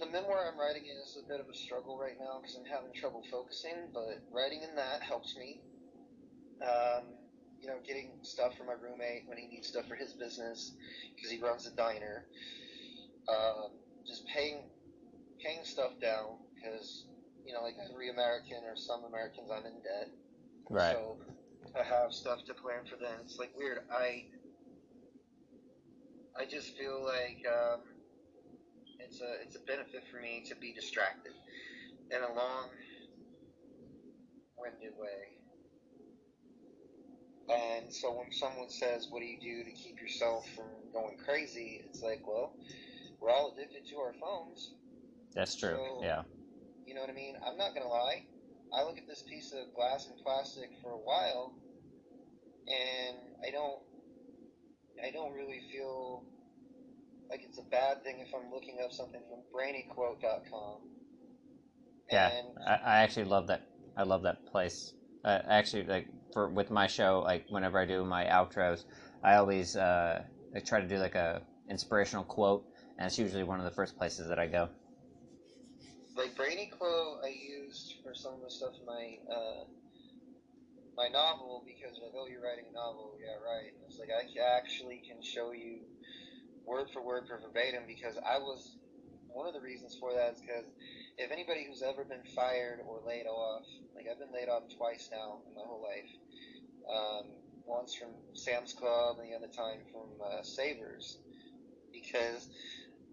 the 0.00 0.06
memoir 0.06 0.48
I'm 0.50 0.58
writing 0.58 0.84
is 0.86 1.18
a 1.22 1.28
bit 1.28 1.38
of 1.38 1.50
a 1.50 1.54
struggle 1.54 1.98
right 1.98 2.16
now 2.18 2.40
because 2.40 2.56
I'm 2.56 2.64
having 2.64 2.94
trouble 2.94 3.22
focusing, 3.30 3.92
but 3.92 4.24
writing 4.32 4.62
in 4.62 4.74
that 4.76 5.02
helps 5.02 5.36
me. 5.36 5.60
Um, 6.62 7.17
you 7.60 7.68
know, 7.68 7.78
getting 7.86 8.10
stuff 8.22 8.56
for 8.56 8.64
my 8.64 8.74
roommate 8.74 9.24
when 9.26 9.38
he 9.38 9.46
needs 9.46 9.68
stuff 9.68 9.86
for 9.86 9.96
his 9.96 10.12
business 10.12 10.72
because 11.14 11.30
he 11.30 11.40
runs 11.40 11.66
a 11.66 11.70
diner 11.70 12.24
um, 13.28 13.70
just 14.06 14.26
paying 14.26 14.62
paying 15.42 15.64
stuff 15.64 15.92
down 16.00 16.36
because 16.54 17.04
you 17.44 17.54
know, 17.54 17.62
like 17.62 17.76
every 17.90 18.10
American 18.10 18.58
or 18.66 18.76
some 18.76 19.04
Americans, 19.04 19.50
I'm 19.50 19.64
in 19.64 19.80
debt. 19.80 20.08
Right. 20.68 20.92
So 20.92 21.16
I 21.78 21.82
have 21.82 22.12
stuff 22.12 22.44
to 22.46 22.54
plan 22.54 22.84
for 22.84 22.96
them. 22.96 23.20
It's 23.24 23.38
like 23.38 23.52
weird. 23.56 23.78
I 23.90 24.24
I 26.38 26.44
just 26.44 26.76
feel 26.76 27.02
like 27.02 27.44
um, 27.48 27.80
it's 29.00 29.20
a 29.20 29.40
it's 29.42 29.56
a 29.56 29.60
benefit 29.60 30.02
for 30.10 30.20
me 30.20 30.44
to 30.48 30.54
be 30.56 30.72
distracted 30.72 31.32
in 32.10 32.22
a 32.22 32.34
long 32.34 32.68
winded 34.58 34.92
way. 34.98 35.37
And 37.50 37.92
so 37.92 38.12
when 38.12 38.30
someone 38.32 38.68
says, 38.68 39.08
"What 39.10 39.20
do 39.20 39.26
you 39.26 39.40
do 39.40 39.64
to 39.64 39.72
keep 39.72 40.00
yourself 40.00 40.48
from 40.54 40.66
going 40.92 41.16
crazy?" 41.16 41.82
It's 41.86 42.02
like, 42.02 42.26
well, 42.26 42.54
we're 43.20 43.30
all 43.30 43.52
addicted 43.52 43.86
to 43.88 43.96
our 43.98 44.12
phones. 44.14 44.74
That's 45.34 45.56
true. 45.56 45.76
So, 45.76 46.00
yeah. 46.02 46.22
You 46.86 46.94
know 46.94 47.00
what 47.00 47.10
I 47.10 47.14
mean? 47.14 47.36
I'm 47.46 47.56
not 47.56 47.74
gonna 47.74 47.88
lie. 47.88 48.24
I 48.72 48.82
look 48.82 48.98
at 48.98 49.06
this 49.06 49.22
piece 49.22 49.52
of 49.52 49.72
glass 49.74 50.06
and 50.06 50.18
plastic 50.22 50.70
for 50.82 50.92
a 50.92 50.98
while, 50.98 51.54
and 52.66 53.16
I 53.46 53.50
don't, 53.50 53.80
I 55.02 55.10
don't 55.10 55.32
really 55.32 55.60
feel 55.72 56.24
like 57.30 57.40
it's 57.44 57.58
a 57.58 57.62
bad 57.62 58.02
thing 58.04 58.20
if 58.20 58.34
I'm 58.34 58.50
looking 58.52 58.78
up 58.84 58.92
something 58.92 59.22
from 59.28 59.40
BrainyQuote.com. 59.54 60.80
Yeah, 62.10 62.30
I, 62.66 62.72
I 62.72 62.96
actually 62.98 63.24
love 63.24 63.46
that. 63.48 63.62
I 63.96 64.02
love 64.02 64.22
that 64.22 64.46
place. 64.46 64.92
Uh, 65.24 65.38
actually, 65.48 65.84
like 65.84 66.06
for 66.32 66.48
with 66.48 66.70
my 66.70 66.86
show, 66.86 67.22
like 67.24 67.44
whenever 67.48 67.78
I 67.78 67.84
do 67.84 68.04
my 68.04 68.24
outros, 68.24 68.84
I 69.22 69.34
always 69.36 69.76
uh, 69.76 70.22
I 70.54 70.60
try 70.60 70.80
to 70.80 70.88
do 70.88 70.96
like 70.98 71.14
a 71.16 71.42
inspirational 71.68 72.24
quote 72.24 72.64
and 72.98 73.06
it's 73.06 73.18
usually 73.18 73.44
one 73.44 73.58
of 73.58 73.64
the 73.64 73.70
first 73.70 73.96
places 73.96 74.28
that 74.28 74.38
I 74.38 74.46
go. 74.46 74.68
Like 76.16 76.34
Brainy 76.34 76.66
Quote, 76.66 77.22
I 77.24 77.30
used 77.30 77.94
for 78.02 78.12
some 78.12 78.34
of 78.34 78.42
the 78.42 78.50
stuff 78.50 78.74
in 78.80 78.84
my 78.84 79.18
uh, 79.30 79.64
my 80.96 81.06
novel 81.06 81.62
because 81.64 81.94
like, 82.02 82.10
oh, 82.18 82.26
you're 82.26 82.42
writing 82.42 82.66
a 82.68 82.74
novel, 82.74 83.14
yeah, 83.22 83.38
right. 83.38 83.70
It's 83.86 84.00
like 84.02 84.10
I 84.10 84.26
actually 84.58 85.00
can 85.06 85.22
show 85.22 85.52
you 85.52 85.86
word 86.66 86.88
for 86.92 87.06
word 87.06 87.24
for 87.28 87.38
verbatim 87.38 87.84
because 87.86 88.18
I 88.26 88.38
was 88.38 88.76
one 89.28 89.46
of 89.46 89.54
the 89.54 89.60
reasons 89.60 89.96
for 89.98 90.12
that 90.12 90.34
is 90.34 90.40
because 90.42 90.66
if 91.18 91.32
anybody 91.32 91.66
who's 91.68 91.82
ever 91.82 92.04
been 92.04 92.22
fired 92.34 92.78
or 92.86 93.02
laid 93.04 93.26
off, 93.26 93.66
like 93.94 94.06
I've 94.10 94.18
been 94.18 94.32
laid 94.32 94.48
off 94.48 94.62
twice 94.76 95.10
now 95.10 95.40
in 95.48 95.54
my 95.54 95.62
whole 95.66 95.82
life. 95.82 96.10
Um, 96.88 97.26
once 97.66 97.94
from 97.94 98.08
Sam's 98.32 98.72
Club 98.72 99.18
and 99.18 99.30
the 99.30 99.36
other 99.36 99.52
time 99.52 99.80
from 99.92 100.08
uh, 100.24 100.42
Savers, 100.42 101.18
because 101.92 102.48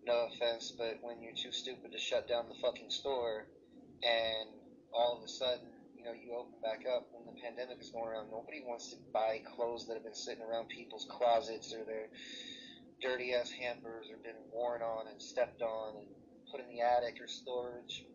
no 0.05 0.29
offense, 0.31 0.71
but 0.77 0.99
when 1.01 1.21
you're 1.21 1.33
too 1.35 1.51
stupid 1.51 1.91
to 1.91 1.97
shut 1.97 2.27
down 2.27 2.45
the 2.47 2.55
fucking 2.61 2.89
store, 2.89 3.47
and 4.03 4.49
all 4.93 5.17
of 5.17 5.23
a 5.23 5.27
sudden, 5.27 5.67
you 5.97 6.05
know, 6.05 6.13
you 6.13 6.35
open 6.37 6.53
back 6.61 6.85
up 6.87 7.07
when 7.11 7.25
the 7.25 7.41
pandemic 7.41 7.81
is 7.81 7.89
going 7.89 8.07
around, 8.07 8.29
nobody 8.29 8.61
wants 8.65 8.91
to 8.91 8.97
buy 9.11 9.41
clothes 9.43 9.87
that 9.87 9.95
have 9.95 10.03
been 10.03 10.15
sitting 10.15 10.43
around 10.43 10.69
people's 10.69 11.07
closets 11.09 11.73
or 11.73 11.83
their 11.83 12.07
dirty 13.01 13.33
ass 13.33 13.49
hampers 13.51 14.07
or 14.09 14.17
been 14.17 14.39
worn 14.53 14.81
on 14.81 15.07
and 15.07 15.21
stepped 15.21 15.61
on 15.61 15.97
and 15.97 16.07
put 16.51 16.61
in 16.61 16.67
the 16.69 16.81
attic 16.81 17.19
or 17.21 17.27
storage. 17.27 18.05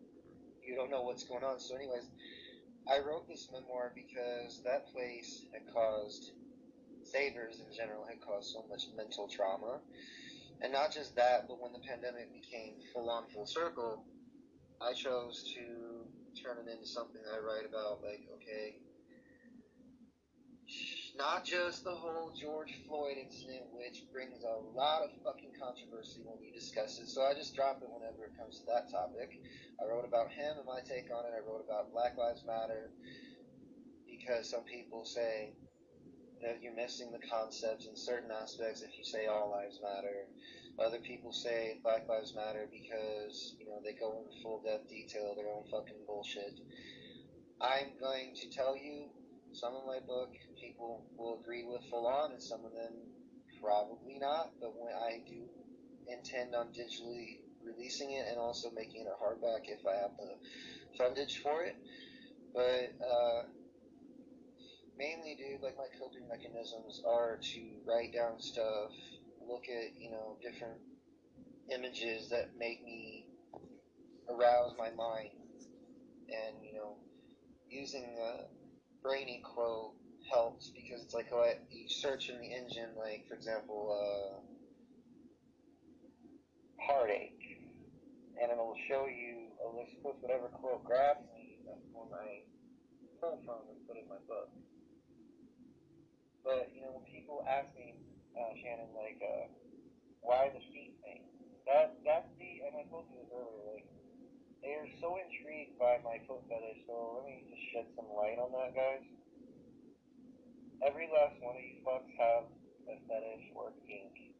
You 0.63 0.75
don't 0.75 0.89
know 0.89 1.01
what's 1.01 1.23
going 1.23 1.43
on. 1.43 1.59
So, 1.59 1.75
anyways, 1.75 2.07
I 2.89 2.99
wrote 2.99 3.27
this 3.27 3.49
memoir 3.51 3.91
because 3.95 4.61
that 4.63 4.91
place 4.91 5.45
had 5.53 5.71
caused 5.73 6.31
Savers 7.03 7.59
in 7.59 7.75
general 7.75 8.05
had 8.05 8.21
caused 8.21 8.53
so 8.53 8.63
much 8.69 8.83
mental 8.95 9.27
trauma 9.27 9.81
and 10.61 10.71
not 10.71 10.91
just 10.91 11.15
that, 11.15 11.47
but 11.47 11.59
when 11.59 11.73
the 11.73 11.79
pandemic 11.79 12.31
became 12.31 12.75
full 12.93 13.09
on 13.09 13.27
full 13.33 13.47
circle, 13.47 14.05
I 14.79 14.93
chose 14.93 15.51
to 15.55 16.41
turn 16.41 16.57
it 16.59 16.69
into 16.71 16.85
something 16.85 17.21
I 17.33 17.39
write 17.39 17.65
about, 17.65 18.01
like, 18.03 18.21
okay, 18.35 18.75
not 21.15 21.45
just 21.45 21.83
the 21.83 21.91
whole 21.91 22.31
George 22.39 22.73
Floyd 22.87 23.17
incident, 23.17 23.63
which 23.71 24.05
brings 24.11 24.43
a 24.43 24.77
lot 24.77 25.03
of 25.03 25.09
fucking 25.23 25.51
controversy 25.59 26.21
when 26.23 26.41
you 26.43 26.51
discuss 26.53 26.99
it. 26.99 27.07
So 27.07 27.23
I 27.23 27.33
just 27.33 27.55
drop 27.55 27.81
it 27.81 27.89
whenever 27.89 28.25
it 28.25 28.37
comes 28.37 28.59
to 28.59 28.65
that 28.67 28.91
topic. 28.91 29.39
I 29.81 29.85
wrote 29.89 30.05
about 30.05 30.31
him 30.31 30.57
and 30.57 30.65
my 30.65 30.81
take 30.81 31.11
on 31.11 31.25
it. 31.25 31.33
I 31.35 31.45
wrote 31.45 31.63
about 31.65 31.91
Black 31.91 32.17
Lives 32.17 32.43
Matter 32.45 32.91
because 34.07 34.49
some 34.49 34.63
people 34.63 35.05
say 35.05 35.53
that 36.41 36.61
you're 36.61 36.75
missing 36.75 37.11
the 37.11 37.27
concepts 37.27 37.85
in 37.85 37.95
certain 37.95 38.31
aspects 38.31 38.81
if 38.81 38.97
you 38.97 39.03
say 39.03 39.27
all 39.27 39.51
lives 39.51 39.79
matter. 39.81 40.25
Other 40.79 40.99
people 40.99 41.31
say 41.31 41.77
Black 41.83 42.07
Lives 42.07 42.33
Matter 42.35 42.67
because, 42.71 43.55
you 43.59 43.65
know, 43.65 43.79
they 43.83 43.93
go 43.93 44.17
into 44.17 44.41
full 44.41 44.61
depth 44.65 44.89
detail 44.89 45.35
their 45.35 45.49
own 45.49 45.63
fucking 45.69 46.01
bullshit. 46.07 46.59
I'm 47.59 47.93
going 47.99 48.33
to 48.41 48.49
tell 48.49 48.75
you 48.75 49.09
some 49.53 49.75
of 49.75 49.85
my 49.85 49.99
book 49.99 50.31
people 50.59 51.03
will 51.17 51.39
agree 51.41 51.63
with 51.63 51.81
full 51.89 52.07
on, 52.07 52.31
and 52.31 52.41
some 52.41 52.65
of 52.65 52.71
them 52.71 52.93
probably 53.61 54.17
not. 54.19 54.51
But 54.59 54.73
when 54.75 54.93
I 54.93 55.21
do 55.27 55.43
intend 56.07 56.55
on 56.55 56.67
digitally 56.67 57.39
releasing 57.63 58.11
it 58.11 58.25
and 58.29 58.37
also 58.37 58.71
making 58.71 59.01
it 59.01 59.07
a 59.07 59.23
hardback 59.23 59.65
if 59.65 59.85
I 59.85 60.01
have 60.01 60.11
the 60.17 60.97
fundage 60.97 61.41
for 61.41 61.63
it. 61.63 61.75
But 62.53 62.93
uh, 63.05 63.43
mainly, 64.97 65.35
dude, 65.35 65.61
like 65.61 65.77
my 65.77 65.87
coping 65.99 66.27
mechanisms 66.27 67.01
are 67.07 67.39
to 67.41 67.61
write 67.85 68.13
down 68.13 68.39
stuff, 68.39 68.91
look 69.47 69.63
at 69.69 69.99
you 69.99 70.11
know 70.11 70.37
different 70.41 70.79
images 71.73 72.29
that 72.29 72.49
make 72.57 72.83
me 72.83 73.27
arouse 74.29 74.73
my 74.77 74.89
mind, 74.91 75.29
and 76.29 76.63
you 76.63 76.73
know 76.75 76.95
using 77.69 78.03
a 78.03 78.60
brainy 79.01 79.41
quote 79.43 79.93
helps 80.31 80.69
because 80.69 81.03
it's 81.03 81.13
like 81.13 81.27
you 81.69 81.89
search 81.89 82.29
in 82.29 82.39
the 82.39 82.53
engine, 82.53 82.89
like 82.97 83.27
for 83.27 83.35
example, 83.35 83.91
uh, 83.91 84.39
heartache, 86.79 87.59
and 88.41 88.51
it'll 88.51 88.75
show 88.87 89.05
you 89.07 89.49
a 89.65 89.67
list 89.77 89.97
of 90.05 90.15
whatever 90.21 90.47
quote 90.49 90.83
grabs 90.83 91.21
me. 91.33 91.57
That's 91.65 91.81
one 91.93 92.09
I 92.13 92.43
pull 93.21 93.39
and 93.69 93.87
put 93.87 93.97
in 93.97 94.07
my 94.09 94.19
book. 94.27 94.49
But 96.43 96.69
you 96.73 96.81
know, 96.81 96.91
when 96.99 97.05
people 97.11 97.45
ask 97.47 97.67
me, 97.75 97.95
uh, 98.37 98.53
Shannon, 98.61 98.91
like, 98.95 99.21
uh, 99.21 99.47
why 100.21 100.49
the 100.53 100.59
feet 100.73 100.95
thing? 101.03 101.23
That 101.67 101.93
that's 102.05 102.27
the 102.39 102.65
and 102.67 102.75
I 102.75 102.83
told 102.89 103.05
you 103.09 103.21
this 103.21 103.31
earlier. 103.31 103.70
They 104.61 104.73
are 104.77 104.87
so 105.01 105.17
intrigued 105.17 105.79
by 105.79 105.97
my 106.05 106.21
foot 106.27 106.41
fetish. 106.47 106.85
So 106.85 107.17
let 107.17 107.25
me 107.25 107.43
just 107.49 107.61
shed 107.73 107.85
some 107.95 108.05
light 108.15 108.37
on 108.37 108.51
that, 108.53 108.75
guys. 108.75 109.05
Every 110.85 111.09
last 111.13 111.41
one 111.41 111.55
of 111.55 111.61
you 111.61 111.81
fucks 111.85 112.13
have 112.17 112.45
a 112.89 112.95
fetish 113.07 113.49
or 113.55 113.73
kink. 113.87 114.33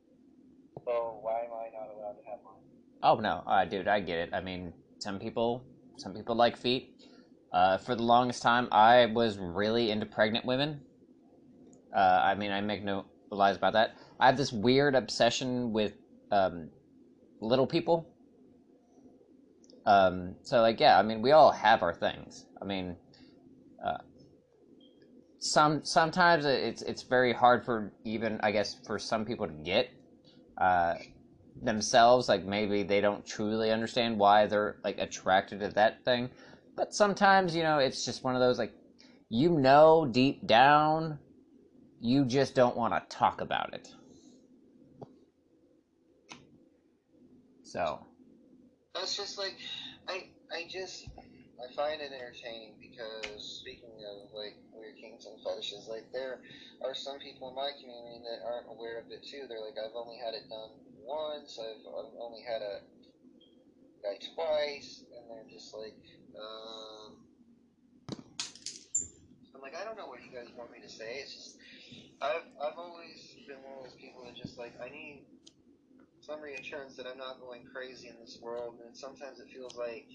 So 0.86 1.20
why 1.22 1.42
am 1.46 1.54
I 1.54 1.70
not 1.74 1.90
allowed 1.96 2.18
to 2.22 2.26
have 2.30 2.40
mine? 2.44 2.62
Oh 3.04 3.16
no, 3.16 3.44
uh, 3.48 3.66
dude, 3.66 3.88
I 3.88 4.00
get 4.00 4.20
it. 4.20 4.30
I 4.34 4.42
mean, 4.42 4.74
some 5.00 5.20
people, 5.20 5.64
some 5.98 6.14
people 6.14 6.36
like 6.36 6.56
feet. 6.58 6.90
Uh, 7.52 7.78
for 7.78 7.96
the 7.96 8.04
longest 8.04 8.42
time, 8.42 8.68
I 8.72 9.08
was 9.08 9.38
really 9.38 9.92
into 9.92 10.06
pregnant 10.06 10.46
women. 10.46 10.82
Uh, 11.96 12.22
I 12.24 12.36
mean, 12.36 12.52
I 12.52 12.62
make 12.62 12.84
no 12.84 13.06
lies 13.30 13.58
about 13.58 13.74
that. 13.74 13.96
I 14.20 14.28
have 14.28 14.38
this 14.38 14.54
weird 14.54 14.96
obsession 14.96 15.74
with 15.74 15.94
um, 16.32 16.70
little 17.42 17.68
people. 17.68 18.08
Um, 19.86 20.36
so, 20.44 20.62
like, 20.62 20.80
yeah, 20.80 20.98
I 20.98 21.02
mean, 21.02 21.22
we 21.22 21.32
all 21.32 21.52
have 21.52 21.82
our 21.82 21.94
things. 21.94 22.46
I 22.62 22.66
mean, 22.66 22.96
uh, 23.84 23.98
some 25.40 25.84
sometimes 25.84 26.46
it's 26.46 26.84
it's 26.84 27.02
very 27.02 27.34
hard 27.34 27.66
for 27.66 27.92
even 28.06 28.40
I 28.44 28.52
guess 28.52 28.76
for 28.86 29.00
some 29.00 29.26
people 29.26 29.48
to 29.48 29.54
get 29.54 29.90
uh, 30.60 30.94
themselves. 31.64 32.30
Like 32.30 32.46
maybe 32.46 32.84
they 32.84 33.02
don't 33.02 33.26
truly 33.26 33.72
understand 33.72 34.20
why 34.20 34.46
they're 34.46 34.78
like 34.84 35.00
attracted 35.00 35.62
to 35.62 35.70
that 35.70 36.06
thing. 36.06 36.30
But 36.76 36.94
sometimes 36.94 37.56
you 37.56 37.64
know 37.64 37.80
it's 37.80 38.06
just 38.06 38.24
one 38.24 38.36
of 38.36 38.42
those 38.42 38.60
like 38.60 38.72
you 39.30 39.50
know 39.50 40.08
deep 40.12 40.46
down 40.46 41.18
you 42.00 42.26
just 42.26 42.56
don't 42.56 42.76
want 42.78 42.94
to 42.94 43.16
talk 43.16 43.42
about 43.42 43.74
it. 43.74 43.88
So. 47.64 48.06
That's 48.94 49.16
just 49.16 49.38
like, 49.38 49.56
I, 50.08 50.28
I 50.52 50.68
just, 50.70 51.08
I 51.18 51.74
find 51.76 52.02
it 52.02 52.12
entertaining 52.12 52.76
because 52.82 53.62
speaking 53.62 53.96
of 54.04 54.34
like 54.34 54.56
weird 54.74 54.98
kinks 54.98 55.26
and 55.26 55.40
fetishes, 55.44 55.88
like 55.88 56.12
there 56.12 56.42
are 56.84 56.94
some 56.94 57.20
people 57.20 57.50
in 57.50 57.56
my 57.56 57.72
community 57.80 58.20
that 58.28 58.44
aren't 58.46 58.68
aware 58.68 59.00
of 59.00 59.06
it 59.12 59.24
too. 59.24 59.46
They're 59.48 59.62
like, 59.64 59.78
I've 59.80 59.96
only 59.96 60.18
had 60.18 60.34
it 60.34 60.50
done 60.50 60.72
once. 61.06 61.58
I've, 61.60 61.80
I've 61.88 62.14
only 62.20 62.42
had 62.44 62.62
a 62.62 62.80
guy 64.04 64.18
twice, 64.36 65.04
and 65.16 65.30
they're 65.30 65.50
just 65.50 65.74
like, 65.74 65.96
um, 66.36 67.16
I'm 69.56 69.62
like, 69.62 69.76
I 69.76 69.86
don't 69.86 69.96
know 69.96 70.08
what 70.08 70.20
you 70.24 70.36
guys 70.36 70.50
want 70.58 70.72
me 70.72 70.80
to 70.82 70.90
say. 70.90 71.22
It's 71.22 71.34
just 71.34 71.58
I've 72.22 72.46
I've 72.62 72.78
always 72.78 73.36
been 73.48 73.62
one 73.64 73.78
of 73.78 73.84
those 73.84 73.96
people 74.00 74.26
that 74.26 74.36
just 74.36 74.58
like 74.58 74.74
I 74.82 74.90
need 74.90 75.24
some 76.22 76.40
reassurance 76.42 76.96
that 76.98 77.08
I'm 77.08 77.18
not 77.18 77.42
going 77.42 77.66
crazy 77.66 78.08
in 78.08 78.16
this 78.22 78.40
world, 78.42 78.80
and 78.86 78.96
sometimes 78.96 79.40
it 79.40 79.48
feels 79.54 79.76
like 79.76 80.08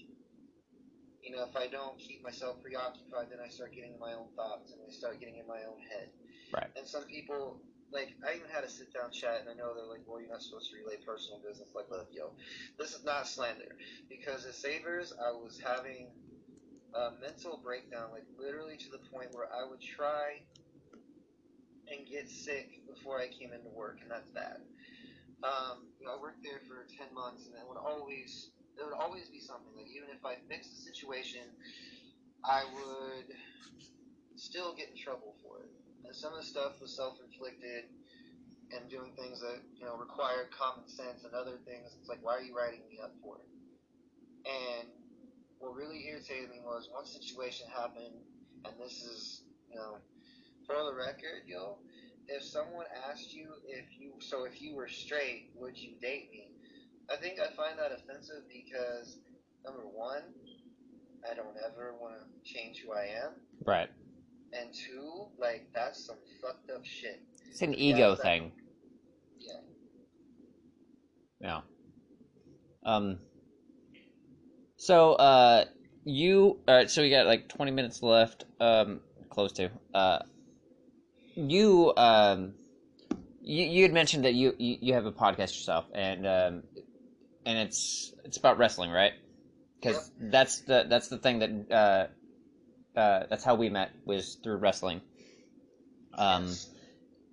you 1.21 1.35
know 1.35 1.43
if 1.43 1.55
I 1.55 1.67
don't 1.67 1.97
keep 1.99 2.23
myself 2.23 2.61
preoccupied, 2.63 3.27
then 3.29 3.39
I 3.43 3.49
start 3.49 3.73
getting 3.75 3.93
in 3.93 3.99
my 3.99 4.13
own 4.13 4.27
thoughts 4.35 4.71
and 4.71 4.79
I 4.87 4.91
start 4.91 5.19
getting 5.19 5.37
in 5.37 5.47
my 5.47 5.63
own 5.67 5.79
head. 5.91 6.09
Right. 6.53 6.71
And 6.77 6.87
some 6.87 7.03
people 7.03 7.59
like 7.91 8.15
I 8.25 8.35
even 8.35 8.49
had 8.49 8.63
a 8.63 8.69
sit 8.69 8.93
down 8.93 9.11
chat, 9.11 9.41
and 9.41 9.49
I 9.49 9.53
know 9.53 9.73
they're 9.75 9.85
like, 9.85 10.03
"Well, 10.05 10.19
you're 10.19 10.31
not 10.31 10.41
supposed 10.41 10.71
to 10.71 10.77
relay 10.77 10.97
personal 11.05 11.39
business." 11.39 11.69
Like, 11.75 11.89
look, 11.89 12.07
yo, 12.11 12.31
this 12.79 12.93
is 12.93 13.03
not 13.03 13.27
slander 13.27 13.75
because 14.09 14.45
at 14.45 14.55
Savers, 14.55 15.13
I 15.13 15.31
was 15.31 15.59
having 15.59 16.07
a 16.93 17.11
mental 17.21 17.59
breakdown, 17.63 18.11
like 18.11 18.25
literally 18.37 18.77
to 18.77 18.89
the 18.91 18.99
point 19.11 19.33
where 19.33 19.47
I 19.53 19.69
would 19.69 19.81
try 19.81 20.41
and 21.87 22.07
get 22.07 22.29
sick 22.29 22.81
before 22.87 23.19
I 23.19 23.27
came 23.27 23.53
into 23.53 23.69
work, 23.69 23.99
and 24.01 24.11
that's 24.11 24.27
bad. 24.33 24.59
Um, 25.43 25.93
you 25.99 26.05
know, 26.05 26.17
I 26.17 26.21
worked 26.21 26.41
there 26.41 26.61
for 26.65 26.85
ten 26.89 27.13
months, 27.13 27.45
and 27.45 27.55
it 27.55 27.65
would 27.67 27.77
always 27.77 28.49
there 28.77 28.85
would 28.85 28.97
always 28.97 29.29
be 29.29 29.39
something. 29.39 29.69
Like 29.77 29.89
even 29.89 30.09
if 30.09 30.25
I 30.25 30.37
fixed 30.49 30.73
the 30.73 30.81
situation, 30.81 31.45
I 32.45 32.65
would 32.65 33.29
still 34.35 34.73
get 34.73 34.89
in 34.89 34.97
trouble 34.97 35.35
for 35.41 35.61
it. 35.61 35.71
And 36.05 36.15
some 36.15 36.33
of 36.33 36.39
the 36.39 36.45
stuff 36.45 36.79
was 36.81 36.95
self-inflicted, 36.95 37.85
and 38.73 38.89
doing 38.89 39.13
things 39.13 39.41
that 39.41 39.61
you 39.77 39.85
know 39.85 39.97
required 39.97 40.49
common 40.53 40.89
sense, 40.89 41.23
and 41.23 41.33
other 41.33 41.57
things. 41.65 41.93
It's 41.99 42.09
like, 42.09 42.19
why 42.21 42.37
are 42.37 42.45
you 42.45 42.57
writing 42.57 42.81
me 42.89 42.97
up 43.01 43.13
for 43.21 43.37
it? 43.37 43.49
And 44.47 44.89
what 45.59 45.75
really 45.75 46.05
irritated 46.07 46.49
me 46.49 46.61
was 46.63 46.89
one 46.89 47.05
situation 47.05 47.67
happened, 47.69 48.25
and 48.65 48.73
this 48.79 49.03
is 49.05 49.43
you 49.69 49.77
know 49.77 49.97
for 50.65 50.75
the 50.83 50.93
record, 50.93 51.47
yo, 51.47 51.77
if 52.27 52.43
someone 52.43 52.85
asked 53.09 53.33
you 53.33 53.47
if 53.67 53.85
you 53.99 54.11
so 54.19 54.45
if 54.45 54.61
you 54.61 54.75
were 54.75 54.87
straight, 54.87 55.51
would 55.55 55.77
you 55.77 55.91
date 56.01 56.29
me? 56.31 56.49
I 57.11 57.15
think 57.15 57.39
I 57.39 57.53
find 57.55 57.79
that 57.79 57.91
offensive 57.91 58.43
because 58.49 59.17
number 59.65 59.83
one, 59.83 60.23
I 61.29 61.33
don't 61.33 61.55
ever 61.65 61.95
want 61.99 62.15
to 62.15 62.53
change 62.53 62.83
who 62.85 62.93
I 62.93 63.05
am. 63.23 63.31
Right. 63.65 63.89
And 64.53 64.73
two, 64.73 65.27
like 65.39 65.67
that's 65.73 66.05
some 66.05 66.17
fucked 66.41 66.69
up 66.69 66.85
shit. 66.85 67.21
It's 67.49 67.61
an 67.61 67.73
ego 67.73 68.09
yeah, 68.09 68.15
thing. 68.15 68.51
Yeah. 69.39 69.53
Yeah. 71.41 71.61
Um. 72.85 73.19
So, 74.77 75.13
uh, 75.13 75.65
you. 76.03 76.59
All 76.67 76.75
right. 76.75 76.89
So 76.89 77.01
we 77.01 77.09
got 77.09 77.25
like 77.25 77.47
twenty 77.47 77.71
minutes 77.71 78.03
left. 78.03 78.45
Um, 78.59 79.01
close 79.29 79.53
to. 79.53 79.69
Uh 79.93 80.19
you 81.37 81.93
um 81.97 82.53
you 83.41 83.63
you 83.63 83.83
had 83.83 83.93
mentioned 83.93 84.25
that 84.25 84.33
you 84.33 84.53
you, 84.57 84.77
you 84.81 84.93
have 84.93 85.05
a 85.05 85.11
podcast 85.11 85.53
yourself 85.55 85.85
and 85.93 86.25
um 86.25 86.63
and 87.45 87.57
it's 87.59 88.13
it's 88.25 88.37
about 88.37 88.57
wrestling 88.57 88.89
right? 88.89 89.13
Because 89.79 90.11
yep. 90.19 90.31
that's 90.31 90.61
the 90.61 90.85
that's 90.89 91.07
the 91.09 91.17
thing 91.17 91.39
that 91.39 91.71
uh 91.71 92.99
uh 92.99 93.25
that's 93.29 93.43
how 93.43 93.53
we 93.53 93.69
met 93.69 93.91
was 94.03 94.37
through 94.43 94.57
wrestling. 94.57 95.01
Um 96.15 96.55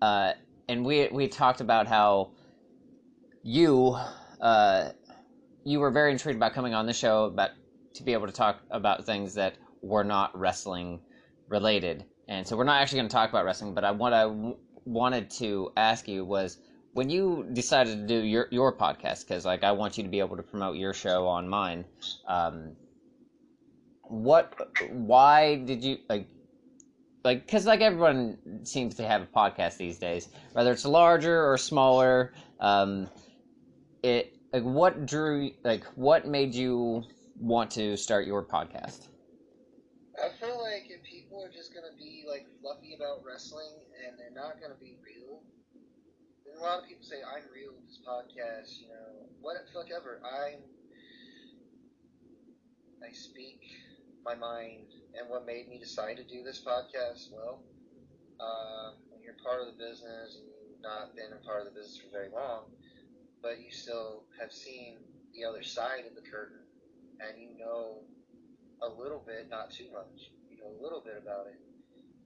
uh 0.03 0.35
and 0.69 0.85
we 0.85 1.09
we 1.11 1.27
talked 1.27 1.63
about 1.63 1.87
how 1.87 2.31
you 3.43 3.97
uh 4.41 4.91
you 5.65 5.81
were 5.81 5.91
very 5.91 6.13
intrigued 6.13 6.37
about 6.37 6.53
coming 6.53 6.75
on 6.75 6.85
the 6.85 6.93
show 6.93 7.25
about 7.25 7.51
to 7.95 8.03
be 8.03 8.13
able 8.13 8.27
to 8.27 8.33
talk 8.33 8.61
about 8.71 9.07
things 9.07 9.35
that 9.35 9.57
were 9.81 10.05
not 10.05 10.39
wrestling 10.39 11.01
related 11.49 12.05
and 12.29 12.47
so 12.47 12.57
we're 12.57 12.65
not 12.65 12.81
actually 12.81 12.99
going 12.99 13.09
to 13.09 13.13
talk 13.13 13.31
about 13.31 13.45
wrestling, 13.45 13.75
but 13.75 13.85
I, 13.85 13.91
what 13.91 14.13
I 14.13 14.23
w- 14.23 14.57
wanted 14.85 15.31
to 15.31 15.71
ask 15.77 16.09
you 16.09 16.25
was 16.25 16.59
when 16.93 17.11
you 17.11 17.47
decided 17.53 17.97
to 17.97 18.07
do 18.07 18.25
your 18.27 18.47
your 18.51 18.73
podcast, 18.73 19.27
because 19.27 19.45
like 19.45 19.65
I 19.65 19.73
want 19.73 19.97
you 19.97 20.05
to 20.05 20.09
be 20.09 20.21
able 20.21 20.37
to 20.37 20.43
promote 20.43 20.77
your 20.77 20.93
show 20.93 21.27
on 21.27 21.49
mine. 21.49 21.85
Um, 22.27 22.77
what? 24.03 24.55
Why 24.91 25.57
did 25.57 25.83
you 25.83 25.99
like? 26.09 26.29
like 27.25 27.47
because 27.47 27.67
like 27.67 27.81
everyone 27.81 28.39
seems 28.65 28.95
to 28.97 29.07
have 29.07 29.23
a 29.23 29.27
podcast 29.27 29.79
these 29.79 29.99
days, 29.99 30.29
whether 30.53 30.71
it's 30.73 30.85
larger 30.85 31.51
or 31.51 31.57
smaller. 31.57 32.33
Um, 32.61 33.09
it 34.03 34.37
like 34.53 34.63
what 34.63 35.07
drew 35.07 35.51
like 35.65 35.85
what 35.97 36.27
made 36.27 36.55
you 36.55 37.03
want 37.41 37.71
to 37.73 37.97
start 37.97 38.27
your 38.27 38.43
podcast? 38.43 39.09
I 40.23 40.29
feel 40.29 40.54
are 41.45 41.53
just 41.53 41.75
gonna 41.75 41.93
be 41.99 42.25
like 42.27 42.47
fluffy 42.61 42.97
about 42.97 43.21
wrestling 43.23 43.85
and 44.01 44.17
they're 44.19 44.33
not 44.33 44.57
gonna 44.61 44.81
be 44.81 44.97
real, 45.05 45.43
then 46.47 46.57
a 46.57 46.63
lot 46.63 46.81
of 46.81 46.89
people 46.89 47.05
say 47.05 47.21
I'm 47.21 47.45
real 47.53 47.77
with 47.77 47.85
this 47.85 48.01
podcast. 48.01 48.81
You 48.81 48.89
know, 48.89 49.29
what 49.43 49.57
fuck 49.75 49.93
ever. 49.95 50.25
I'm 50.25 50.65
I 53.05 53.13
speak 53.13 53.61
my 54.25 54.35
mind 54.35 54.89
and 55.19 55.29
what 55.29 55.45
made 55.45 55.69
me 55.69 55.79
decide 55.79 56.17
to 56.17 56.25
do 56.25 56.43
this 56.43 56.65
podcast. 56.65 57.29
Well, 57.31 57.61
uh, 58.41 58.97
when 59.11 59.21
you're 59.21 59.37
part 59.45 59.61
of 59.61 59.67
the 59.67 59.77
business 59.77 60.41
and 60.41 60.49
you've 60.49 60.81
not 60.81 61.15
been 61.15 61.37
a 61.37 61.45
part 61.45 61.61
of 61.61 61.67
the 61.69 61.77
business 61.79 62.01
for 62.01 62.11
very 62.11 62.31
long, 62.33 62.73
but 63.43 63.61
you 63.61 63.71
still 63.71 64.25
have 64.41 64.51
seen 64.51 64.97
the 65.35 65.45
other 65.45 65.63
side 65.63 66.09
of 66.09 66.15
the 66.15 66.25
curtain 66.25 66.65
and 67.21 67.37
you 67.37 67.53
know 67.59 68.01
a 68.81 68.89
little 68.89 69.23
bit, 69.27 69.49
not 69.51 69.71
too 69.71 69.87
much, 69.93 70.31
a 70.65 70.83
little 70.83 71.01
bit 71.01 71.15
about 71.21 71.47
it. 71.47 71.59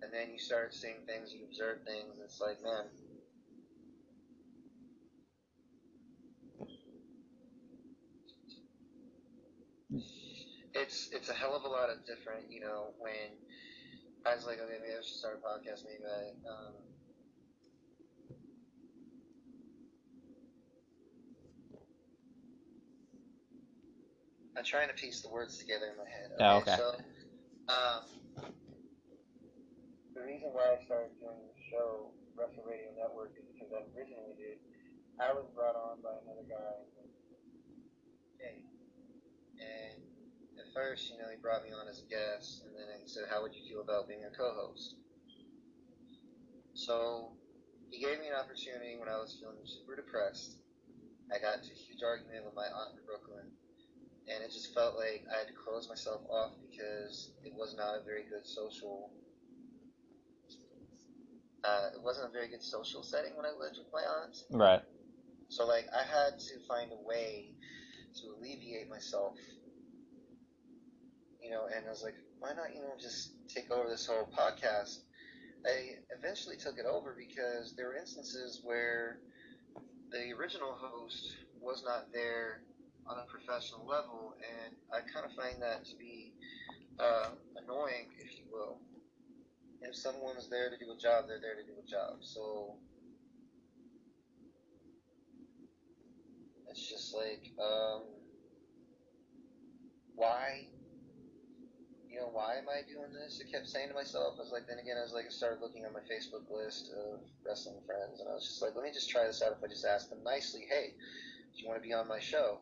And 0.02 0.12
then 0.12 0.30
you 0.30 0.38
start 0.38 0.74
seeing 0.74 1.02
things, 1.06 1.32
you 1.32 1.44
observe 1.44 1.78
things, 1.84 2.14
and 2.14 2.22
it's 2.22 2.40
like, 2.40 2.62
man, 2.62 2.86
it's 10.74 11.08
it's 11.12 11.28
a 11.28 11.34
hell 11.34 11.54
of 11.56 11.64
a 11.64 11.68
lot 11.68 11.90
of 11.90 12.06
different, 12.06 12.50
you 12.50 12.60
know, 12.60 12.94
when 12.98 13.36
I 14.24 14.34
was 14.34 14.44
like, 14.46 14.58
okay, 14.60 14.78
maybe 14.80 14.92
I 14.92 15.02
should 15.02 15.16
start 15.16 15.40
a 15.42 15.46
podcast, 15.46 15.84
maybe 15.84 16.04
I, 16.04 16.30
um, 16.48 16.74
I'm 24.56 24.64
trying 24.64 24.88
to 24.88 24.94
piece 24.94 25.22
the 25.22 25.28
words 25.28 25.58
together 25.58 25.86
in 25.90 25.96
my 25.96 26.08
head. 26.08 26.30
Oh, 26.40 26.56
okay. 26.58 26.76
So, 26.76 26.94
um, 27.68 28.17
the 30.18 30.26
reason 30.26 30.50
why 30.50 30.74
I 30.74 30.82
started 30.82 31.14
doing 31.22 31.38
the 31.46 31.54
show, 31.70 32.10
Wrestle 32.34 32.66
Radio 32.66 32.90
Network, 32.98 33.38
is 33.38 33.46
because 33.54 33.70
I 33.70 33.86
originally 33.94 34.34
did. 34.34 34.58
I 35.22 35.30
was 35.30 35.46
brought 35.54 35.78
on 35.78 36.02
by 36.02 36.18
another 36.26 36.42
guy, 36.42 36.74
Jay, 38.38 38.58
and 39.62 39.98
at 40.58 40.66
first, 40.74 41.10
you 41.10 41.18
know, 41.18 41.30
he 41.30 41.38
brought 41.38 41.62
me 41.62 41.70
on 41.70 41.86
as 41.86 42.02
a 42.02 42.08
guest, 42.10 42.66
and 42.66 42.74
then 42.74 42.90
he 42.98 43.06
said, 43.06 43.30
"How 43.30 43.42
would 43.42 43.54
you 43.54 43.62
feel 43.62 43.80
about 43.80 44.08
being 44.08 44.24
a 44.26 44.30
co-host?" 44.30 44.96
So 46.74 47.30
he 47.90 47.98
gave 48.02 48.18
me 48.18 48.26
an 48.26 48.34
opportunity 48.34 48.96
when 48.98 49.08
I 49.08 49.18
was 49.18 49.36
feeling 49.38 49.62
super 49.66 49.94
depressed. 49.94 50.58
I 51.30 51.38
got 51.38 51.58
into 51.62 51.70
a 51.70 51.78
huge 51.78 52.02
argument 52.02 52.44
with 52.44 52.54
my 52.54 52.66
aunt 52.66 52.98
in 52.98 53.04
Brooklyn 53.06 53.52
and 54.28 54.44
it 54.44 54.52
just 54.52 54.74
felt 54.74 54.96
like 54.96 55.24
I 55.32 55.38
had 55.38 55.46
to 55.48 55.54
close 55.54 55.88
myself 55.88 56.20
off 56.28 56.52
because 56.70 57.30
it 57.44 57.52
was 57.54 57.74
not 57.74 57.96
a 57.96 58.00
very 58.04 58.24
good 58.24 58.46
social. 58.46 59.10
Uh, 61.64 61.88
it 61.94 62.02
wasn't 62.02 62.28
a 62.28 62.32
very 62.32 62.48
good 62.48 62.62
social 62.62 63.02
setting 63.02 63.36
when 63.36 63.44
I 63.44 63.50
lived 63.50 63.78
with 63.78 63.92
my 63.92 64.02
aunt. 64.02 64.36
Right. 64.50 64.80
So 65.48 65.66
like 65.66 65.86
I 65.94 66.02
had 66.02 66.38
to 66.38 66.54
find 66.68 66.92
a 66.92 67.06
way 67.06 67.50
to 68.20 68.26
alleviate 68.38 68.88
myself. 68.88 69.36
You 71.42 71.50
know, 71.50 71.66
and 71.74 71.86
I 71.86 71.88
was 71.88 72.02
like, 72.02 72.16
why 72.38 72.52
not, 72.54 72.74
you 72.74 72.82
know, 72.82 72.94
just 73.00 73.32
take 73.48 73.70
over 73.70 73.88
this 73.88 74.06
whole 74.06 74.28
podcast? 74.36 74.98
I 75.66 75.96
eventually 76.16 76.56
took 76.56 76.78
it 76.78 76.86
over 76.86 77.16
because 77.16 77.74
there 77.76 77.86
were 77.86 77.96
instances 77.96 78.60
where 78.62 79.18
the 80.10 80.32
original 80.38 80.72
host 80.72 81.34
was 81.60 81.82
not 81.84 82.12
there 82.12 82.62
on 83.06 83.18
a 83.18 83.24
professional 83.30 83.86
level, 83.86 84.34
and 84.38 84.74
I 84.92 85.00
kind 85.12 85.24
of 85.26 85.32
find 85.32 85.60
that 85.62 85.84
to 85.86 85.96
be 85.96 86.32
uh, 86.98 87.30
annoying, 87.62 88.08
if 88.18 88.38
you 88.38 88.44
will. 88.52 88.78
If 89.80 89.94
someone's 89.94 90.48
there 90.48 90.70
to 90.70 90.76
do 90.76 90.90
a 90.92 90.96
job, 90.96 91.26
they're 91.28 91.40
there 91.40 91.54
to 91.54 91.62
do 91.62 91.78
a 91.78 91.86
job. 91.88 92.18
So 92.20 92.76
it's 96.68 96.88
just 96.88 97.14
like, 97.14 97.52
um, 97.58 98.02
why? 100.14 100.66
You 102.10 102.20
know, 102.20 102.30
why 102.32 102.56
am 102.56 102.66
I 102.68 102.82
doing 102.90 103.12
this? 103.12 103.40
I 103.40 103.50
kept 103.50 103.68
saying 103.68 103.88
to 103.88 103.94
myself, 103.94 104.34
I 104.38 104.42
was 104.42 104.50
like, 104.52 104.66
then 104.66 104.78
again, 104.78 104.96
I 104.98 105.02
was 105.02 105.12
like, 105.12 105.26
I 105.26 105.30
started 105.30 105.60
looking 105.60 105.86
on 105.86 105.92
my 105.92 106.02
Facebook 106.10 106.50
list 106.50 106.90
of 106.90 107.20
wrestling 107.46 107.78
friends, 107.86 108.18
and 108.20 108.28
I 108.28 108.34
was 108.34 108.44
just 108.44 108.62
like, 108.62 108.74
let 108.74 108.84
me 108.84 108.90
just 108.92 109.08
try 109.08 109.26
this 109.26 109.42
out 109.42 109.54
if 109.56 109.62
I 109.62 109.68
just 109.68 109.86
ask 109.86 110.10
them 110.10 110.24
nicely, 110.24 110.66
hey, 110.68 110.94
do 111.54 111.62
you 111.62 111.68
want 111.68 111.80
to 111.80 111.86
be 111.86 111.94
on 111.94 112.08
my 112.08 112.18
show? 112.18 112.58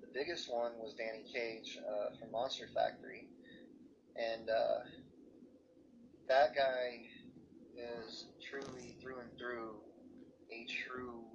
The 0.00 0.06
biggest 0.14 0.52
one 0.52 0.72
was 0.78 0.94
Danny 0.94 1.24
Cage 1.26 1.78
uh, 1.82 2.14
from 2.18 2.30
Monster 2.30 2.68
Factory, 2.74 3.26
and 4.14 4.48
uh, 4.48 4.86
that 6.30 6.54
guy 6.54 7.02
is 7.74 8.30
truly 8.38 8.94
through 9.02 9.18
and 9.18 9.34
through 9.34 9.82
a 10.54 10.62
true 10.70 11.26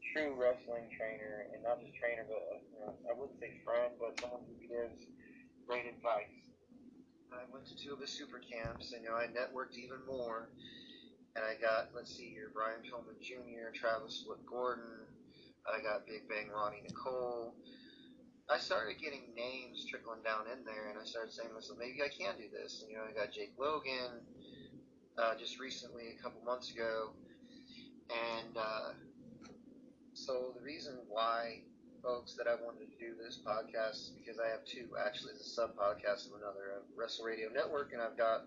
true 0.00 0.32
wrestling 0.32 0.88
trainer, 0.96 1.44
and 1.52 1.60
not 1.60 1.76
just 1.76 1.92
trainer, 2.00 2.24
but 2.24 2.40
uh, 2.88 3.12
I 3.12 3.12
wouldn't 3.12 3.36
say 3.36 3.52
friend, 3.60 3.92
but 4.00 4.16
someone 4.16 4.48
who 4.48 4.56
gives 4.64 5.04
great 5.68 5.84
advice. 5.84 6.32
I 7.36 7.44
went 7.52 7.68
to 7.68 7.76
two 7.76 7.92
of 7.92 8.00
his 8.00 8.16
super 8.16 8.40
camps, 8.40 8.96
and 8.96 9.04
you 9.04 9.12
know 9.12 9.16
I 9.20 9.28
networked 9.28 9.76
even 9.76 10.00
more. 10.08 10.48
And 11.36 11.44
I 11.44 11.60
got, 11.60 11.92
let's 11.92 12.16
see 12.16 12.32
here, 12.32 12.48
Brian 12.54 12.80
Pillman 12.80 13.20
Jr., 13.20 13.76
Travis 13.76 14.24
Wood 14.26 14.40
Gordon, 14.48 15.04
I 15.68 15.84
got 15.84 16.08
Big 16.08 16.24
Bang 16.32 16.48
Ronnie 16.48 16.80
Nicole. 16.80 17.52
I 18.48 18.58
started 18.58 18.98
getting 19.02 19.34
names 19.34 19.84
trickling 19.90 20.22
down 20.22 20.46
in 20.46 20.64
there, 20.64 20.88
and 20.90 20.98
I 20.98 21.04
started 21.04 21.32
saying 21.32 21.48
to 21.48 21.54
myself, 21.54 21.78
maybe 21.78 21.98
I 22.02 22.08
can 22.08 22.38
do 22.38 22.46
this. 22.52 22.82
And, 22.82 22.90
you 22.90 22.96
know, 22.96 23.04
I 23.08 23.12
got 23.12 23.32
Jake 23.32 23.54
Logan 23.58 24.22
uh, 25.18 25.34
just 25.34 25.58
recently, 25.58 26.14
a 26.18 26.22
couple 26.22 26.40
months 26.44 26.70
ago, 26.70 27.10
and 28.10 28.56
uh, 28.56 28.94
so 30.14 30.52
the 30.56 30.62
reason 30.62 30.94
why, 31.08 31.60
folks, 32.02 32.34
that 32.34 32.46
I 32.46 32.54
wanted 32.54 32.86
to 32.90 32.98
do 32.98 33.14
this 33.20 33.40
podcast 33.44 33.94
is 33.94 34.12
because 34.16 34.38
I 34.38 34.48
have 34.48 34.64
two 34.64 34.94
actually. 35.04 35.32
It's 35.34 35.46
a 35.46 35.50
sub 35.50 35.76
podcast 35.76 36.26
of 36.30 36.38
another, 36.40 36.78
a 36.78 36.80
Wrestle 36.96 37.24
Radio 37.24 37.48
Network, 37.52 37.92
and 37.92 38.00
I've 38.00 38.16
got 38.16 38.46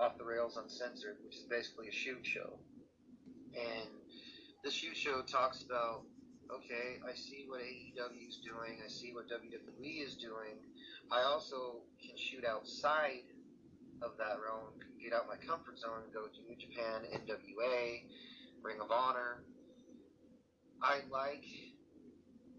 Off 0.00 0.18
the 0.18 0.24
Rails 0.24 0.56
Uncensored, 0.56 1.16
which 1.24 1.36
is 1.36 1.44
basically 1.50 1.88
a 1.88 1.92
shoot 1.92 2.24
show. 2.24 2.58
And 3.54 3.90
this 4.64 4.72
shoot 4.72 4.96
show 4.96 5.22
talks 5.22 5.62
about 5.62 6.02
okay, 6.50 6.98
I 7.04 7.14
see 7.14 7.44
what 7.46 7.60
AEW 7.60 8.28
is 8.28 8.38
doing, 8.42 8.80
I 8.84 8.88
see 8.88 9.12
what 9.12 9.28
WWE 9.28 10.06
is 10.06 10.16
doing. 10.16 10.58
I 11.10 11.22
also 11.22 11.84
can 12.00 12.16
shoot 12.16 12.44
outside 12.44 13.28
of 14.02 14.16
that 14.18 14.40
realm, 14.42 14.74
get 15.02 15.12
out 15.12 15.28
my 15.28 15.36
comfort 15.36 15.78
zone, 15.78 16.08
go 16.12 16.26
to 16.26 16.40
New 16.48 16.56
Japan, 16.56 17.06
NWA, 17.12 18.02
Ring 18.62 18.80
of 18.80 18.90
Honor. 18.90 19.42
I 20.82 21.00
like 21.10 21.44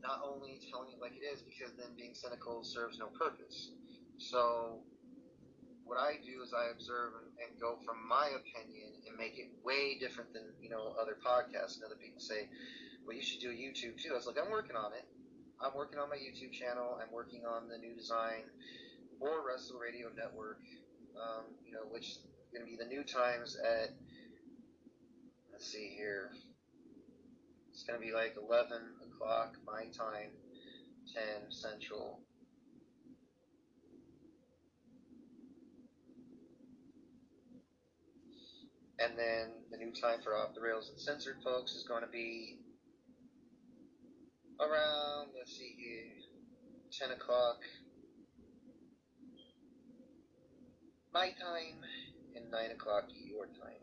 not 0.01 0.19
only 0.23 0.59
telling 0.69 0.91
it 0.91 0.99
like 1.01 1.15
it 1.15 1.23
is, 1.23 1.41
because 1.41 1.71
then 1.79 1.95
being 1.97 2.13
cynical 2.13 2.63
serves 2.63 2.99
no 2.99 3.07
purpose. 3.07 3.71
So 4.17 4.83
what 5.85 5.97
I 5.97 6.19
do 6.23 6.43
is 6.43 6.53
I 6.53 6.71
observe 6.71 7.15
and, 7.19 7.31
and, 7.39 7.59
go 7.59 7.79
from 7.85 7.99
my 8.07 8.27
opinion 8.35 8.91
and 9.07 9.15
make 9.17 9.37
it 9.39 9.51
way 9.63 9.97
different 9.99 10.33
than 10.33 10.43
you 10.61 10.69
know 10.69 10.95
other 10.99 11.15
podcasts 11.19 11.75
and 11.79 11.85
other 11.85 11.99
people 11.99 12.19
say 12.19 12.47
well, 13.05 13.15
you 13.15 13.21
should 13.21 13.39
do 13.39 13.49
a 13.49 13.53
YouTube 13.53 14.01
too. 14.01 14.11
I 14.11 14.15
was 14.15 14.27
like, 14.27 14.37
I'm 14.39 14.51
working 14.51 14.75
on 14.75 14.93
it. 14.93 15.05
I'm 15.61 15.75
working 15.75 15.99
on 15.99 16.09
my 16.09 16.15
YouTube 16.15 16.51
channel. 16.51 16.99
I'm 17.01 17.11
working 17.11 17.43
on 17.45 17.67
the 17.67 17.77
new 17.77 17.95
design 17.95 18.43
for 19.19 19.45
Wrestle 19.45 19.79
Radio 19.79 20.07
Network. 20.15 20.59
Um, 21.15 21.45
you 21.65 21.71
know, 21.71 21.85
which 21.91 22.09
is 22.09 22.19
going 22.53 22.65
to 22.65 22.69
be 22.69 22.77
the 22.77 22.89
new 22.89 23.03
times 23.03 23.57
at. 23.57 23.89
Let's 25.51 25.71
see 25.71 25.93
here. 25.95 26.31
It's 27.71 27.83
going 27.83 27.99
to 27.99 28.05
be 28.05 28.13
like 28.13 28.35
11 28.37 28.77
o'clock 29.05 29.53
my 29.65 29.85
time, 29.97 30.29
10 31.13 31.51
Central. 31.51 32.19
And 38.99 39.17
then 39.17 39.49
the 39.71 39.77
new 39.77 39.91
time 39.91 40.19
for 40.23 40.35
Off 40.35 40.55
the 40.55 40.61
Rails 40.61 40.91
Uncensored 40.93 41.37
folks 41.43 41.73
is 41.73 41.83
going 41.83 42.03
to 42.03 42.09
be 42.09 42.57
around, 44.59 45.29
let's 45.37 45.57
see 45.57 45.75
here, 45.77 46.03
10 46.91 47.11
o'clock 47.11 47.57
my 51.13 51.29
time 51.39 51.79
and 52.35 52.49
9 52.51 52.71
o'clock 52.71 53.05
your 53.13 53.45
time. 53.45 53.79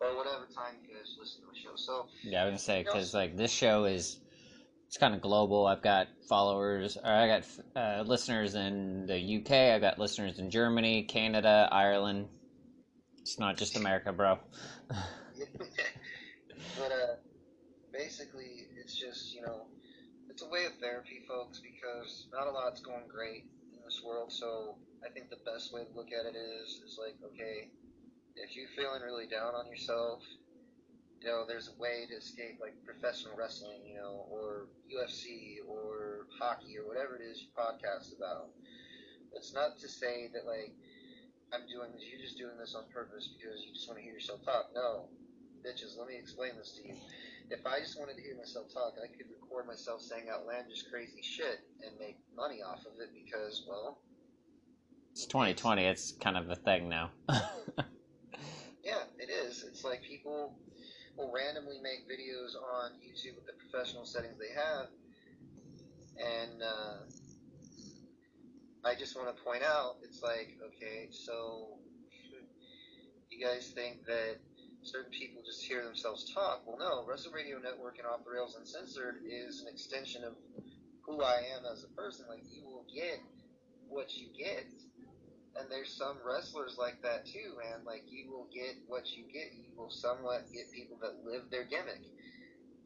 Or 0.00 0.16
whatever 0.16 0.46
time 0.52 0.74
you 0.82 0.88
guys 0.94 1.16
listen 1.18 1.42
to 1.42 1.46
the 1.52 1.56
show. 1.56 1.76
So 1.76 2.06
yeah, 2.24 2.42
I 2.42 2.46
was 2.46 2.50
gonna 2.50 2.58
say 2.58 2.82
because 2.82 3.14
like 3.14 3.36
this 3.36 3.52
show 3.52 3.84
is 3.84 4.18
it's 4.88 4.96
kind 4.96 5.14
of 5.14 5.20
global. 5.20 5.66
I've 5.66 5.80
got 5.80 6.08
followers, 6.28 6.96
or 6.96 7.10
I 7.10 7.28
got 7.28 7.44
uh, 7.76 8.02
listeners 8.02 8.56
in 8.56 9.06
the 9.06 9.38
UK. 9.38 9.74
I've 9.74 9.80
got 9.80 10.00
listeners 10.00 10.40
in 10.40 10.50
Germany, 10.50 11.04
Canada, 11.04 11.68
Ireland. 11.70 12.26
It's 13.20 13.38
not 13.38 13.56
just 13.56 13.76
America, 13.76 14.12
bro. 14.12 14.40
but 14.90 16.90
uh, 16.90 17.14
basically, 17.92 18.66
it's 18.76 18.96
just 18.96 19.32
you 19.32 19.42
know, 19.42 19.66
it's 20.42 20.48
a 20.48 20.52
way 20.52 20.64
of 20.64 20.74
therapy, 20.80 21.22
folks, 21.28 21.60
because 21.60 22.26
not 22.32 22.46
a 22.46 22.50
lot's 22.50 22.80
going 22.80 23.06
great 23.08 23.46
in 23.74 23.78
this 23.84 24.02
world. 24.04 24.32
So 24.32 24.74
I 25.06 25.10
think 25.10 25.30
the 25.30 25.38
best 25.46 25.72
way 25.72 25.84
to 25.84 25.92
look 25.94 26.08
at 26.10 26.26
it 26.26 26.36
is 26.36 26.82
is 26.82 26.98
like, 26.98 27.14
okay, 27.22 27.70
if 28.34 28.56
you're 28.56 28.70
feeling 28.74 29.02
really 29.02 29.26
down 29.26 29.54
on 29.54 29.66
yourself, 29.66 30.22
you 31.20 31.28
know, 31.28 31.44
there's 31.46 31.68
a 31.68 31.80
way 31.80 32.06
to 32.10 32.16
escape, 32.16 32.58
like 32.60 32.74
professional 32.84 33.36
wrestling, 33.36 33.86
you 33.86 33.94
know, 33.94 34.26
or 34.30 34.66
UFC 34.90 35.58
or 35.68 36.26
hockey 36.40 36.76
or 36.78 36.88
whatever 36.88 37.14
it 37.14 37.22
is 37.22 37.42
you 37.42 37.48
podcast 37.54 38.16
about. 38.16 38.50
It's 39.34 39.54
not 39.54 39.78
to 39.78 39.88
say 39.88 40.28
that 40.34 40.44
like 40.44 40.74
I'm 41.54 41.68
doing 41.70 41.92
this, 41.94 42.02
you're 42.10 42.20
just 42.20 42.38
doing 42.38 42.58
this 42.58 42.74
on 42.74 42.90
purpose 42.92 43.30
because 43.30 43.62
you 43.62 43.72
just 43.74 43.86
want 43.86 43.98
to 43.98 44.02
hear 44.02 44.14
yourself 44.14 44.44
talk. 44.44 44.70
No, 44.74 45.06
bitches, 45.62 45.98
let 45.98 46.08
me 46.08 46.16
explain 46.16 46.52
this 46.58 46.72
to 46.78 46.88
you. 46.88 46.94
If 47.50 47.66
I 47.66 47.80
just 47.80 47.98
wanted 47.98 48.16
to 48.16 48.22
hear 48.22 48.36
myself 48.36 48.72
talk, 48.72 48.94
I 49.02 49.06
could 49.06 49.26
record 49.30 49.66
myself 49.66 50.00
saying 50.00 50.24
outlandish, 50.30 50.84
crazy 50.90 51.22
shit 51.22 51.60
and 51.84 51.92
make 51.98 52.16
money 52.36 52.62
off 52.62 52.80
of 52.80 53.00
it 53.00 53.10
because, 53.14 53.64
well, 53.68 53.98
it's 55.12 55.26
2020. 55.26 55.84
It's 55.84 56.12
kind 56.20 56.36
of 56.36 56.48
a 56.50 56.56
thing 56.56 56.88
now. 56.88 57.10
yeah, 57.28 59.04
it 59.18 59.28
is. 59.28 59.62
It's 59.62 59.84
like 59.84 60.02
people 60.02 60.54
will 61.16 61.30
randomly 61.30 61.78
make 61.82 62.08
videos 62.08 62.56
on 62.56 62.92
YouTube 62.92 63.36
with 63.36 63.46
the 63.46 63.52
professional 63.52 64.06
settings 64.06 64.38
they 64.38 64.54
have, 64.58 64.86
and 66.16 66.62
uh, 66.62 66.94
I 68.84 68.94
just 68.94 69.14
want 69.14 69.34
to 69.36 69.42
point 69.42 69.62
out, 69.62 69.96
it's 70.02 70.22
like, 70.22 70.56
okay, 70.66 71.08
so 71.10 71.76
you 73.30 73.44
guys 73.44 73.70
think 73.74 74.04
that 74.06 74.36
certain 74.82 75.10
people 75.10 75.42
just 75.44 75.64
hear 75.64 75.84
themselves 75.84 76.32
talk? 76.32 76.62
Well, 76.66 76.78
no. 76.78 77.04
Wrestle 77.06 77.32
Radio 77.32 77.58
Network 77.58 77.98
and 77.98 78.06
Off 78.06 78.24
the 78.24 78.30
Rails 78.30 78.56
Uncensored 78.58 79.22
is 79.24 79.60
an 79.60 79.68
extension 79.68 80.24
of 80.24 80.34
who 81.06 81.22
I 81.22 81.42
am 81.56 81.64
as 81.70 81.84
a 81.84 81.88
person. 81.94 82.26
Like 82.28 82.42
you 82.50 82.64
will 82.64 82.84
get 82.92 83.20
what 83.88 84.16
you 84.16 84.28
get 84.36 84.66
and 85.56 85.70
there's 85.70 85.92
some 85.92 86.16
wrestlers 86.24 86.76
like 86.78 87.02
that 87.02 87.26
too, 87.26 87.52
man. 87.60 87.84
Like 87.84 88.04
you 88.08 88.30
will 88.30 88.48
get 88.52 88.76
what 88.86 89.10
you 89.12 89.24
get. 89.32 89.52
You 89.52 89.76
will 89.76 89.90
somewhat 89.90 90.48
get 90.52 90.72
people 90.72 90.96
that 91.02 91.24
live 91.24 91.50
their 91.50 91.64
gimmick. 91.64 92.00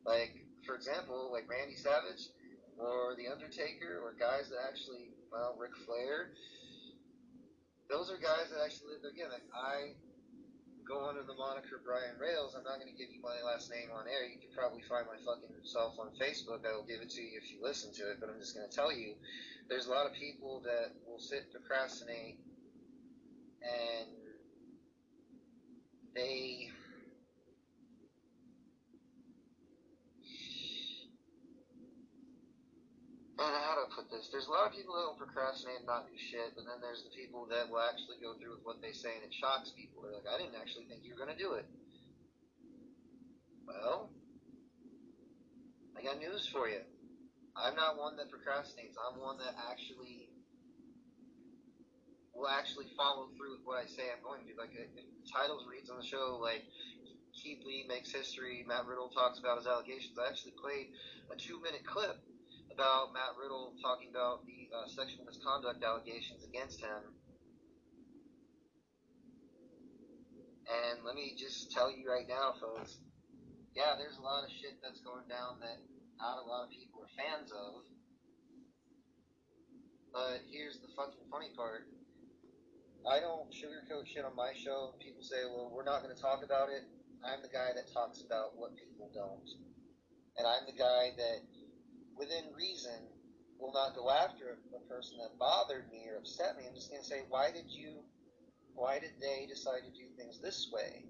Like 0.05 0.35
for 0.67 0.75
example, 0.75 1.31
like 1.33 1.49
Randy 1.49 1.77
Savage 1.77 2.29
or 2.79 3.15
The 3.17 3.29
Undertaker 3.31 4.03
or 4.03 4.15
guys 4.19 4.51
that 4.51 4.59
actually, 4.69 5.15
well, 5.31 5.57
Ric 5.59 5.77
Flair. 5.87 6.31
Those 7.89 8.11
are 8.11 8.19
guys 8.19 8.51
that 8.51 8.59
actually 8.65 8.99
live 8.99 9.03
their 9.03 9.15
gimmick. 9.15 9.47
I 9.55 9.95
go 10.87 11.09
under 11.09 11.23
the 11.23 11.35
moniker 11.35 11.83
Brian 11.85 12.15
Rails. 12.19 12.55
I'm 12.55 12.63
not 12.63 12.79
going 12.79 12.91
to 12.91 12.97
give 12.97 13.11
you 13.11 13.21
my 13.21 13.43
last 13.43 13.71
name 13.71 13.91
on 13.91 14.07
air. 14.07 14.23
You 14.27 14.39
can 14.39 14.55
probably 14.55 14.83
find 14.87 15.07
my 15.11 15.19
fucking 15.27 15.51
self 15.67 15.99
on 15.99 16.15
Facebook. 16.15 16.63
I 16.63 16.75
will 16.79 16.87
give 16.87 17.03
it 17.03 17.11
to 17.11 17.21
you 17.21 17.39
if 17.43 17.51
you 17.51 17.59
listen 17.61 17.93
to 17.99 18.11
it. 18.15 18.23
But 18.23 18.31
I'm 18.31 18.39
just 18.39 18.55
going 18.55 18.71
to 18.71 18.75
tell 18.75 18.95
you, 18.95 19.19
there's 19.69 19.87
a 19.87 19.91
lot 19.91 20.07
of 20.07 20.15
people 20.15 20.63
that 20.65 20.95
will 21.07 21.19
sit 21.19 21.51
procrastinate 21.51 22.39
and 23.63 24.11
they 26.15 26.71
I 33.37 33.53
how 33.53 33.77
to 33.77 33.93
put 33.93 34.09
this. 34.09 34.33
There's 34.33 34.49
a 34.49 34.55
lot 34.55 34.65
of 34.65 34.73
people 34.73 34.97
that 34.97 35.05
will 35.13 35.21
procrastinate 35.21 35.85
and 35.85 35.91
not 35.91 36.09
do 36.09 36.17
shit, 36.17 36.57
but 36.57 36.65
then 36.65 36.81
there's 36.81 37.05
the 37.05 37.13
people 37.13 37.45
that 37.53 37.69
will 37.69 37.85
actually 37.85 38.17
go 38.25 38.33
through 38.41 38.57
with 38.57 38.65
what 38.65 38.81
they 38.81 38.97
say 38.97 39.13
and 39.13 39.29
it 39.29 39.35
shocks 39.37 39.77
people. 39.77 40.01
They're 40.01 40.17
like, 40.17 40.25
I 40.25 40.41
didn't 40.41 40.57
actually 40.57 40.89
think 40.89 41.05
you 41.05 41.13
were 41.13 41.21
going 41.21 41.37
to 41.37 41.41
do 41.41 41.53
it. 41.61 41.69
Well, 43.69 44.09
I 45.93 46.01
got 46.01 46.17
news 46.17 46.49
for 46.49 46.69
you. 46.69 46.81
I'm 47.53 47.77
not 47.77 48.01
one 48.01 48.17
that 48.17 48.33
procrastinates. 48.33 48.97
I'm 48.97 49.21
one 49.21 49.37
that 49.45 49.53
actually 49.69 50.33
will 52.33 52.49
actually 52.49 52.89
follow 52.97 53.29
through 53.37 53.61
with 53.61 53.65
what 53.65 53.81
I 53.81 53.89
say 53.89 54.09
I'm 54.13 54.25
going 54.25 54.49
to. 54.49 54.53
Like, 54.57 54.73
if 54.77 54.93
the 54.97 55.05
titles 55.29 55.65
reads 55.69 55.89
on 55.89 56.01
the 56.01 56.05
show, 56.05 56.41
like, 56.41 56.65
Keith 57.37 57.65
Lee 57.65 57.85
makes 57.89 58.13
history, 58.13 58.65
Matt 58.69 58.89
Riddle 58.89 59.09
talks 59.09 59.39
about 59.39 59.61
his 59.61 59.67
allegations. 59.67 60.17
I 60.17 60.29
actually 60.29 60.57
played 60.57 60.89
a 61.33 61.37
two 61.37 61.61
minute 61.61 61.85
clip 61.85 62.17
about 62.77 63.17
Matt 63.17 63.41
Riddle 63.41 63.73
talking 63.81 64.13
about 64.13 64.45
the 64.45 64.69
uh, 64.69 64.85
sexual 64.85 65.25
misconduct 65.25 65.81
allegations 65.81 66.45
against 66.45 66.77
him. 66.85 67.17
And 70.69 71.01
let 71.01 71.17
me 71.17 71.33
just 71.41 71.73
tell 71.73 71.89
you 71.89 72.05
right 72.05 72.29
now, 72.29 72.53
folks, 72.61 73.01
yeah, 73.73 73.97
there's 73.97 74.21
a 74.21 74.25
lot 74.25 74.45
of 74.45 74.53
shit 74.53 74.77
that's 74.85 75.01
going 75.01 75.25
down 75.25 75.57
that 75.65 75.81
not 76.21 76.45
a 76.45 76.45
lot 76.45 76.69
of 76.69 76.71
people 76.71 77.01
are 77.01 77.13
fans 77.17 77.49
of. 77.49 77.81
But 80.13 80.45
here's 80.53 80.77
the 80.85 80.93
fucking 80.93 81.33
funny 81.33 81.57
part 81.57 81.89
I 83.07 83.23
don't 83.23 83.49
sugarcoat 83.55 84.05
shit 84.05 84.27
on 84.27 84.35
my 84.35 84.53
show. 84.53 84.99
People 84.99 85.23
say, 85.23 85.47
well, 85.49 85.71
we're 85.73 85.87
not 85.87 86.03
going 86.03 86.13
to 86.13 86.21
talk 86.21 86.43
about 86.43 86.69
it. 86.69 86.83
I'm 87.23 87.41
the 87.41 87.49
guy 87.49 87.71
that 87.73 87.87
talks 87.95 88.21
about 88.21 88.59
what 88.59 88.75
people 88.75 89.09
don't. 89.15 89.47
And 90.37 90.45
I'm 90.45 90.67
the 90.67 90.75
guy 90.75 91.15
that, 91.17 91.41
within 92.19 92.45
reason, 92.57 93.09
will 93.59 93.73
not 93.73 93.95
go 93.95 94.11
after 94.11 94.59
a 94.75 94.93
person 94.93 95.17
that 95.19 95.39
bothered 95.39 95.91
me 95.91 96.05
or 96.11 96.19
upset 96.19 96.57
me. 96.57 96.65
I'm 96.69 96.75
just 96.75 96.91
going 96.91 97.03
to 97.03 97.09
say, 97.09 97.23
why 97.29 97.51
did 97.51 97.69
you, 97.69 98.05
why 98.75 98.99
did 98.99 99.13
they 99.21 99.47
decide 99.49 99.81
to 99.85 99.91
do 99.91 100.09
things 100.17 100.41
this 100.41 100.69
way? 100.73 101.05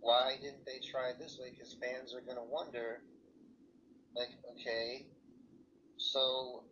Why 0.00 0.36
didn't 0.40 0.66
they 0.66 0.80
try 0.90 1.12
this 1.18 1.38
way? 1.40 1.50
Because 1.50 1.76
fans 1.80 2.14
are 2.14 2.20
going 2.20 2.36
to 2.36 2.50
wonder, 2.50 3.02
like, 4.14 4.30
okay, 4.52 5.06
so 5.96 6.64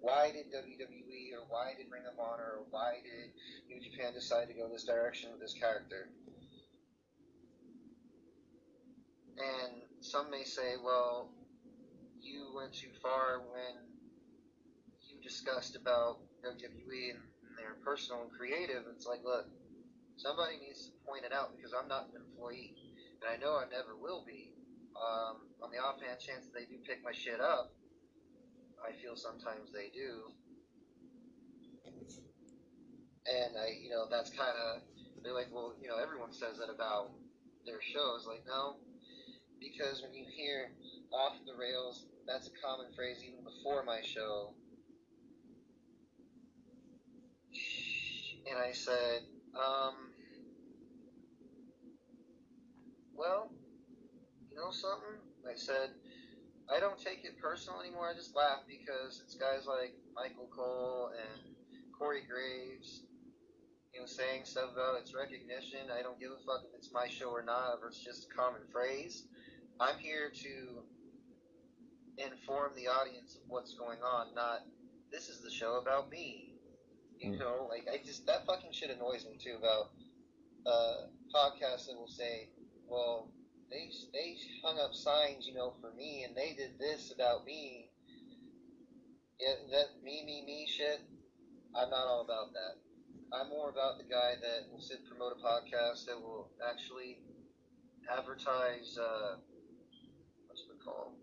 why 0.00 0.30
did 0.32 0.52
WWE 0.52 1.32
or 1.32 1.44
why 1.48 1.72
did 1.76 1.86
Ring 1.90 2.04
of 2.10 2.18
Honor 2.18 2.60
or 2.60 2.64
why 2.70 3.00
did 3.02 3.32
New 3.68 3.80
Japan 3.80 4.12
decide 4.12 4.48
to 4.48 4.54
go 4.54 4.68
this 4.68 4.84
direction 4.84 5.30
with 5.32 5.40
this 5.40 5.54
character? 5.54 6.08
And 9.38 9.82
some 10.04 10.30
may 10.30 10.44
say, 10.44 10.76
well, 10.76 11.32
you 12.20 12.52
went 12.54 12.74
too 12.74 12.92
far 13.00 13.40
when 13.40 13.88
you 15.08 15.16
discussed 15.24 15.76
about 15.80 16.20
WWE 16.44 17.16
and, 17.16 17.24
their 17.56 17.78
personal 17.86 18.26
and 18.26 18.32
creative. 18.34 18.82
It's 18.90 19.06
like, 19.06 19.22
look, 19.22 19.46
somebody 20.18 20.58
needs 20.58 20.90
to 20.90 20.92
point 21.06 21.22
it 21.22 21.32
out 21.32 21.54
because 21.54 21.70
I'm 21.70 21.86
not 21.86 22.10
an 22.10 22.18
employee, 22.18 22.74
and 23.22 23.30
I 23.30 23.38
know 23.38 23.54
I 23.54 23.70
never 23.70 23.94
will 23.96 24.26
be. 24.26 24.50
Um, 24.98 25.46
on 25.62 25.70
the 25.70 25.78
offhand 25.78 26.18
chance 26.18 26.50
that 26.50 26.52
they 26.52 26.66
do 26.66 26.82
pick 26.82 26.98
my 27.06 27.14
shit 27.14 27.40
up, 27.40 27.72
I 28.82 28.90
feel 29.00 29.14
sometimes 29.14 29.70
they 29.70 29.88
do. 29.94 30.34
And 33.24 33.54
I, 33.56 33.78
you 33.80 33.88
know, 33.88 34.10
that's 34.10 34.30
kind 34.34 34.52
of, 34.52 34.82
they're 35.22 35.32
like, 35.32 35.48
well, 35.54 35.78
you 35.80 35.88
know, 35.88 35.96
everyone 35.96 36.34
says 36.34 36.58
that 36.58 36.68
about 36.74 37.14
their 37.64 37.80
shows. 37.80 38.26
Like, 38.26 38.42
no, 38.50 38.82
because 39.64 40.02
when 40.02 40.12
you 40.12 40.24
hear 40.36 40.70
off 41.12 41.32
the 41.46 41.54
rails, 41.56 42.04
that's 42.26 42.48
a 42.48 42.54
common 42.62 42.92
phrase 42.94 43.16
even 43.24 43.44
before 43.44 43.82
my 43.84 44.00
show. 44.02 44.52
And 48.50 48.58
I 48.58 48.72
said, 48.72 49.24
um, 49.56 50.12
well, 53.16 53.50
you 54.50 54.56
know 54.56 54.70
something? 54.70 55.16
I 55.48 55.56
said, 55.56 55.90
I 56.68 56.80
don't 56.80 56.98
take 56.98 57.24
it 57.24 57.40
personal 57.40 57.80
anymore. 57.80 58.10
I 58.10 58.14
just 58.14 58.36
laugh 58.36 58.60
because 58.68 59.22
it's 59.24 59.34
guys 59.34 59.66
like 59.66 59.94
Michael 60.14 60.48
Cole 60.54 61.10
and 61.16 61.54
Corey 61.98 62.22
Graves, 62.28 63.02
you 63.94 64.00
know, 64.00 64.06
saying 64.06 64.44
stuff 64.44 64.72
about 64.72 65.00
its 65.00 65.14
recognition. 65.14 65.88
I 65.88 66.02
don't 66.02 66.20
give 66.20 66.32
a 66.32 66.40
fuck 66.44 66.64
if 66.68 66.76
it's 66.76 66.92
my 66.92 67.08
show 67.08 67.30
or 67.30 67.42
not, 67.42 67.78
or 67.80 67.88
it's 67.88 68.04
just 68.04 68.28
a 68.30 68.34
common 68.34 68.62
phrase. 68.72 69.24
I'm 69.80 69.98
here 69.98 70.30
to 70.30 70.82
inform 72.18 72.72
the 72.76 72.86
audience 72.86 73.34
of 73.34 73.42
what's 73.48 73.74
going 73.74 73.98
on, 74.00 74.34
not 74.34 74.60
this 75.10 75.28
is 75.28 75.42
the 75.42 75.50
show 75.50 75.78
about 75.78 76.10
me. 76.10 76.54
You 77.18 77.32
mm. 77.32 77.38
know, 77.38 77.66
like 77.68 77.86
I 77.92 78.04
just 78.04 78.26
that 78.26 78.46
fucking 78.46 78.72
shit 78.72 78.90
annoys 78.90 79.24
me 79.24 79.38
too 79.42 79.56
about 79.58 79.90
uh, 80.66 81.06
podcasts 81.34 81.86
that 81.86 81.96
will 81.96 82.08
say, 82.08 82.48
well, 82.88 83.28
they 83.70 83.90
they 84.12 84.36
hung 84.64 84.78
up 84.78 84.94
signs, 84.94 85.46
you 85.46 85.54
know, 85.54 85.74
for 85.80 85.90
me, 85.96 86.24
and 86.24 86.36
they 86.36 86.54
did 86.56 86.78
this 86.78 87.12
about 87.14 87.44
me. 87.44 87.90
Yeah, 89.40 89.54
that 89.72 90.02
me 90.04 90.22
me 90.24 90.42
me 90.46 90.68
shit. 90.68 91.00
I'm 91.74 91.90
not 91.90 92.06
all 92.06 92.20
about 92.20 92.52
that. 92.52 92.78
I'm 93.32 93.48
more 93.48 93.70
about 93.70 93.98
the 93.98 94.04
guy 94.04 94.34
that 94.40 94.70
will 94.70 94.80
sit 94.80 95.04
promote 95.08 95.32
a 95.32 95.42
podcast 95.42 96.06
that 96.06 96.20
will 96.20 96.50
actually 96.62 97.18
advertise 98.06 98.96
uh, 98.96 99.36
what's 100.84 100.88
it 100.88 100.90
call 100.90 101.14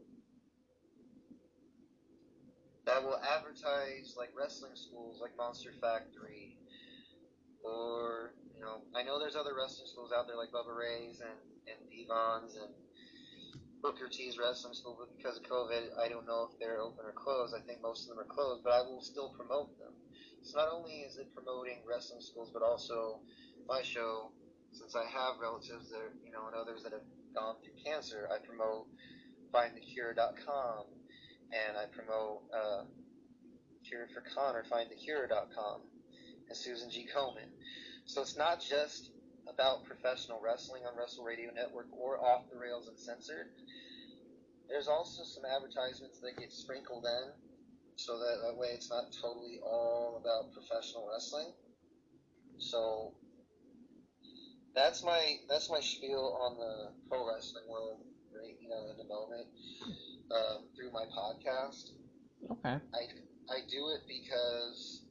that 2.85 3.03
will 3.03 3.19
advertise 3.19 4.15
like 4.17 4.29
wrestling 4.37 4.75
schools 4.75 5.19
like 5.21 5.31
Monster 5.37 5.71
Factory 5.79 6.57
or 7.63 8.33
you 8.55 8.61
know 8.61 8.81
I 8.95 9.03
know 9.03 9.19
there's 9.19 9.35
other 9.35 9.53
wrestling 9.55 9.87
schools 9.87 10.11
out 10.11 10.27
there 10.27 10.35
like 10.35 10.49
Bubba 10.49 10.75
Ray's 10.75 11.21
and 11.21 11.39
and 11.67 11.89
D-Von's 11.89 12.55
and 12.55 12.73
Booker 13.81 14.07
T's 14.07 14.37
wrestling 14.37 14.73
school, 14.73 14.95
but 14.99 15.15
because 15.17 15.37
of 15.37 15.43
COVID, 15.43 15.97
I 15.97 16.07
don't 16.07 16.27
know 16.27 16.49
if 16.51 16.59
they're 16.59 16.79
open 16.79 17.05
or 17.05 17.13
closed. 17.13 17.55
I 17.57 17.61
think 17.65 17.81
most 17.81 18.03
of 18.03 18.09
them 18.09 18.19
are 18.19 18.29
closed, 18.29 18.63
but 18.63 18.73
I 18.73 18.81
will 18.81 19.01
still 19.01 19.29
promote 19.29 19.77
them. 19.79 19.93
So 20.43 20.57
not 20.57 20.69
only 20.71 21.01
is 21.01 21.17
it 21.17 21.33
promoting 21.33 21.81
wrestling 21.87 22.21
schools, 22.21 22.51
but 22.53 22.61
also 22.61 23.21
my 23.67 23.81
show, 23.81 24.31
since 24.71 24.95
I 24.95 25.05
have 25.09 25.39
relatives 25.41 25.89
that 25.89 25.97
are, 25.97 26.13
you 26.23 26.31
know, 26.31 26.45
and 26.45 26.55
others 26.55 26.83
that 26.83 26.93
have 26.93 27.01
gone 27.33 27.55
through 27.63 27.73
cancer, 27.83 28.29
I 28.31 28.37
promote 28.45 28.85
findthecure.com 29.53 30.85
and 31.51 31.77
I 31.77 31.85
promote 31.91 32.41
uh, 32.53 32.83
Cure 33.87 34.07
for 34.13 34.23
Connor, 34.33 34.63
findthecure.com, 34.71 35.81
and 36.47 36.57
Susan 36.57 36.89
G. 36.89 37.07
Komen. 37.13 37.47
So 38.05 38.21
it's 38.21 38.37
not 38.37 38.61
just 38.61 39.11
about 39.47 39.85
professional 39.85 40.39
wrestling 40.41 40.83
on 40.85 40.97
Wrestle 40.97 41.23
Radio 41.23 41.51
Network 41.53 41.87
or 41.91 42.19
Off 42.19 42.43
the 42.51 42.57
Rails 42.57 42.87
Uncensored. 42.87 43.47
There's 44.69 44.87
also 44.87 45.23
some 45.23 45.43
advertisements 45.43 46.19
that 46.19 46.37
get 46.37 46.51
sprinkled 46.51 47.05
in, 47.05 47.31
so 47.95 48.17
that, 48.17 48.37
that 48.45 48.57
way 48.57 48.69
it's 48.73 48.89
not 48.89 49.11
totally 49.21 49.59
all 49.63 50.21
about 50.23 50.53
professional 50.53 51.09
wrestling. 51.11 51.51
So 52.57 53.13
that's 54.73 55.03
my 55.03 55.37
that's 55.49 55.69
my 55.69 55.81
spiel 55.81 56.37
on 56.41 56.57
the 56.57 56.91
pro 57.09 57.27
wrestling 57.27 57.65
world, 57.69 57.99
right? 58.35 58.55
You 58.59 58.69
know, 58.69 58.89
in 58.91 58.97
the 58.97 59.07
moment 59.07 59.47
um, 60.31 60.67
through 60.75 60.91
my 60.91 61.05
podcast. 61.05 61.91
Okay. 62.49 62.77
I 62.93 63.01
I 63.49 63.59
do 63.69 63.89
it 63.89 64.01
because 64.07 65.03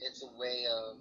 it's 0.00 0.22
a 0.22 0.38
way 0.38 0.64
of 0.70 0.96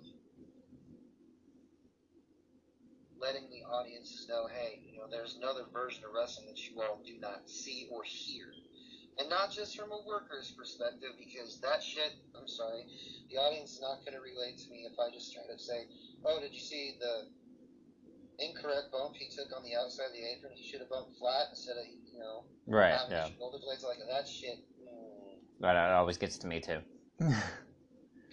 letting 3.20 3.50
the 3.50 3.64
audiences 3.66 4.28
know, 4.30 4.48
hey, 4.48 4.80
you 4.86 4.98
know, 4.98 5.08
there's 5.10 5.36
another 5.36 5.66
version 5.74 6.04
of 6.06 6.14
wrestling 6.14 6.48
that 6.48 6.58
you 6.70 6.82
all 6.82 7.02
do 7.06 7.18
not 7.20 7.50
see 7.50 7.88
or 7.92 8.04
hear. 8.04 8.54
And 9.20 9.30
not 9.30 9.50
just 9.52 9.76
from 9.76 9.92
a 9.92 10.00
worker's 10.06 10.52
perspective, 10.52 11.18
because 11.18 11.60
that 11.62 11.82
shit, 11.82 12.14
I'm 12.38 12.48
sorry, 12.48 12.86
the 13.32 13.38
audience 13.38 13.74
is 13.74 13.82
not 13.82 14.06
going 14.06 14.14
to 14.14 14.22
relate 14.22 14.60
to 14.60 14.70
me 14.70 14.86
if 14.86 15.00
I 15.00 15.10
just 15.12 15.34
try 15.34 15.42
to 15.50 15.58
say, 15.58 15.88
oh, 16.24 16.40
did 16.40 16.54
you 16.54 16.60
see 16.60 16.94
the 17.00 17.26
incorrect 18.40 18.92
bump 18.92 19.16
he 19.16 19.30
took 19.30 19.50
on 19.56 19.64
the 19.64 19.76
outside 19.76 20.08
of 20.08 20.14
the 20.14 20.26
apron? 20.26 20.54
He 20.56 20.68
should 20.68 20.80
have 20.80 20.90
bumped 20.90 21.18
flat 21.18 21.48
instead 21.52 21.78
of, 21.78 21.86
you 21.86 22.20
know, 22.20 22.46
right, 22.68 23.00
yeah. 23.10 23.28
shoulder 23.38 23.58
blades 23.64 23.84
like 23.84 23.98
that 24.10 24.28
shit. 24.28 24.60
Mm. 24.84 25.38
That 25.62 25.76
always 25.92 26.18
gets 26.18 26.38
to 26.40 26.48
me 26.48 26.62
too. 26.62 26.80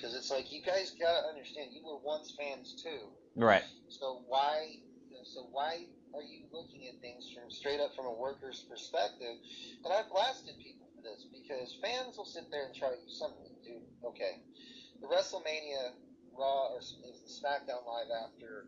Because 0.04 0.20
it's 0.20 0.30
like 0.30 0.52
you 0.52 0.60
guys 0.60 0.92
gotta 1.00 1.32
understand, 1.32 1.72
you 1.72 1.80
were 1.80 1.96
once 1.96 2.36
fans 2.36 2.76
too. 2.76 3.08
Right. 3.36 3.64
So 3.88 4.20
why, 4.26 4.84
so 5.24 5.48
why 5.50 5.86
are 6.12 6.20
you 6.20 6.44
looking 6.52 6.84
at 6.92 7.00
things 7.00 7.32
from 7.32 7.50
straight 7.50 7.80
up 7.80 7.96
from 7.96 8.06
a 8.06 8.12
worker's 8.12 8.66
perspective? 8.68 9.40
And 9.84 9.94
I've 9.94 10.10
blasted 10.10 10.60
people 10.60 10.92
for 10.92 11.00
this 11.00 11.24
because 11.32 11.78
fans 11.80 12.18
will 12.18 12.28
sit 12.28 12.50
there 12.50 12.66
and 12.66 12.74
try 12.74 12.90
to 12.90 13.08
something. 13.08 13.48
Dude, 13.64 13.80
okay, 14.04 14.44
the 15.00 15.06
WrestleMania 15.06 15.96
Raw 16.36 16.74
or 16.74 16.80
is 16.80 16.98
the 17.00 17.30
SmackDown 17.30 17.86
Live 17.86 18.12
after 18.28 18.66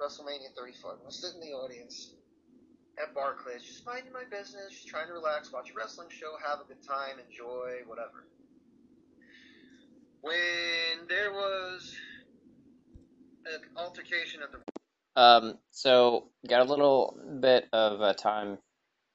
WrestleMania 0.00 0.54
35. 0.56 0.92
I'm 1.04 1.10
sitting 1.10 1.42
in 1.42 1.48
the 1.48 1.54
audience 1.54 2.12
at 3.02 3.14
Barclays, 3.14 3.62
just 3.62 3.84
minding 3.84 4.12
my 4.12 4.22
business, 4.30 4.70
just 4.70 4.86
trying 4.86 5.08
to 5.08 5.12
relax, 5.12 5.52
watch 5.52 5.70
a 5.70 5.74
wrestling 5.74 6.08
show, 6.08 6.34
have 6.46 6.60
a 6.60 6.64
good 6.64 6.82
time, 6.86 7.16
enjoy, 7.28 7.78
whatever. 7.86 8.26
When 10.20 11.08
there 11.08 11.32
was 11.32 11.94
an 13.46 13.60
altercation 13.76 14.40
at 14.42 14.52
the. 14.52 15.20
Um, 15.20 15.58
so 15.72 16.30
got 16.48 16.60
a 16.60 16.70
little 16.70 17.18
bit 17.40 17.66
of 17.72 18.00
uh, 18.00 18.14
time, 18.14 18.58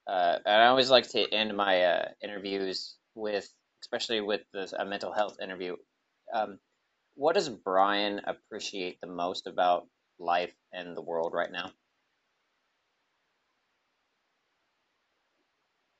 uh, 0.06 0.36
and 0.44 0.62
I 0.62 0.66
always 0.66 0.90
like 0.90 1.08
to 1.10 1.32
end 1.32 1.56
my 1.56 1.82
uh, 1.82 2.08
interviews 2.22 2.96
with, 3.14 3.48
especially 3.82 4.20
with 4.20 4.42
this 4.52 4.74
a 4.74 4.84
mental 4.84 5.12
health 5.12 5.38
interview. 5.42 5.76
Um, 6.34 6.58
what 7.14 7.34
does 7.34 7.48
Brian 7.48 8.20
appreciate 8.26 8.98
the 9.00 9.06
most 9.06 9.46
about 9.46 9.86
life 10.18 10.54
and 10.72 10.96
the 10.96 11.02
world 11.02 11.32
right 11.34 11.50
now? 11.50 11.70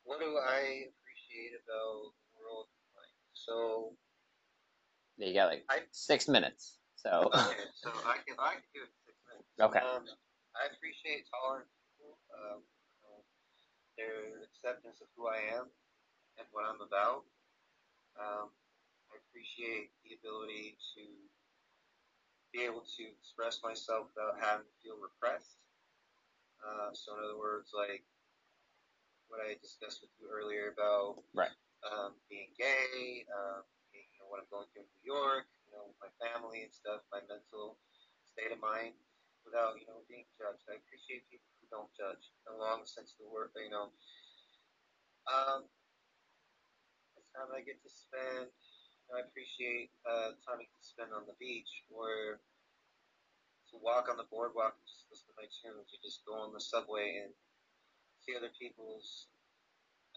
What 0.05 0.21
do 0.21 0.37
I 0.37 0.91
appreciate 0.91 1.55
about 1.65 2.13
the 2.13 2.39
world? 2.39 2.67
So. 3.35 3.97
You 5.17 5.33
got 5.33 5.51
like 5.51 5.65
I, 5.71 5.81
six 5.93 6.29
minutes. 6.29 6.79
So. 6.97 7.31
Okay, 7.33 7.71
so 7.75 7.91
I 8.05 8.19
can 8.27 8.35
I 8.39 8.59
can 8.59 8.67
do 8.75 8.83
it 8.83 8.91
in 8.91 8.99
six 9.07 9.17
minutes. 9.29 9.49
Okay. 9.61 9.79
Um, 9.79 10.05
I 10.55 10.71
appreciate 10.71 11.27
tolerant 11.31 11.71
people, 11.71 12.19
um, 12.35 12.63
their 13.99 14.43
acceptance 14.51 14.99
of 15.03 15.09
who 15.15 15.27
I 15.31 15.39
am 15.55 15.71
and 16.39 16.47
what 16.51 16.67
I'm 16.67 16.83
about. 16.83 17.27
Um, 18.19 18.51
I 19.11 19.19
appreciate 19.23 19.95
the 20.03 20.19
ability 20.19 20.79
to 20.95 21.03
be 22.55 22.63
able 22.63 22.87
to 22.87 23.03
express 23.11 23.59
myself 23.67 24.15
without 24.15 24.39
having 24.39 24.63
to 24.63 24.77
feel 24.79 24.95
repressed. 25.03 25.59
Uh, 26.63 26.95
so, 26.95 27.19
in 27.19 27.27
other 27.27 27.37
words, 27.37 27.75
like 27.75 28.07
what 29.27 29.43
I 29.43 29.59
discussed 29.59 30.07
with 30.07 30.15
you 30.23 30.31
earlier 30.31 30.71
about 30.71 31.19
right. 31.35 31.51
um, 31.83 32.15
being 32.31 32.55
gay, 32.55 33.27
um, 33.35 33.67
being, 33.91 34.07
you 34.15 34.23
know, 34.23 34.31
what 34.31 34.39
I'm 34.39 34.49
going 34.55 34.71
through 34.71 34.87
in 34.87 34.93
New 35.03 35.05
York, 35.05 35.51
know, 35.75 35.91
my 35.99 36.11
family 36.23 36.63
and 36.63 36.71
stuff, 36.71 37.03
my 37.11 37.19
mental 37.27 37.75
state 38.23 38.55
of 38.55 38.63
mind, 38.63 38.95
without, 39.43 39.75
you 39.77 39.91
know, 39.91 40.07
being 40.07 40.25
judged. 40.39 40.63
I 40.71 40.79
appreciate 40.79 41.27
people 41.27 41.51
who 41.59 41.67
don't 41.75 41.91
judge, 41.99 42.31
in 42.47 42.55
a 42.55 42.63
long 42.63 42.87
sense 42.87 43.19
of 43.19 43.27
the 43.27 43.31
word, 43.35 43.51
you 43.59 43.75
know. 43.75 43.91
Um, 45.27 45.67
it's 47.19 47.29
time 47.35 47.51
I 47.51 47.67
get 47.67 47.83
to 47.83 47.91
spend, 47.91 48.47
you 48.47 48.74
I 49.15 49.23
appreciate 49.23 49.95
uh, 50.05 50.35
time 50.43 50.61
get 50.61 50.71
to 50.75 50.85
spend 50.85 51.11
on 51.15 51.25
the 51.31 51.39
beach 51.39 51.87
or 51.91 52.43
to 53.71 53.75
walk 53.79 54.11
on 54.11 54.19
the 54.19 54.27
boardwalk 54.29 54.75
and 54.75 54.87
just 54.87 55.07
listen 55.11 55.31
to 55.31 55.39
my 55.39 55.49
tunes 55.51 55.91
or 55.95 55.99
just 56.03 56.27
go 56.27 56.35
on 56.39 56.51
the 56.51 56.63
subway 56.63 57.23
and 57.23 57.31
see 58.23 58.35
other 58.35 58.51
people's 58.55 59.31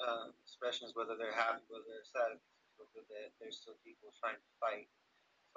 um, 0.01 0.33
expressions, 0.41 0.93
whether 0.97 1.17
they're 1.17 1.33
happy, 1.33 1.61
whether 1.69 1.85
they're 1.85 2.09
sad, 2.09 2.37
whether 2.77 3.05
there's 3.41 3.61
still 3.61 3.77
people 3.85 4.13
trying 4.21 4.37
to 4.37 4.51
fight 4.61 4.89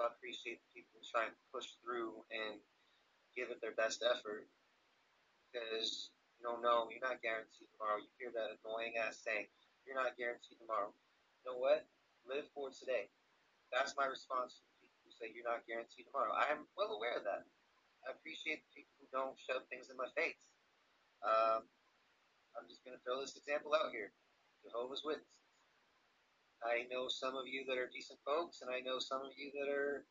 I 0.01 0.09
appreciate 0.16 0.64
people 0.72 1.05
trying 1.05 1.28
to 1.28 1.43
push 1.53 1.76
through 1.84 2.24
and 2.32 2.57
give 3.36 3.53
it 3.53 3.61
their 3.61 3.76
best 3.76 4.01
effort 4.01 4.49
because 5.53 6.09
you 6.41 6.49
don't 6.49 6.64
know, 6.64 6.88
you're 6.88 7.05
not 7.05 7.20
guaranteed 7.20 7.68
tomorrow. 7.76 8.01
You 8.01 8.09
hear 8.16 8.32
that 8.32 8.57
annoying 8.64 8.97
ass 8.97 9.20
saying, 9.20 9.53
you're 9.84 10.01
not 10.01 10.16
guaranteed 10.16 10.57
tomorrow. 10.57 10.88
You 11.45 11.53
know 11.53 11.59
what? 11.61 11.84
Live 12.24 12.49
for 12.57 12.72
today. 12.72 13.12
That's 13.71 13.95
my 13.95 14.07
response 14.11 14.59
to 14.59 14.62
people 14.83 14.99
who 15.07 15.12
say 15.14 15.31
you're 15.31 15.47
not 15.47 15.66
guaranteed 15.66 16.11
tomorrow. 16.11 16.35
I'm 16.35 16.66
well 16.75 16.95
aware 16.95 17.14
of 17.14 17.25
that. 17.27 17.47
I 18.07 18.14
appreciate 18.14 18.66
people 18.75 18.93
who 18.99 19.07
don't 19.14 19.39
shove 19.39 19.66
things 19.71 19.89
in 19.89 19.97
my 19.97 20.11
face. 20.18 20.41
Um, 21.23 21.66
I'm 22.59 22.66
just 22.66 22.83
going 22.83 22.97
to 22.97 23.03
throw 23.07 23.23
this 23.23 23.37
example 23.37 23.77
out 23.77 23.95
here. 23.95 24.11
Jehovah's 24.64 25.05
Witnesses. 25.05 25.41
I 26.61 26.85
know 26.93 27.09
some 27.09 27.41
of 27.41 27.49
you 27.49 27.64
that 27.68 27.81
are 27.81 27.89
decent 27.89 28.21
folks, 28.21 28.61
and 28.61 28.68
I 28.68 28.85
know 28.85 29.01
some 29.01 29.25
of 29.25 29.33
you 29.33 29.49
that 29.57 29.68
are 29.73 30.05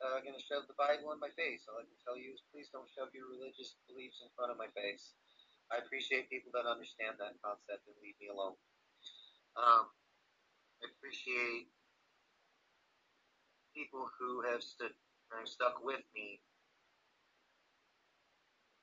uh, 0.00 0.22
going 0.22 0.38
to 0.38 0.46
shove 0.46 0.70
the 0.70 0.78
Bible 0.78 1.10
in 1.10 1.18
my 1.18 1.32
face. 1.34 1.66
All 1.66 1.82
I 1.82 1.86
can 1.86 1.98
tell 2.06 2.14
you 2.14 2.30
is 2.30 2.46
please 2.54 2.70
don't 2.70 2.86
shove 2.94 3.10
your 3.10 3.26
religious 3.26 3.74
beliefs 3.90 4.22
in 4.22 4.30
front 4.38 4.54
of 4.54 4.58
my 4.60 4.70
face. 4.72 5.18
I 5.70 5.82
appreciate 5.82 6.30
people 6.30 6.54
that 6.54 6.66
understand 6.66 7.18
that 7.18 7.38
concept 7.42 7.86
and 7.90 7.98
leave 8.02 8.18
me 8.22 8.30
alone. 8.30 8.54
Um, 9.58 9.90
I 10.82 10.90
appreciate 10.94 11.70
people 13.74 14.10
who 14.18 14.42
have 14.50 14.62
stood 14.62 14.94
or 15.32 15.46
stuck 15.46 15.84
with 15.84 16.02
me 16.14 16.40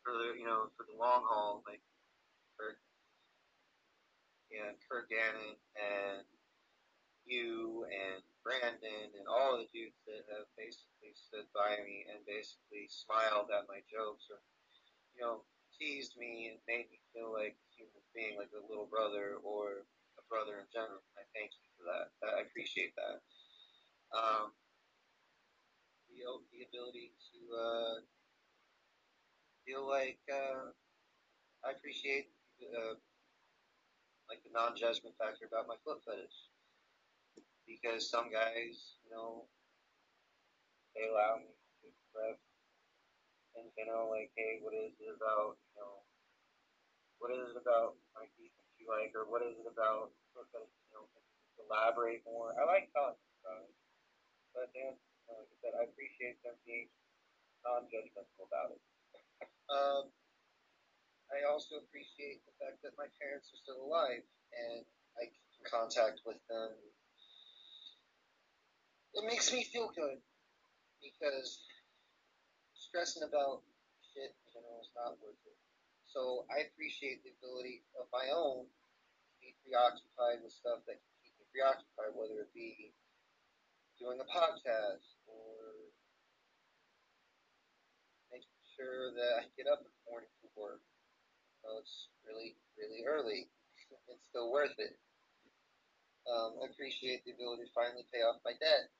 for 0.03 0.13
the 0.13 0.39
you 0.39 0.45
know 0.45 0.71
for 0.77 0.85
the 0.87 0.97
long 0.97 1.23
haul, 1.27 1.63
like 1.67 1.81
Kurt, 2.57 2.79
yeah, 4.51 4.71
Kurt 4.87 5.09
Gannon 5.09 5.59
and 5.75 6.23
you 7.27 7.83
and 7.91 8.23
Brandon 8.47 9.11
and 9.11 9.27
all 9.27 9.59
the 9.59 9.67
dudes 9.75 9.99
that 10.07 10.23
have 10.31 10.47
basically 10.55 11.11
stood 11.11 11.43
by 11.51 11.75
me 11.83 12.07
and 12.07 12.23
basically 12.23 12.87
smiled 12.87 13.51
at 13.51 13.67
my 13.67 13.83
jokes 13.91 14.31
or, 14.31 14.39
you 15.11 15.19
know, 15.19 15.43
teased 15.75 16.15
me 16.15 16.55
and 16.55 16.63
made 16.63 16.87
me 16.87 17.03
feel 17.11 17.35
like 17.35 17.59
a 17.59 17.67
human 17.75 18.03
being, 18.15 18.39
like 18.39 18.55
a 18.55 18.63
little 18.63 18.87
brother 18.87 19.35
or 19.43 19.83
a 20.15 20.23
brother 20.31 20.63
in 20.63 20.67
general. 20.71 21.03
I 21.19 21.27
thank 21.35 21.51
you 21.59 21.67
for 21.75 21.83
that. 21.91 22.15
I 22.23 22.47
appreciate 22.47 22.95
that. 22.95 23.19
Um, 24.15 24.55
the, 26.17 26.25
the 26.49 26.65
ability 26.65 27.13
to 27.13 27.37
uh, 27.53 27.95
feel 29.65 29.85
like 29.85 30.19
uh, 30.25 30.73
I 31.61 31.77
appreciate 31.77 32.33
uh, 32.65 32.97
like 34.29 34.41
the 34.43 34.51
non-judgment 34.51 35.13
factor 35.21 35.45
about 35.45 35.69
my 35.69 35.77
foot 35.85 36.01
fetish 36.03 36.49
because 37.69 38.09
some 38.09 38.31
guys, 38.33 38.97
you 39.05 39.11
know, 39.13 39.45
they 40.95 41.05
allow 41.05 41.37
me 41.37 41.53
to 41.53 41.85
express 41.85 42.39
in 43.59 43.67
general, 43.73 44.09
like, 44.13 44.31
hey, 44.37 44.61
what 44.61 44.73
is 44.73 44.93
it 44.97 45.09
about, 45.13 45.57
you 45.73 45.73
know, 45.77 46.01
what 47.17 47.33
is 47.33 47.53
it 47.53 47.57
about 47.57 47.97
my 48.13 48.25
feet 48.37 48.53
that 48.57 48.69
you 48.77 48.85
like, 48.85 49.11
or 49.17 49.25
what 49.25 49.41
is 49.41 49.57
it 49.57 49.67
about 49.67 50.13
you 50.37 50.91
know, 50.93 51.05
elaborate 51.65 52.21
more. 52.25 52.53
I 52.53 52.63
like 52.69 52.93
talking 52.93 53.17
about 53.41 53.65
it, 53.65 53.75
but 54.53 54.69
then, 54.73 54.95
know, 55.27 55.43
like 55.43 55.51
I 55.51 55.57
said, 55.61 55.73
I 55.75 55.83
appreciate 55.87 56.39
them 56.41 56.55
being 56.63 56.87
non-judgmental 57.63 58.47
about 58.47 58.75
it. 58.75 58.81
Um, 59.67 60.09
I 61.27 61.43
also 61.43 61.83
appreciate 61.83 62.43
the 62.47 62.55
fact 62.55 62.79
that 62.87 62.95
my 62.95 63.11
parents 63.19 63.51
are 63.51 63.59
still 63.59 63.83
alive 63.83 64.23
and 64.55 64.87
I 65.19 65.27
keep 65.27 65.51
in 65.59 65.63
contact 65.67 66.23
with 66.23 66.39
them. 66.47 66.71
It 69.13 69.27
makes 69.27 69.51
me 69.51 69.67
feel 69.67 69.91
good 69.91 70.23
because 71.03 71.59
stressing 72.75 73.27
about 73.27 73.67
shit 74.13 74.31
in 74.31 74.45
general 74.55 74.79
is 74.79 74.93
not 74.95 75.19
worth 75.19 75.41
it. 75.43 75.59
So 76.07 76.47
I 76.47 76.63
appreciate 76.71 77.21
the 77.27 77.35
ability 77.43 77.83
of 77.99 78.07
my 78.15 78.31
own 78.31 78.63
to 78.65 79.33
be 79.43 79.51
preoccupied 79.67 80.39
with 80.39 80.55
stuff 80.55 80.79
that 80.87 80.95
can 80.95 81.13
keep 81.19 81.35
me 81.35 81.45
preoccupied, 81.51 82.15
whether 82.15 82.39
it 82.39 82.53
be 82.55 82.95
doing 83.99 84.21
a 84.21 84.27
podcast 84.29 85.17
or 85.27 85.91
making 88.31 88.53
sure 88.77 89.11
that 89.17 89.31
I 89.41 89.43
get 89.57 89.65
up 89.65 89.81
in 89.81 89.89
the 89.89 90.03
morning 90.05 90.29
for 90.39 90.53
work. 90.53 90.81
So 91.65 91.81
it's 91.81 92.07
really, 92.23 92.53
really 92.77 93.03
early. 93.03 93.49
It's 94.07 94.29
still 94.29 94.53
worth 94.53 94.77
it. 94.77 94.93
Um, 96.29 96.61
I 96.61 96.69
appreciate 96.69 97.25
the 97.25 97.33
ability 97.33 97.65
to 97.65 97.73
finally 97.73 98.05
pay 98.13 98.21
off 98.21 98.37
my 98.45 98.51
debt. 98.51 98.93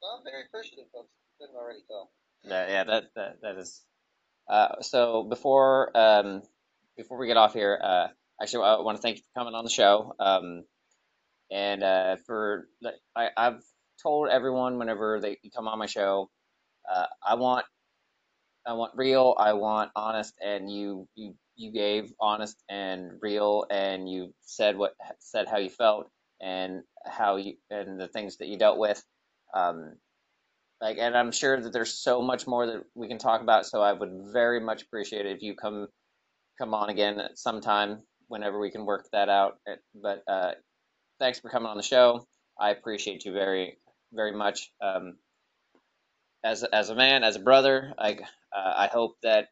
So 0.00 0.08
I'm 0.10 0.24
very 0.24 0.44
appreciative, 0.48 0.90
folks. 0.92 1.12
Couldn't 1.38 1.56
already 1.56 1.80
tell. 1.86 2.10
Yeah, 2.44 2.68
yeah, 2.68 2.84
that 2.84 3.04
that 3.14 3.32
that 3.42 3.56
is. 3.56 3.80
Uh, 4.48 4.80
so 4.80 5.22
before 5.22 5.96
um, 5.96 6.42
before 6.96 7.18
we 7.18 7.26
get 7.26 7.36
off 7.36 7.52
here, 7.52 7.78
uh, 7.82 8.08
actually, 8.42 8.64
I 8.64 8.80
want 8.80 8.96
to 8.96 9.02
thank 9.02 9.18
you 9.18 9.22
for 9.22 9.40
coming 9.40 9.54
on 9.54 9.64
the 9.64 9.70
show. 9.70 10.14
Um, 10.18 10.64
and 11.50 11.82
uh, 11.82 12.16
for 12.26 12.66
I, 13.14 13.28
I've 13.36 13.62
told 14.02 14.28
everyone 14.30 14.78
whenever 14.78 15.20
they 15.20 15.36
come 15.54 15.68
on 15.68 15.78
my 15.78 15.86
show, 15.86 16.30
uh, 16.90 17.06
I 17.26 17.34
want 17.34 17.66
I 18.66 18.74
want 18.74 18.92
real, 18.96 19.34
I 19.38 19.54
want 19.54 19.90
honest, 19.96 20.34
and 20.40 20.70
you 20.70 21.08
you 21.14 21.34
you 21.56 21.72
gave 21.72 22.12
honest 22.20 22.56
and 22.68 23.12
real, 23.20 23.64
and 23.70 24.08
you 24.08 24.34
said 24.42 24.76
what 24.76 24.94
said 25.18 25.48
how 25.48 25.58
you 25.58 25.70
felt 25.70 26.10
and 26.40 26.82
how 27.04 27.36
you 27.36 27.54
and 27.70 28.00
the 28.00 28.08
things 28.08 28.38
that 28.38 28.48
you 28.48 28.58
dealt 28.58 28.78
with. 28.78 29.02
Um, 29.54 29.96
like, 30.80 30.98
and 30.98 31.16
I'm 31.16 31.32
sure 31.32 31.60
that 31.60 31.72
there's 31.72 31.92
so 31.92 32.22
much 32.22 32.46
more 32.46 32.66
that 32.66 32.84
we 32.94 33.08
can 33.08 33.18
talk 33.18 33.42
about. 33.42 33.66
So 33.66 33.82
I 33.82 33.92
would 33.92 34.32
very 34.32 34.60
much 34.60 34.82
appreciate 34.82 35.26
it 35.26 35.36
if 35.36 35.42
you 35.42 35.54
come 35.54 35.88
come 36.58 36.74
on 36.74 36.90
again 36.90 37.20
sometime 37.34 38.02
whenever 38.28 38.58
we 38.58 38.70
can 38.70 38.86
work 38.86 39.08
that 39.12 39.28
out. 39.28 39.58
But 39.94 40.22
uh, 40.28 40.52
thanks 41.18 41.40
for 41.40 41.50
coming 41.50 41.68
on 41.68 41.76
the 41.76 41.82
show. 41.82 42.26
I 42.58 42.70
appreciate 42.70 43.24
you 43.24 43.32
very 43.32 43.78
very 44.12 44.32
much. 44.32 44.72
Um, 44.82 45.16
as 46.44 46.64
as 46.64 46.90
a 46.90 46.94
man, 46.94 47.24
as 47.24 47.36
a 47.36 47.40
brother, 47.40 47.94
I 47.98 48.12
uh, 48.54 48.74
I 48.76 48.88
hope 48.92 49.16
that 49.22 49.48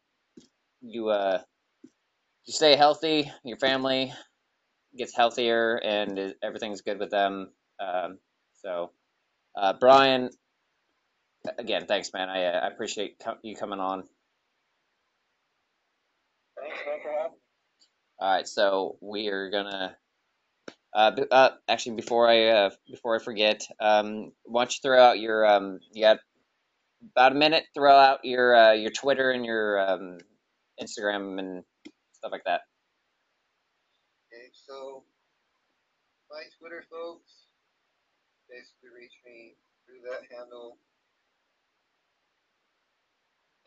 you 0.81 1.09
uh 1.09 1.41
you 2.45 2.53
stay 2.53 2.75
healthy, 2.75 3.31
your 3.43 3.57
family 3.57 4.13
gets 4.97 5.15
healthier, 5.15 5.75
and 5.83 6.35
everything's 6.43 6.81
good 6.81 6.99
with 6.99 7.11
them. 7.11 7.51
Um, 7.79 8.19
so, 8.63 8.91
uh, 9.57 9.73
Brian, 9.79 10.29
again, 11.57 11.85
thanks, 11.87 12.11
man. 12.13 12.29
I, 12.29 12.45
uh, 12.45 12.59
I 12.61 12.67
appreciate 12.67 13.19
co- 13.19 13.37
you 13.43 13.55
coming 13.55 13.79
on. 13.79 14.03
Thanks, 16.59 16.79
man, 16.85 16.99
for 17.03 17.11
having 17.11 17.31
me. 17.33 17.37
All 18.19 18.31
right, 18.33 18.47
so 18.47 18.97
we 19.01 19.27
are 19.29 19.49
gonna. 19.49 19.97
Uh, 20.93 21.11
uh, 21.31 21.49
actually, 21.67 21.95
before 21.95 22.29
I 22.29 22.47
uh, 22.47 22.69
before 22.89 23.15
I 23.15 23.23
forget, 23.23 23.67
um, 23.79 24.31
why 24.43 24.63
don't 24.63 24.73
you 24.75 24.79
throw 24.81 25.01
out 25.01 25.19
your 25.19 25.45
um, 25.45 25.79
you 25.93 26.03
got 26.03 26.19
about 27.01 27.31
a 27.31 27.35
minute. 27.35 27.65
Throw 27.73 27.95
out 27.95 28.19
your 28.23 28.55
uh, 28.55 28.73
your 28.73 28.91
Twitter 28.91 29.31
and 29.31 29.45
your 29.45 29.79
um, 29.79 30.17
Instagram 30.81 31.39
and 31.39 31.63
stuff 32.13 32.31
like 32.31 32.43
that. 32.45 32.61
Okay, 34.27 34.49
so 34.53 35.03
my 36.29 36.43
Twitter 36.59 36.83
folks 36.91 37.47
basically 38.49 38.89
reach 38.93 39.13
me 39.25 39.55
through 39.85 40.01
that 40.09 40.25
handle 40.29 40.77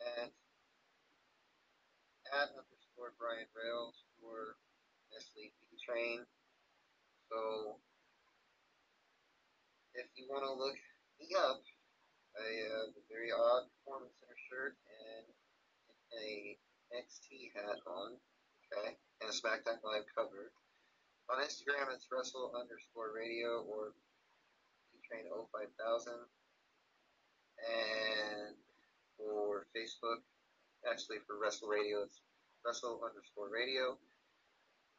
at 0.01 0.31
at 2.33 2.49
underscore 2.55 3.13
Brian 3.19 3.47
Rails 3.53 3.95
or 4.23 4.55
Nestle 5.11 5.53
B 5.71 5.77
Train. 5.83 6.25
So 7.29 7.77
if 9.93 10.07
you 10.15 10.25
want 10.29 10.45
to 10.45 10.53
look 10.53 10.77
me 11.19 11.29
up, 11.37 11.61
A 12.33 12.49
uh, 12.65 12.85
very 13.09 13.29
odd 13.29 13.69
performance 13.77 14.17
center 14.17 14.39
shirt 14.49 14.73
and 14.89 15.25
a 16.17 16.57
NXT 16.93 17.53
hat 17.53 17.77
on, 17.85 18.17
okay, 18.69 18.97
and 19.21 19.29
a 19.29 19.33
SmackDown 19.33 19.81
Live 19.85 20.09
cover. 20.17 20.49
On 21.29 21.39
Instagram, 21.39 21.93
it's 21.93 22.09
Wrestle 22.11 22.51
underscore 22.57 23.13
radio 23.15 23.61
or 23.69 23.93
Train 25.13 25.29
05000. 25.29 26.13
And 27.63 28.57
for 29.17 29.69
Facebook, 29.77 30.25
actually 30.89 31.21
for 31.27 31.37
Wrestle 31.37 31.69
Radio, 31.69 32.03
it's 32.03 32.19
Wrestle 32.65 33.01
underscore 33.05 33.53
radio. 33.53 33.97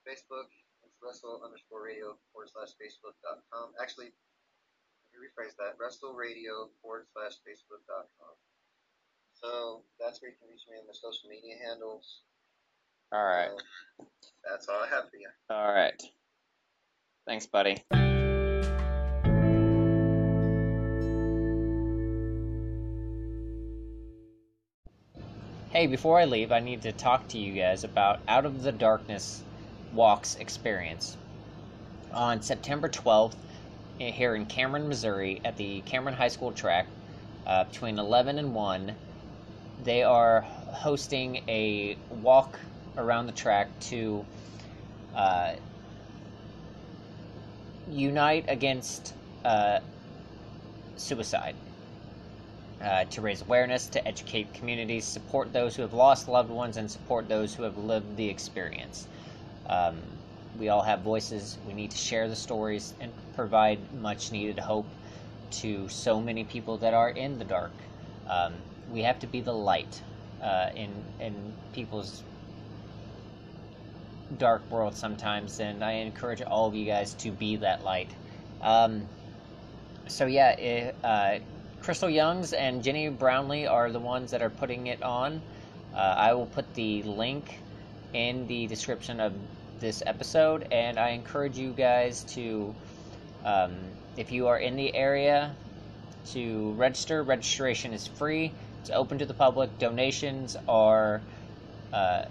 Facebook, 0.07 0.49
it's 0.87 0.97
Wrestle 1.03 1.43
underscore 1.43 1.83
radio 1.83 2.15
forward 2.31 2.53
slash 2.53 2.77
Facebook.com. 2.79 3.75
Actually, 3.81 4.13
rephrase 5.21 5.57
that 5.59 5.77
Wrestle 5.79 6.15
Radio 6.15 6.71
forward 6.83 7.07
slash 7.13 7.33
Facebook.com. 7.47 8.35
So 9.35 9.83
that's 10.01 10.23
where 10.23 10.31
you 10.31 10.37
can 10.41 10.49
reach 10.49 10.63
me 10.71 10.79
on 10.79 10.87
the 10.87 10.95
social 10.95 11.29
media 11.29 11.57
handles. 11.67 12.21
All 13.13 13.25
right. 13.25 13.51
So 13.99 14.07
that's 14.49 14.69
all 14.69 14.83
I 14.83 14.89
have 14.89 15.11
for 15.11 15.17
you. 15.17 15.29
All 15.51 15.73
right. 15.73 16.03
Thanks, 17.27 17.47
buddy. 17.47 17.77
Hey, 25.71 25.89
before 25.89 26.21
I 26.21 26.27
leave, 26.27 26.53
I 26.53 26.61
need 26.61 26.83
to 26.83 26.93
talk 26.93 27.27
to 27.29 27.39
you 27.39 27.53
guys 27.53 27.83
about 27.83 28.21
Out 28.29 28.47
of 28.47 28.63
the 28.63 28.71
Darkness 28.71 29.43
Walks 29.93 30.37
experience. 30.37 31.17
On 32.13 32.41
September 32.43 32.89
12th, 32.89 33.35
eh, 33.35 33.37
here 33.99 34.35
in 34.35 34.47
Cameron, 34.47 34.89
Missouri, 34.89 35.41
at 35.45 35.57
the 35.57 35.81
Cameron 35.83 36.15
High 36.15 36.29
School 36.29 36.53
track, 36.53 36.87
uh, 37.47 37.65
between 37.65 37.99
11 37.99 38.39
and 38.39 38.55
1, 38.55 38.95
they 39.85 40.03
are 40.03 40.41
hosting 40.41 41.43
a 41.49 41.97
walk 42.23 42.59
around 42.97 43.27
the 43.27 43.33
track 43.33 43.69
to 43.81 44.25
uh, 45.15 45.55
unite 47.91 48.45
against 48.49 49.15
uh, 49.45 49.81
suicide. 50.97 51.55
Uh, 52.83 53.05
to 53.05 53.23
raise 53.23 53.41
awareness, 53.41 53.87
to 53.87 54.07
educate 54.07 54.53
communities, 54.53 55.05
support 55.05 55.53
those 55.53 55.75
who 55.75 55.81
have 55.81 55.95
lost 55.95 56.29
loved 56.29 56.51
ones, 56.51 56.77
and 56.77 56.91
support 56.91 57.29
those 57.29 57.55
who 57.55 57.63
have 57.63 57.79
lived 57.79 58.17
the 58.17 58.29
experience. 58.29 59.07
Um, 59.67 59.97
we 60.59 60.69
all 60.69 60.83
have 60.83 61.01
voices. 61.01 61.59
We 61.67 61.73
need 61.73 61.91
to 61.91 61.97
share 61.97 62.29
the 62.29 62.37
stories 62.37 62.95
and 63.01 63.13
provide 63.35 63.79
much 64.01 64.33
needed 64.33 64.59
hope 64.59 64.87
to 65.51 65.89
so 65.89 66.21
many 66.21 66.45
people 66.45 66.79
that 66.79 66.95
are 66.95 67.11
in 67.11 67.39
the 67.39 67.45
dark. 67.45 67.73
Um, 68.29 68.55
we 68.91 69.03
have 69.03 69.19
to 69.21 69.27
be 69.27 69.41
the 69.41 69.53
light 69.53 70.03
uh, 70.43 70.71
in 70.75 70.91
in 71.21 71.35
people's 71.73 72.23
dark 74.39 74.69
world 74.71 74.97
sometimes, 74.97 75.61
and 75.61 75.85
I 75.85 75.93
encourage 75.93 76.43
all 76.43 76.67
of 76.67 76.75
you 76.75 76.87
guys 76.87 77.15
to 77.15 77.31
be 77.31 77.57
that 77.57 77.85
light. 77.85 78.11
Um, 78.63 79.07
so 80.07 80.27
yeah, 80.27 80.51
it, 80.51 80.95
uh, 81.05 81.39
Crystal 81.83 82.11
Youngs 82.11 82.53
and 82.53 82.83
Jenny 82.83 83.09
Brownlee 83.09 83.67
are 83.67 83.91
the 83.91 84.01
ones 84.01 84.31
that 84.31 84.43
are 84.43 84.51
putting 84.51 84.87
it 84.87 85.03
on. 85.03 85.41
Uh, 85.95 85.99
I 85.99 86.35
will 86.35 86.47
put 86.47 86.73
the 86.75 87.03
link 87.03 87.59
in 88.13 88.47
the 88.47 88.67
description 88.67 89.21
of 89.21 89.33
this 89.81 90.03
episode, 90.07 90.67
and 90.71 90.99
I 90.99 91.11
encourage 91.11 91.59
you 91.59 91.73
guys 91.73 92.25
to, 92.35 92.75
um, 93.45 93.75
if 94.17 94.33
you 94.33 94.47
are 94.47 94.59
in 94.59 94.77
the 94.77 94.95
area, 94.95 95.55
to 96.33 96.73
register. 96.73 97.23
Registration 97.23 97.93
is 97.93 98.07
free. 98.07 98.53
It's 98.81 98.91
open 98.91 99.19
to 99.19 99.27
the 99.27 99.35
public. 99.35 99.79
Donations 99.79 100.57
are 100.69 101.21
uh, 101.93 102.25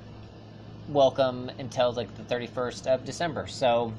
welcome 0.90 1.50
until 1.60 1.94
like 1.94 2.16
the 2.16 2.24
31st 2.24 2.88
of 2.88 3.06
December. 3.06 3.48
So 3.48 3.94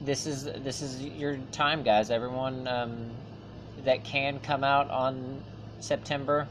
this 0.00 0.26
is 0.26 0.44
this 0.44 0.82
is 0.82 1.02
your 1.02 1.38
time, 1.52 1.82
guys. 1.82 2.10
Everyone 2.10 2.66
um, 2.68 3.10
that 3.84 4.04
can 4.04 4.40
come 4.40 4.64
out 4.64 4.90
on 4.90 5.42
September 5.80 6.48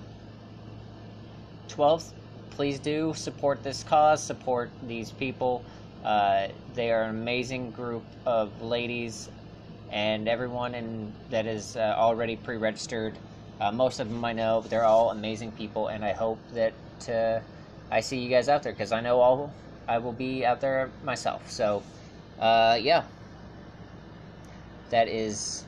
12th, 1.70 2.11
please 2.56 2.80
do 2.80 3.14
support 3.16 3.62
this 3.64 3.84
cause, 3.84 4.24
support 4.24 4.70
these 4.88 5.12
people. 5.12 5.64
Uh, 6.03 6.47
they 6.74 6.91
are 6.91 7.03
an 7.03 7.10
amazing 7.10 7.72
group 7.72 8.03
of 8.26 8.62
ladies, 8.62 9.30
and 9.91 10.28
everyone 10.28 10.74
in, 10.74 11.12
that 11.30 11.45
is 11.45 11.76
uh, 11.76 11.95
already 11.97 12.36
pre 12.36 12.58
registered. 12.58 13.18
Uh, 13.60 13.72
most 13.72 13.99
of 13.99 14.10
them 14.10 14.24
I 14.24 14.34
know, 14.34 14.62
but 14.62 14.70
they're 14.70 14.86
all 14.86 15.12
amazing 15.12 15.51
people, 15.51 15.88
and 15.88 16.03
I 16.03 16.14
hope 16.14 16.39
that 16.53 16.74
uh, 17.10 17.39
I 17.91 17.99
see 17.99 18.18
you 18.18 18.30
guys 18.30 18.47
out 18.47 18.64
there 18.64 18.72
because 18.72 18.91
I 18.91 19.01
know 19.01 19.20
all 19.20 19.53
I 19.88 19.97
will 19.97 20.14
be 20.14 20.45
out 20.45 20.62
there 20.62 20.89
myself. 21.03 21.49
So, 21.51 21.84
uh, 22.39 22.78
yeah, 22.82 23.03
that 24.91 25.08
is 25.08 25.66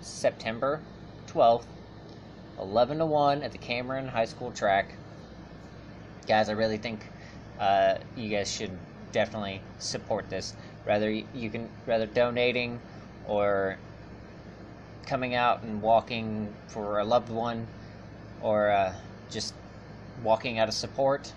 September 0.00 0.80
12th, 1.26 1.66
11 2.60 2.98
to 2.98 3.06
1 3.06 3.42
at 3.42 3.52
the 3.52 3.58
Cameron 3.58 4.06
High 4.08 4.24
School 4.24 4.52
track. 4.52 4.94
Guys, 6.28 6.50
I 6.50 6.52
really 6.52 6.76
think 6.76 7.00
uh, 7.58 7.94
you 8.14 8.28
guys 8.28 8.52
should 8.52 8.70
definitely 9.12 9.62
support 9.78 10.28
this. 10.28 10.52
Rather, 10.86 11.10
you 11.10 11.48
can 11.48 11.70
rather 11.86 12.04
donating 12.04 12.78
or 13.26 13.78
coming 15.06 15.34
out 15.34 15.62
and 15.62 15.80
walking 15.80 16.52
for 16.66 16.98
a 16.98 17.04
loved 17.04 17.30
one 17.30 17.66
or 18.42 18.70
uh, 18.70 18.94
just 19.30 19.54
walking 20.22 20.58
out 20.58 20.68
of 20.68 20.74
support. 20.74 21.32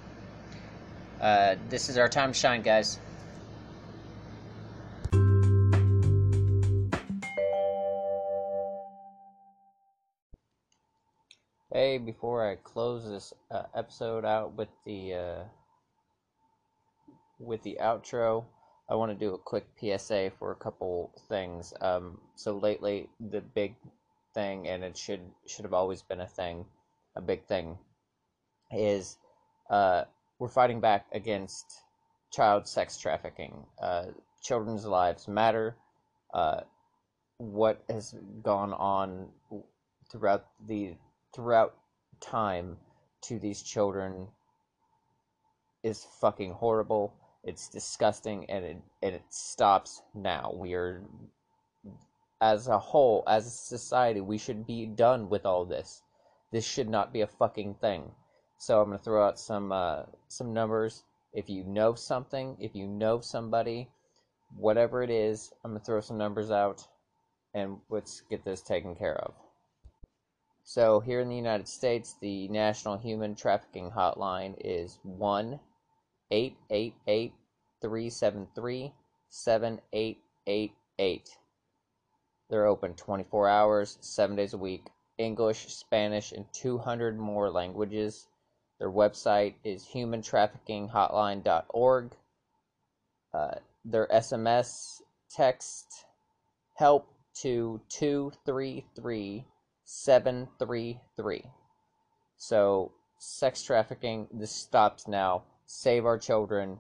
Uh, 1.22 1.56
this 1.70 1.88
is 1.88 1.98
our 1.98 2.10
time 2.10 2.34
to 2.34 2.38
shine, 2.38 2.62
guys. 2.62 3.00
Hey, 11.92 11.98
before 11.98 12.50
I 12.50 12.56
close 12.56 13.04
this 13.06 13.34
uh, 13.54 13.64
episode 13.76 14.24
out 14.24 14.54
with 14.54 14.70
the 14.86 15.14
uh, 15.14 15.44
with 17.38 17.62
the 17.64 17.80
outro, 17.82 18.46
I 18.90 18.96
want 18.96 19.12
to 19.12 19.26
do 19.26 19.34
a 19.34 19.38
quick 19.38 19.66
PSA 19.78 20.32
for 20.40 20.54
a 20.54 20.56
couple 20.56 21.12
things. 21.28 21.74
Um, 21.82 22.22
so 22.36 22.58
lately, 22.58 23.10
the 23.20 23.42
big 23.42 23.76
thing, 24.34 24.70
and 24.70 24.86
it 24.86 24.96
should 24.96 25.20
should 25.46 25.66
have 25.66 25.74
always 25.74 26.02
been 26.02 26.22
a 26.22 26.28
thing, 26.28 26.64
a 27.18 27.22
big 27.22 27.44
thing, 27.44 27.78
is 28.72 29.18
uh, 29.70 30.06
we're 30.40 30.48
fighting 30.48 30.80
back 30.80 31.08
against 31.12 31.66
child 32.32 32.70
sex 32.70 32.98
trafficking. 32.98 33.66
Uh, 33.82 34.06
children's 34.42 34.86
lives 34.86 35.28
matter. 35.28 35.76
Uh, 36.34 36.62
what 37.38 37.84
has 37.90 38.16
gone 38.42 38.72
on 38.72 39.28
throughout 40.10 40.46
the 40.66 40.96
throughout 41.36 41.76
time 42.22 42.78
to 43.22 43.40
these 43.40 43.62
children 43.62 44.28
is 45.84 46.06
fucking 46.22 46.54
horrible. 46.54 47.14
It's 47.44 47.68
disgusting, 47.70 48.50
and 48.50 48.64
it 48.64 48.78
and 49.02 49.16
it 49.16 49.24
stops 49.30 50.02
now. 50.14 50.54
We 50.56 50.74
are, 50.76 51.02
as 52.40 52.68
a 52.68 52.78
whole, 52.78 53.24
as 53.28 53.48
a 53.48 53.50
society, 53.50 54.22
we 54.22 54.38
should 54.38 54.68
be 54.68 54.86
done 54.86 55.30
with 55.30 55.46
all 55.46 55.66
this. 55.66 56.04
This 56.52 56.66
should 56.66 56.90
not 56.90 57.12
be 57.12 57.22
a 57.22 57.28
fucking 57.28 57.76
thing. 57.76 58.12
So 58.58 58.80
I'm 58.80 58.90
gonna 58.90 59.00
throw 59.00 59.26
out 59.28 59.40
some 59.40 59.72
uh, 59.72 60.04
some 60.28 60.54
numbers. 60.54 61.04
If 61.34 61.50
you 61.50 61.64
know 61.64 61.96
something, 61.96 62.58
if 62.60 62.76
you 62.76 62.88
know 62.88 63.22
somebody, 63.22 63.90
whatever 64.56 65.02
it 65.02 65.10
is, 65.10 65.52
I'm 65.64 65.72
gonna 65.72 65.84
throw 65.84 66.02
some 66.02 66.18
numbers 66.20 66.52
out, 66.52 66.88
and 67.56 67.78
let's 67.90 68.22
get 68.30 68.46
this 68.46 68.62
taken 68.62 68.96
care 68.96 69.18
of. 69.18 69.34
So 70.64 71.00
here 71.00 71.20
in 71.20 71.30
the 71.30 71.36
United 71.36 71.68
States, 71.68 72.16
the 72.22 72.48
National 72.48 72.98
Human 72.98 73.36
Trafficking 73.36 73.92
Hotline 73.92 74.56
is 74.60 74.98
one 75.04 75.60
eight 76.30 76.56
eight 76.70 76.94
eight 77.08 77.34
three 77.82 78.10
seven 78.10 78.48
three 78.56 78.94
seven 79.30 79.82
eight 79.92 80.20
eight 80.48 80.74
eight. 81.00 81.38
They're 82.50 82.68
open 82.68 82.94
24 82.96 83.48
hours, 83.48 83.98
7 84.02 84.36
days 84.36 84.54
a 84.54 84.58
week, 84.58 84.90
English, 85.18 85.74
Spanish, 85.74 86.34
and 86.34 86.46
200 86.52 87.18
more 87.18 87.50
languages. 87.50 88.28
Their 88.78 88.92
website 88.92 89.54
is 89.64 89.86
humantraffickinghotline.org. 89.86 92.12
Uh, 93.34 93.56
their 93.86 94.08
SMS 94.08 95.02
text 95.30 96.06
help 96.76 97.08
to 97.36 97.80
233 97.88 99.46
733. 99.94 101.44
So, 102.38 102.94
sex 103.20 103.62
trafficking, 103.62 104.28
this 104.32 104.52
stops 104.52 105.06
now. 105.06 105.44
Save 105.66 106.06
our 106.06 106.18
children. 106.18 106.80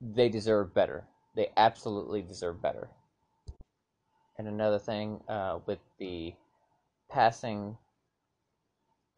They 0.00 0.30
deserve 0.30 0.72
better. 0.72 1.04
They 1.36 1.50
absolutely 1.56 2.22
deserve 2.22 2.62
better. 2.62 2.88
And 4.38 4.48
another 4.48 4.78
thing 4.78 5.20
uh, 5.28 5.58
with 5.66 5.80
the 5.98 6.32
passing 7.10 7.76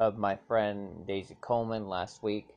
of 0.01 0.19
my 0.19 0.37
friend 0.49 1.07
Daisy 1.07 1.37
Coleman 1.41 1.89
last 1.89 2.25
week. 2.25 2.49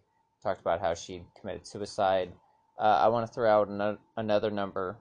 Talked 0.42 0.62
about 0.62 0.82
how 0.82 0.96
she 0.96 1.24
committed 1.40 1.68
suicide. 1.68 2.32
Uh, 2.80 3.00
I 3.02 3.08
want 3.10 3.28
to 3.28 3.32
throw 3.34 3.50
out 3.50 3.68
an- 3.68 4.00
another 4.18 4.50
number. 4.50 4.98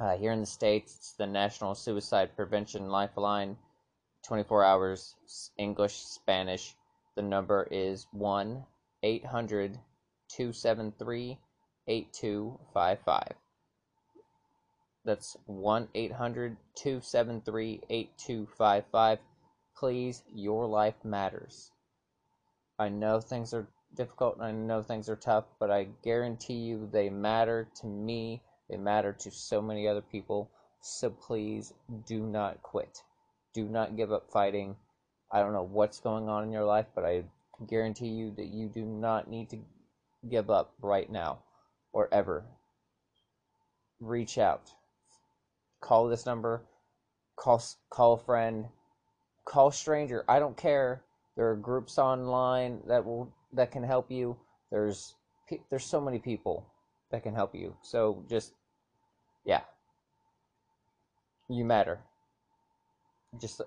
Uh, 0.00 0.16
here 0.16 0.32
in 0.32 0.40
the 0.40 0.46
States, 0.46 0.96
it's 0.96 1.12
the 1.12 1.26
National 1.26 1.74
Suicide 1.74 2.34
Prevention 2.34 2.88
Lifeline, 2.88 3.56
24 4.24 4.64
hours, 4.64 5.14
English, 5.58 5.96
Spanish. 5.96 6.74
The 7.14 7.22
number 7.22 7.68
is 7.70 8.06
1 8.12 8.64
800 9.02 9.78
273 10.28 11.38
8255. 11.86 13.32
That's 15.04 15.36
1 15.46 15.88
800 15.94 16.56
273 16.74 17.80
8255 17.88 19.18
please, 19.76 20.22
your 20.34 20.66
life 20.66 20.94
matters. 21.04 21.70
I 22.78 22.88
know 22.88 23.20
things 23.20 23.52
are 23.52 23.66
difficult 23.94 24.36
and 24.36 24.44
I 24.44 24.52
know 24.52 24.82
things 24.82 25.08
are 25.08 25.16
tough, 25.16 25.44
but 25.58 25.70
I 25.70 25.88
guarantee 26.02 26.54
you 26.54 26.88
they 26.90 27.10
matter 27.10 27.68
to 27.80 27.86
me. 27.86 28.42
They 28.68 28.76
matter 28.76 29.12
to 29.12 29.30
so 29.30 29.60
many 29.60 29.86
other 29.86 30.00
people. 30.00 30.50
So 30.80 31.10
please 31.10 31.74
do 32.06 32.20
not 32.20 32.62
quit. 32.62 33.02
Do 33.54 33.64
not 33.64 33.96
give 33.96 34.12
up 34.12 34.30
fighting. 34.30 34.76
I 35.32 35.40
don't 35.40 35.52
know 35.52 35.62
what's 35.62 36.00
going 36.00 36.28
on 36.28 36.44
in 36.44 36.52
your 36.52 36.64
life, 36.64 36.86
but 36.94 37.04
I 37.04 37.24
guarantee 37.66 38.08
you 38.08 38.32
that 38.36 38.48
you 38.48 38.68
do 38.68 38.84
not 38.84 39.30
need 39.30 39.50
to 39.50 39.58
give 40.28 40.50
up 40.50 40.74
right 40.82 41.10
now 41.10 41.38
or 41.92 42.08
ever. 42.12 42.44
Reach 44.00 44.38
out. 44.38 44.70
Call 45.80 46.08
this 46.08 46.26
number. 46.26 46.62
Call 47.36 47.62
call 47.90 48.14
a 48.14 48.18
friend 48.18 48.66
call 49.44 49.68
a 49.68 49.72
stranger. 49.72 50.24
I 50.28 50.38
don't 50.38 50.56
care. 50.56 51.02
There 51.36 51.50
are 51.50 51.56
groups 51.56 51.98
online 51.98 52.80
that 52.86 53.04
will 53.04 53.32
that 53.52 53.70
can 53.70 53.82
help 53.82 54.10
you. 54.10 54.36
There's 54.70 55.14
there's 55.70 55.84
so 55.84 56.00
many 56.00 56.18
people 56.18 56.66
that 57.10 57.22
can 57.22 57.34
help 57.34 57.54
you. 57.54 57.76
So 57.82 58.24
just 58.28 58.52
yeah. 59.44 59.60
You 61.48 61.64
matter. 61.64 62.00
Just 63.40 63.60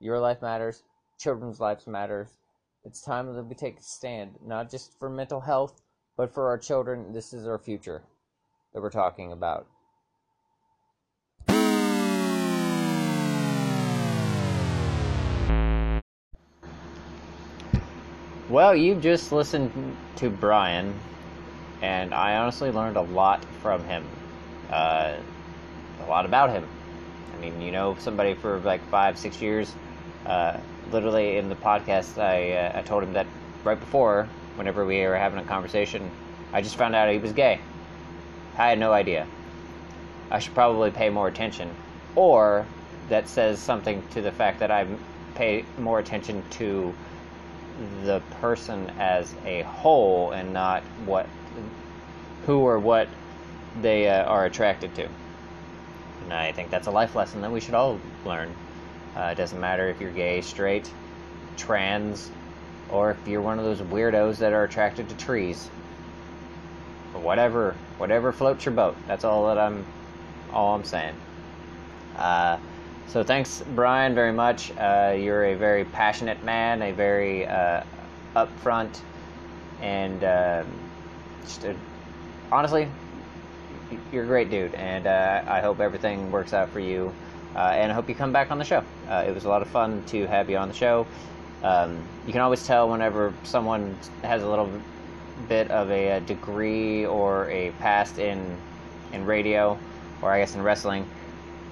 your 0.00 0.18
life 0.18 0.42
matters. 0.42 0.82
Children's 1.18 1.60
lives 1.60 1.86
matters. 1.86 2.28
It's 2.84 3.02
time 3.02 3.34
that 3.34 3.42
we 3.42 3.54
take 3.54 3.78
a 3.78 3.82
stand, 3.82 4.38
not 4.44 4.70
just 4.70 4.98
for 4.98 5.10
mental 5.10 5.40
health, 5.40 5.80
but 6.16 6.32
for 6.32 6.48
our 6.48 6.58
children. 6.58 7.12
This 7.12 7.32
is 7.32 7.46
our 7.46 7.58
future 7.58 8.02
that 8.72 8.80
we're 8.80 8.90
talking 8.90 9.32
about. 9.32 9.66
Well, 18.48 18.74
you 18.74 18.94
just 18.94 19.32
listened 19.32 19.96
to 20.16 20.30
Brian, 20.30 20.94
and 21.82 22.14
I 22.14 22.36
honestly 22.36 22.70
learned 22.70 22.96
a 22.96 23.02
lot 23.02 23.44
from 23.62 23.84
him. 23.84 24.06
Uh, 24.70 25.16
a 26.00 26.06
lot 26.08 26.24
about 26.24 26.50
him. 26.50 26.66
I 27.38 27.40
mean, 27.40 27.60
you 27.60 27.70
know, 27.70 27.96
somebody 28.00 28.34
for 28.34 28.58
like 28.58 28.84
five, 28.88 29.16
six 29.16 29.40
years. 29.40 29.72
Uh, 30.26 30.58
literally 30.90 31.36
in 31.36 31.48
the 31.48 31.54
podcast, 31.54 32.18
I 32.18 32.52
uh, 32.52 32.78
I 32.78 32.82
told 32.82 33.04
him 33.04 33.12
that 33.12 33.26
right 33.64 33.78
before, 33.78 34.28
whenever 34.56 34.84
we 34.84 35.00
were 35.06 35.16
having 35.16 35.38
a 35.38 35.44
conversation, 35.44 36.10
I 36.52 36.62
just 36.62 36.76
found 36.76 36.94
out 36.94 37.10
he 37.12 37.18
was 37.18 37.32
gay. 37.32 37.60
I 38.56 38.70
had 38.70 38.78
no 38.78 38.92
idea. 38.92 39.26
I 40.30 40.40
should 40.40 40.54
probably 40.54 40.90
pay 40.90 41.10
more 41.10 41.28
attention, 41.28 41.70
or 42.16 42.66
that 43.08 43.28
says 43.28 43.60
something 43.60 44.02
to 44.10 44.20
the 44.20 44.32
fact 44.32 44.58
that 44.60 44.70
I 44.70 44.86
pay 45.34 45.64
more 45.78 46.00
attention 46.00 46.42
to 46.50 46.92
the 48.02 48.20
person 48.40 48.90
as 48.98 49.32
a 49.46 49.62
whole 49.62 50.32
and 50.32 50.52
not 50.52 50.82
what 51.06 51.26
who 52.46 52.60
or 52.60 52.78
what 52.80 53.08
they 53.80 54.08
uh, 54.08 54.24
are 54.24 54.44
attracted 54.44 54.94
to. 54.96 55.08
And 56.28 56.34
I 56.34 56.52
think 56.52 56.68
that's 56.68 56.88
a 56.88 56.90
life 56.90 57.14
lesson 57.14 57.40
that 57.40 57.50
we 57.50 57.58
should 57.58 57.72
all 57.72 57.98
learn. 58.26 58.54
Uh, 59.16 59.30
it 59.32 59.36
doesn't 59.36 59.58
matter 59.58 59.88
if 59.88 59.98
you're 59.98 60.10
gay, 60.10 60.42
straight, 60.42 60.90
trans, 61.56 62.30
or 62.90 63.12
if 63.12 63.26
you're 63.26 63.40
one 63.40 63.58
of 63.58 63.64
those 63.64 63.80
weirdos 63.80 64.36
that 64.36 64.52
are 64.52 64.64
attracted 64.64 65.08
to 65.08 65.16
trees. 65.16 65.68
Whatever, 67.14 67.74
whatever 67.96 68.30
floats 68.30 68.66
your 68.66 68.74
boat. 68.74 68.94
That's 69.06 69.24
all 69.24 69.46
that 69.46 69.56
I'm, 69.56 69.86
all 70.52 70.74
I'm 70.74 70.84
saying. 70.84 71.14
Uh, 72.14 72.58
so 73.06 73.24
thanks, 73.24 73.64
Brian, 73.74 74.14
very 74.14 74.32
much. 74.32 74.70
Uh, 74.76 75.16
you're 75.18 75.46
a 75.46 75.54
very 75.54 75.86
passionate 75.86 76.44
man, 76.44 76.82
a 76.82 76.92
very 76.92 77.46
uh, 77.46 77.82
upfront, 78.36 78.98
and 79.80 80.22
um, 80.24 80.66
just 81.42 81.64
a, 81.64 81.74
honestly, 82.52 82.86
you're 84.12 84.24
a 84.24 84.26
great 84.26 84.50
dude. 84.50 84.74
And 84.74 85.06
uh, 85.06 85.42
I 85.46 85.60
hope 85.60 85.80
everything 85.80 86.30
works 86.30 86.52
out 86.52 86.70
for 86.70 86.80
you. 86.80 87.12
Uh, 87.54 87.60
and 87.60 87.90
I 87.90 87.94
hope 87.94 88.08
you 88.08 88.14
come 88.14 88.32
back 88.32 88.50
on 88.50 88.58
the 88.58 88.64
show. 88.64 88.84
Uh, 89.08 89.24
it 89.26 89.34
was 89.34 89.44
a 89.44 89.48
lot 89.48 89.62
of 89.62 89.68
fun 89.68 90.04
to 90.06 90.26
have 90.26 90.50
you 90.50 90.56
on 90.56 90.68
the 90.68 90.74
show. 90.74 91.06
Um, 91.62 92.02
you 92.26 92.32
can 92.32 92.40
always 92.40 92.64
tell 92.66 92.88
whenever 92.88 93.32
someone 93.42 93.96
has 94.22 94.42
a 94.42 94.48
little 94.48 94.70
bit 95.48 95.70
of 95.70 95.90
a, 95.90 96.16
a 96.16 96.20
degree 96.20 97.06
or 97.06 97.50
a 97.50 97.70
past 97.72 98.18
in 98.18 98.56
in 99.12 99.24
radio, 99.24 99.78
or 100.20 100.30
I 100.30 100.40
guess 100.40 100.54
in 100.54 100.62
wrestling 100.62 101.06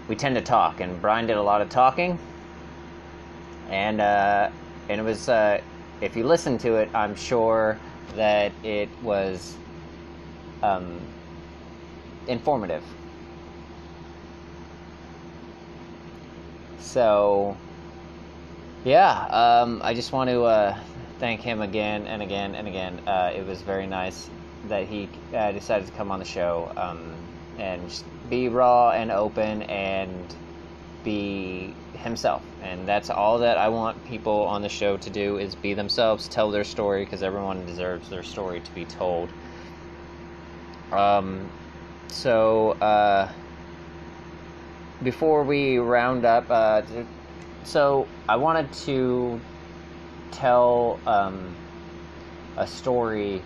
we 0.09 0.17
tend 0.17 0.37
to 0.37 0.41
talk, 0.41 0.81
and 0.81 1.01
Brian 1.01 1.27
did 1.27 1.37
a 1.37 1.43
lot 1.43 1.61
of 1.61 1.69
talking, 1.69 2.19
and 3.69 4.01
uh, 4.01 4.51
and 4.89 5.01
it 5.01 5.05
was 5.05 5.29
uh, 5.29 5.61
if 6.01 6.17
you 6.17 6.25
listen 6.25 6.59
to 6.59 6.77
it, 6.77 6.89
I'm 6.95 7.15
sure 7.15 7.79
that 8.15 8.53
it 8.63 8.89
was 9.03 9.57
um, 10.63 11.01
informative. 12.27 12.83
So, 16.79 17.57
yeah, 18.85 19.27
um, 19.27 19.81
I 19.83 19.95
just 19.95 20.13
want 20.13 20.31
to 20.31 20.45
uh, 20.45 20.79
thank 21.19 21.41
him 21.41 21.61
again 21.61 22.07
and 22.07 22.23
again 22.23 22.55
and 22.55 22.69
again. 22.69 23.01
Uh, 23.07 23.33
it 23.35 23.47
was 23.47 23.61
very 23.63 23.87
nice 23.87 24.31
that 24.69 24.87
he 24.87 25.09
uh, 25.35 25.53
decided 25.53 25.87
to 25.87 25.93
come 25.95 26.11
on 26.11 26.19
the 26.19 26.25
show 26.25 26.73
um, 26.77 27.15
and 27.59 27.89
just 27.89 28.05
be 28.29 28.49
raw 28.49 28.91
and 28.91 29.11
open 29.11 29.63
and 29.63 30.35
be 31.05 31.73
himself 31.95 32.43
and 32.63 32.87
that's 32.87 33.11
all 33.11 33.39
that 33.39 33.57
i 33.57 33.69
want 33.69 34.05
people 34.07 34.43
on 34.43 34.61
the 34.61 34.69
show 34.69 34.97
to 34.97 35.09
do 35.09 35.39
is 35.39 35.55
be 35.55 35.73
themselves 35.73 36.29
tell 36.29 36.51
their 36.51 36.65
story 36.65 37.05
because 37.05 37.23
everyone 37.23 37.65
deserves 37.65 38.11
their 38.11 38.25
story 38.25 38.61
to 38.61 38.75
be 38.75 38.85
told 38.85 39.31
um, 40.93 41.49
so 42.09 42.73
uh, 42.73 43.31
before 45.03 45.45
we 45.45 45.79
round 45.79 46.25
up 46.25 46.47
uh, 46.51 46.83
so 47.65 48.07
i 48.29 48.37
wanted 48.37 48.71
to 48.73 49.41
tell 50.31 50.99
um, 51.07 51.55
a 52.57 52.67
story 52.67 53.43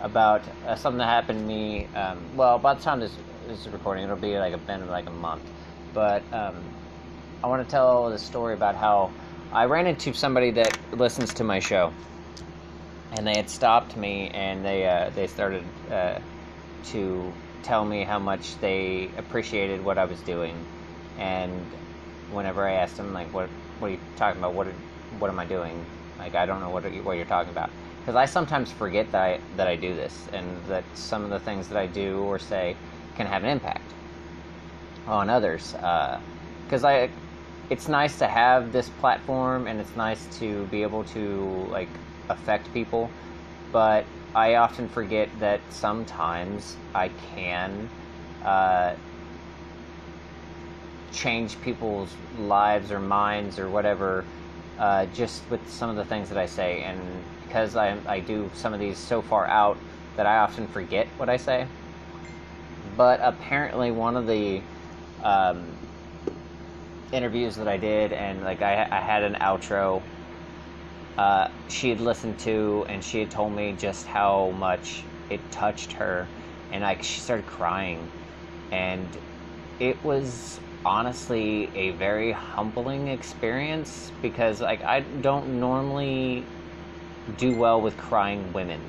about 0.00 0.42
uh, 0.66 0.74
something 0.74 0.98
that 0.98 1.06
happened 1.06 1.38
to 1.38 1.44
me 1.44 1.86
um, 1.94 2.18
well 2.36 2.58
by 2.58 2.74
the 2.74 2.80
time 2.80 3.00
this 3.00 3.16
this 3.46 3.66
is 3.66 3.68
recording, 3.68 4.04
it'll 4.04 4.16
be 4.16 4.38
like 4.38 4.54
a 4.54 4.58
been 4.58 4.88
like 4.88 5.06
a 5.06 5.12
month. 5.12 5.42
But 5.92 6.22
um, 6.32 6.56
I 7.42 7.46
want 7.46 7.66
to 7.66 7.70
tell 7.70 8.10
the 8.10 8.18
story 8.18 8.54
about 8.54 8.74
how 8.74 9.12
I 9.52 9.66
ran 9.66 9.86
into 9.86 10.12
somebody 10.12 10.50
that 10.52 10.76
listens 10.92 11.34
to 11.34 11.44
my 11.44 11.58
show, 11.58 11.92
and 13.12 13.26
they 13.26 13.36
had 13.36 13.50
stopped 13.50 13.96
me 13.96 14.30
and 14.30 14.64
they 14.64 14.86
uh, 14.86 15.10
they 15.10 15.26
started 15.26 15.64
uh, 15.90 16.18
to 16.86 17.32
tell 17.64 17.84
me 17.84 18.04
how 18.04 18.18
much 18.18 18.58
they 18.60 19.10
appreciated 19.16 19.84
what 19.84 19.98
I 19.98 20.04
was 20.04 20.20
doing, 20.20 20.54
and 21.18 21.52
whenever 22.30 22.68
I 22.68 22.74
asked 22.74 22.96
them 22.96 23.12
like 23.12 23.32
what 23.34 23.48
what 23.78 23.88
are 23.88 23.90
you 23.92 24.00
talking 24.16 24.40
about 24.40 24.54
what 24.54 24.66
what 25.18 25.30
am 25.30 25.38
I 25.38 25.44
doing 25.44 25.84
like 26.18 26.34
I 26.34 26.46
don't 26.46 26.60
know 26.60 26.70
what 26.70 26.84
what 27.04 27.16
you're 27.16 27.26
talking 27.26 27.52
about 27.52 27.70
because 28.00 28.16
I 28.16 28.26
sometimes 28.26 28.70
forget 28.70 29.10
that 29.12 29.22
I 29.22 29.40
that 29.56 29.66
I 29.66 29.76
do 29.76 29.94
this 29.94 30.28
and 30.32 30.46
that 30.68 30.84
some 30.94 31.24
of 31.24 31.30
the 31.30 31.40
things 31.40 31.68
that 31.68 31.78
I 31.78 31.86
do 31.86 32.18
or 32.20 32.38
say 32.38 32.76
can 33.16 33.26
have 33.26 33.44
an 33.44 33.50
impact 33.50 33.94
on 35.06 35.30
others. 35.30 35.72
Because 35.72 36.84
uh, 36.84 36.88
I, 36.88 37.10
it's 37.70 37.88
nice 37.88 38.18
to 38.18 38.26
have 38.26 38.72
this 38.72 38.88
platform, 39.00 39.66
and 39.66 39.80
it's 39.80 39.96
nice 39.96 40.26
to 40.38 40.66
be 40.66 40.82
able 40.82 41.04
to 41.04 41.66
like 41.70 41.88
affect 42.28 42.72
people. 42.72 43.10
But 43.72 44.04
I 44.34 44.56
often 44.56 44.88
forget 44.88 45.28
that 45.40 45.60
sometimes 45.70 46.76
I 46.94 47.10
can 47.34 47.88
uh, 48.44 48.94
change 51.12 51.60
people's 51.60 52.12
lives 52.38 52.90
or 52.90 53.00
minds 53.00 53.58
or 53.58 53.70
whatever 53.70 54.24
uh, 54.78 55.06
just 55.06 55.48
with 55.50 55.60
some 55.70 55.88
of 55.90 55.96
the 55.96 56.04
things 56.04 56.28
that 56.30 56.38
I 56.38 56.46
say. 56.46 56.82
And 56.82 57.00
because 57.46 57.76
I, 57.76 57.96
I 58.06 58.20
do 58.20 58.50
some 58.54 58.74
of 58.74 58.80
these 58.80 58.98
so 58.98 59.22
far 59.22 59.46
out 59.46 59.76
that 60.16 60.26
I 60.26 60.38
often 60.38 60.66
forget 60.68 61.06
what 61.16 61.28
I 61.28 61.36
say 61.36 61.66
but 62.96 63.20
apparently 63.22 63.90
one 63.90 64.16
of 64.16 64.26
the 64.26 64.60
um, 65.22 65.66
interviews 67.12 67.56
that 67.56 67.68
I 67.68 67.76
did, 67.76 68.12
and 68.12 68.42
like 68.42 68.62
I, 68.62 68.86
I 68.90 69.00
had 69.00 69.22
an 69.22 69.34
outro. 69.34 70.02
Uh, 71.16 71.48
she 71.68 71.90
had 71.90 72.00
listened 72.00 72.38
to, 72.40 72.84
and 72.88 73.02
she 73.02 73.20
had 73.20 73.30
told 73.30 73.52
me 73.52 73.72
just 73.78 74.06
how 74.06 74.50
much 74.50 75.04
it 75.30 75.40
touched 75.50 75.92
her, 75.92 76.28
and 76.72 76.82
like 76.82 77.02
she 77.02 77.20
started 77.20 77.46
crying, 77.46 78.10
and 78.72 79.16
it 79.78 80.02
was 80.04 80.60
honestly 80.84 81.70
a 81.74 81.90
very 81.92 82.32
humbling 82.32 83.08
experience 83.08 84.12
because 84.20 84.60
like 84.60 84.82
I 84.82 85.00
don't 85.00 85.58
normally 85.60 86.44
do 87.38 87.54
well 87.54 87.80
with 87.80 87.96
crying 87.96 88.52
women 88.52 88.80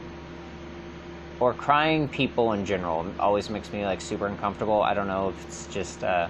or 1.40 1.54
crying 1.54 2.08
people 2.08 2.54
in 2.54 2.66
general 2.66 3.14
always 3.20 3.50
makes 3.50 3.72
me 3.74 3.86
like 3.86 4.02
super 4.02 4.28
uncomfortable. 4.28 4.82
I 4.82 4.94
don't 4.94 5.08
know 5.08 5.30
if 5.30 5.44
it's 5.46 5.68
just 5.68 6.04
uh, 6.04 6.28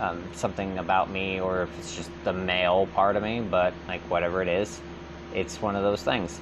um, 0.00 0.22
something 0.32 0.78
about 0.78 1.10
me 1.10 1.40
or 1.40 1.62
if 1.62 1.78
it's 1.78 1.94
just 1.94 2.10
the 2.24 2.32
male 2.32 2.86
part 2.94 3.16
of 3.16 3.22
me, 3.22 3.40
but 3.40 3.74
like 3.86 4.00
whatever 4.02 4.42
it 4.42 4.48
is, 4.48 4.80
it's 5.34 5.60
one 5.60 5.76
of 5.76 5.82
those 5.82 6.02
things. 6.02 6.40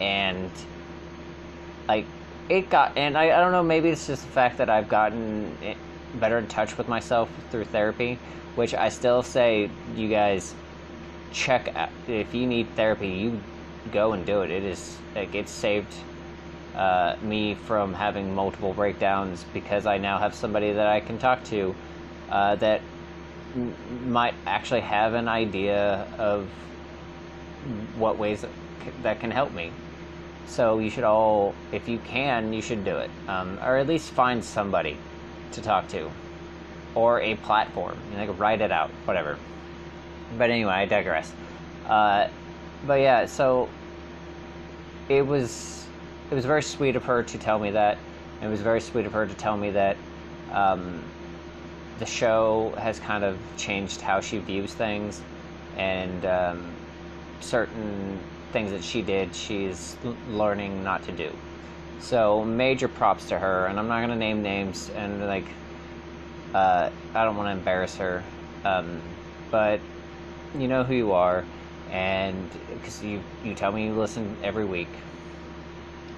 And 0.00 0.50
like 1.86 2.06
it 2.48 2.70
got, 2.70 2.96
and 2.96 3.16
I, 3.16 3.24
I 3.24 3.40
don't 3.40 3.52
know, 3.52 3.62
maybe 3.62 3.90
it's 3.90 4.06
just 4.06 4.24
the 4.24 4.32
fact 4.32 4.58
that 4.58 4.70
I've 4.70 4.88
gotten 4.88 5.56
better 6.14 6.38
in 6.38 6.46
touch 6.48 6.76
with 6.76 6.88
myself 6.88 7.30
through 7.50 7.64
therapy, 7.64 8.18
which 8.56 8.74
I 8.74 8.88
still 8.88 9.22
say, 9.22 9.70
you 9.94 10.08
guys 10.08 10.54
check 11.32 11.68
out, 11.76 11.90
if 12.08 12.34
you 12.34 12.46
need 12.46 12.74
therapy, 12.74 13.08
you 13.08 13.40
go 13.92 14.12
and 14.12 14.24
do 14.24 14.40
it. 14.42 14.50
It 14.50 14.64
is 14.64 14.96
like 15.14 15.34
it 15.34 15.48
saved 15.48 15.92
uh, 16.74 17.16
me 17.22 17.54
from 17.54 17.94
having 17.94 18.34
multiple 18.34 18.72
breakdowns 18.72 19.44
because 19.52 19.86
I 19.86 19.98
now 19.98 20.18
have 20.18 20.34
somebody 20.34 20.72
that 20.72 20.86
I 20.86 21.00
can 21.00 21.18
talk 21.18 21.44
to 21.44 21.74
uh, 22.30 22.56
that 22.56 22.80
m- 23.54 23.74
might 24.12 24.34
actually 24.46 24.80
have 24.80 25.14
an 25.14 25.28
idea 25.28 26.06
of 26.18 26.48
what 27.96 28.18
ways 28.18 28.42
that, 28.42 28.50
c- 28.84 28.92
that 29.02 29.20
can 29.20 29.30
help 29.30 29.52
me. 29.52 29.70
So 30.46 30.78
you 30.78 30.90
should 30.90 31.04
all, 31.04 31.54
if 31.72 31.88
you 31.88 31.98
can, 31.98 32.52
you 32.52 32.62
should 32.62 32.84
do 32.84 32.96
it, 32.96 33.10
um, 33.28 33.58
or 33.64 33.76
at 33.76 33.86
least 33.86 34.10
find 34.10 34.44
somebody 34.44 34.96
to 35.52 35.60
talk 35.60 35.88
to, 35.88 36.10
or 36.94 37.20
a 37.20 37.36
platform. 37.36 37.96
You 38.10 38.18
know, 38.18 38.26
like 38.26 38.38
write 38.38 38.60
it 38.60 38.72
out, 38.72 38.90
whatever. 39.04 39.38
But 40.36 40.50
anyway, 40.50 40.72
I 40.72 40.86
digress. 40.86 41.32
Uh, 41.86 42.28
but 42.86 42.94
yeah, 42.94 43.26
so 43.26 43.68
it 45.08 45.26
was 45.26 45.86
it 46.30 46.34
was 46.34 46.44
very 46.44 46.62
sweet 46.62 46.96
of 46.96 47.04
her 47.04 47.22
to 47.22 47.38
tell 47.38 47.58
me 47.58 47.72
that. 47.72 47.98
It 48.42 48.46
was 48.46 48.60
very 48.60 48.80
sweet 48.80 49.06
of 49.06 49.12
her 49.12 49.26
to 49.26 49.34
tell 49.34 49.56
me 49.56 49.70
that 49.70 49.96
um, 50.52 51.02
the 52.00 52.06
show 52.06 52.74
has 52.76 52.98
kind 52.98 53.22
of 53.22 53.38
changed 53.56 54.00
how 54.00 54.20
she 54.20 54.38
views 54.38 54.74
things, 54.74 55.20
and 55.76 56.24
um, 56.26 56.72
certain 57.40 58.18
things 58.52 58.72
that 58.72 58.82
she 58.82 59.02
did, 59.02 59.34
she's 59.34 59.96
learning 60.28 60.82
not 60.82 61.04
to 61.04 61.12
do. 61.12 61.30
So 62.00 62.44
major 62.44 62.88
props 62.88 63.28
to 63.28 63.38
her, 63.38 63.66
and 63.66 63.78
I'm 63.78 63.86
not 63.86 64.00
gonna 64.00 64.16
name 64.16 64.42
names, 64.42 64.90
and 64.96 65.26
like 65.26 65.46
uh, 66.54 66.90
I 67.14 67.24
don't 67.24 67.36
want 67.36 67.46
to 67.46 67.52
embarrass 67.52 67.96
her, 67.98 68.24
um, 68.64 69.00
but 69.52 69.80
you 70.58 70.66
know 70.66 70.82
who 70.82 70.94
you 70.94 71.12
are 71.12 71.44
and 71.90 72.48
because 72.72 73.02
you 73.02 73.20
you 73.44 73.54
tell 73.54 73.72
me 73.72 73.86
you 73.86 73.94
listen 73.94 74.36
every 74.42 74.64
week 74.64 74.88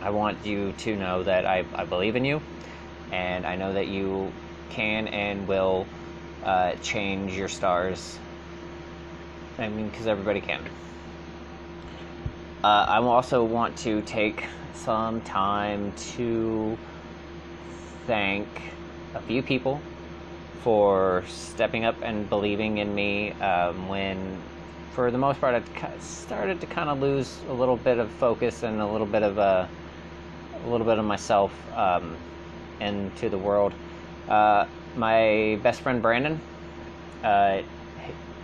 i 0.00 0.10
want 0.10 0.44
you 0.44 0.72
to 0.78 0.96
know 0.96 1.22
that 1.22 1.46
i, 1.46 1.64
I 1.74 1.84
believe 1.84 2.16
in 2.16 2.24
you 2.24 2.40
and 3.10 3.46
i 3.46 3.56
know 3.56 3.72
that 3.74 3.88
you 3.88 4.32
can 4.72 5.08
and 5.08 5.46
will 5.46 5.86
uh, 6.44 6.72
change 6.82 7.36
your 7.36 7.48
stars 7.48 8.18
i 9.58 9.68
mean 9.68 9.88
because 9.88 10.06
everybody 10.06 10.40
can 10.40 10.60
Uh, 12.64 12.86
I 12.88 12.98
also 12.98 13.42
want 13.42 13.76
to 13.78 14.02
take 14.02 14.44
some 14.72 15.20
time 15.22 15.92
to 16.14 16.78
thank 18.06 18.46
a 19.16 19.20
few 19.20 19.42
people 19.42 19.80
for 20.60 21.24
stepping 21.26 21.84
up 21.84 21.96
and 22.02 22.28
believing 22.30 22.78
in 22.78 22.94
me 22.94 23.32
um, 23.32 23.88
when, 23.88 24.40
for 24.92 25.10
the 25.10 25.18
most 25.18 25.40
part, 25.40 25.60
I 25.60 25.98
started 25.98 26.60
to 26.60 26.68
kind 26.68 26.88
of 26.88 27.00
lose 27.00 27.40
a 27.48 27.52
little 27.52 27.76
bit 27.76 27.98
of 27.98 28.08
focus 28.12 28.62
and 28.62 28.80
a 28.80 28.86
little 28.86 29.08
bit 29.08 29.24
of 29.24 29.38
a, 29.38 29.68
a 30.64 30.68
little 30.68 30.86
bit 30.86 31.00
of 31.00 31.04
myself 31.04 31.52
um, 31.76 32.16
into 32.78 33.28
the 33.28 33.38
world. 33.38 33.74
Uh, 34.32 34.64
my 34.96 35.60
best 35.62 35.82
friend 35.82 36.00
Brandon, 36.00 36.40
uh, 37.22 37.60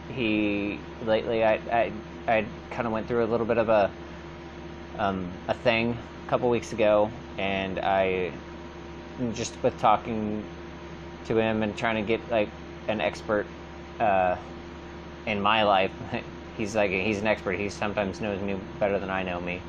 he 0.09 0.79
lately 1.01 1.43
I 1.43 1.55
I, 1.73 1.93
I 2.29 2.45
kind 2.71 2.87
of 2.87 2.93
went 2.93 3.09
through 3.09 3.25
a 3.25 3.31
little 3.31 3.47
bit 3.47 3.57
of 3.57 3.71
a 3.71 3.91
um, 4.99 5.31
a 5.49 5.55
thing 5.55 5.95
a 5.95 6.31
couple 6.31 6.51
weeks 6.51 6.73
ago, 6.73 7.11
and 7.39 7.79
I 7.79 8.33
just 9.33 9.63
with 9.63 9.79
talking 9.79 10.45
to 11.25 11.39
him 11.39 11.63
and 11.63 11.75
trying 11.75 11.97
to 11.97 12.03
get 12.03 12.21
like 12.31 12.51
an 12.89 13.01
expert 13.01 13.47
uh, 13.99 14.37
in 15.27 15.41
my 15.41 15.63
life. 15.63 15.93
he's 16.59 16.77
like 16.77 16.91
he's 16.91 17.19
an 17.19 17.27
expert. 17.27 17.59
He 17.59 17.71
sometimes 17.71 18.21
knows 18.21 18.43
me 18.43 18.57
better 18.79 18.99
than 18.99 19.11
I 19.11 19.23
know 19.23 19.41
me, 19.41 19.63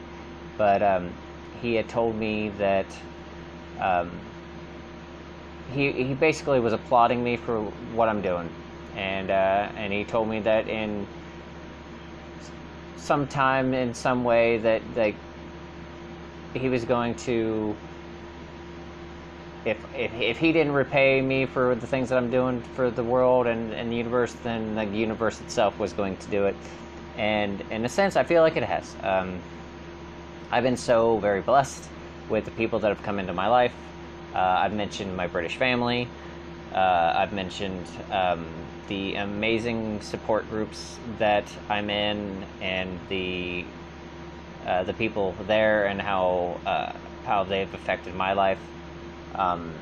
but 0.57 0.83
um, 0.83 1.13
he 1.61 1.75
had 1.75 1.87
told 1.87 2.17
me 2.17 2.49
that 2.49 2.87
um, 3.79 4.28
he 5.71 5.91
he 5.91 6.13
basically 6.13 6.59
was 6.59 6.73
applauding 6.73 7.23
me 7.23 7.37
for 7.37 7.61
what 7.93 8.09
I'm 8.09 8.21
doing, 8.21 8.49
and 8.95 9.29
uh, 9.29 9.69
and 9.75 9.93
he 9.93 10.03
told 10.03 10.27
me 10.27 10.39
that 10.41 10.67
in 10.67 11.07
some 12.97 13.27
time 13.27 13.73
in 13.73 13.93
some 13.93 14.23
way 14.23 14.57
that 14.57 14.81
like 14.95 15.15
he 16.53 16.69
was 16.69 16.85
going 16.85 17.15
to 17.15 17.75
if, 19.65 19.77
if, 19.95 20.13
if 20.13 20.37
he 20.37 20.51
didn't 20.51 20.73
repay 20.73 21.21
me 21.21 21.45
for 21.45 21.75
the 21.75 21.87
things 21.87 22.09
that 22.09 22.17
I'm 22.17 22.31
doing 22.31 22.61
for 22.75 22.89
the 22.89 23.03
world 23.03 23.47
and, 23.47 23.73
and 23.73 23.91
the 23.91 23.95
universe, 23.95 24.33
then 24.43 24.75
the 24.75 24.85
universe 24.85 25.39
itself 25.41 25.77
was 25.79 25.93
going 25.93 26.17
to 26.17 26.29
do 26.29 26.45
it. 26.45 26.55
And 27.17 27.61
in 27.69 27.83
a 27.85 27.89
sense, 27.89 28.15
I 28.15 28.23
feel 28.23 28.41
like 28.41 28.55
it 28.55 28.63
has. 28.63 28.95
Um, 29.03 29.39
I've 30.51 30.63
been 30.63 30.77
so 30.77 31.17
very 31.17 31.41
blessed 31.41 31.87
with 32.29 32.45
the 32.45 32.51
people 32.51 32.79
that 32.79 32.89
have 32.89 33.03
come 33.03 33.19
into 33.19 33.33
my 33.33 33.47
life. 33.47 33.73
Uh, 34.33 34.37
I've 34.37 34.73
mentioned 34.73 35.15
my 35.15 35.27
British 35.27 35.57
family. 35.57 36.07
Uh, 36.73 37.13
I've 37.15 37.33
mentioned 37.33 37.87
um, 38.11 38.45
the 38.87 39.15
amazing 39.15 40.01
support 40.01 40.49
groups 40.49 40.97
that 41.17 41.45
I'm 41.67 41.89
in 41.89 42.43
and 42.61 42.99
the 43.09 43.65
uh, 44.65 44.83
the 44.83 44.93
people 44.93 45.33
there 45.47 45.87
and 45.87 46.01
how 46.01 46.59
uh, 46.65 46.93
how 47.25 47.43
they've 47.43 47.73
affected 47.73 48.13
my 48.13 48.33
life 48.33 48.59
um, 49.35 49.73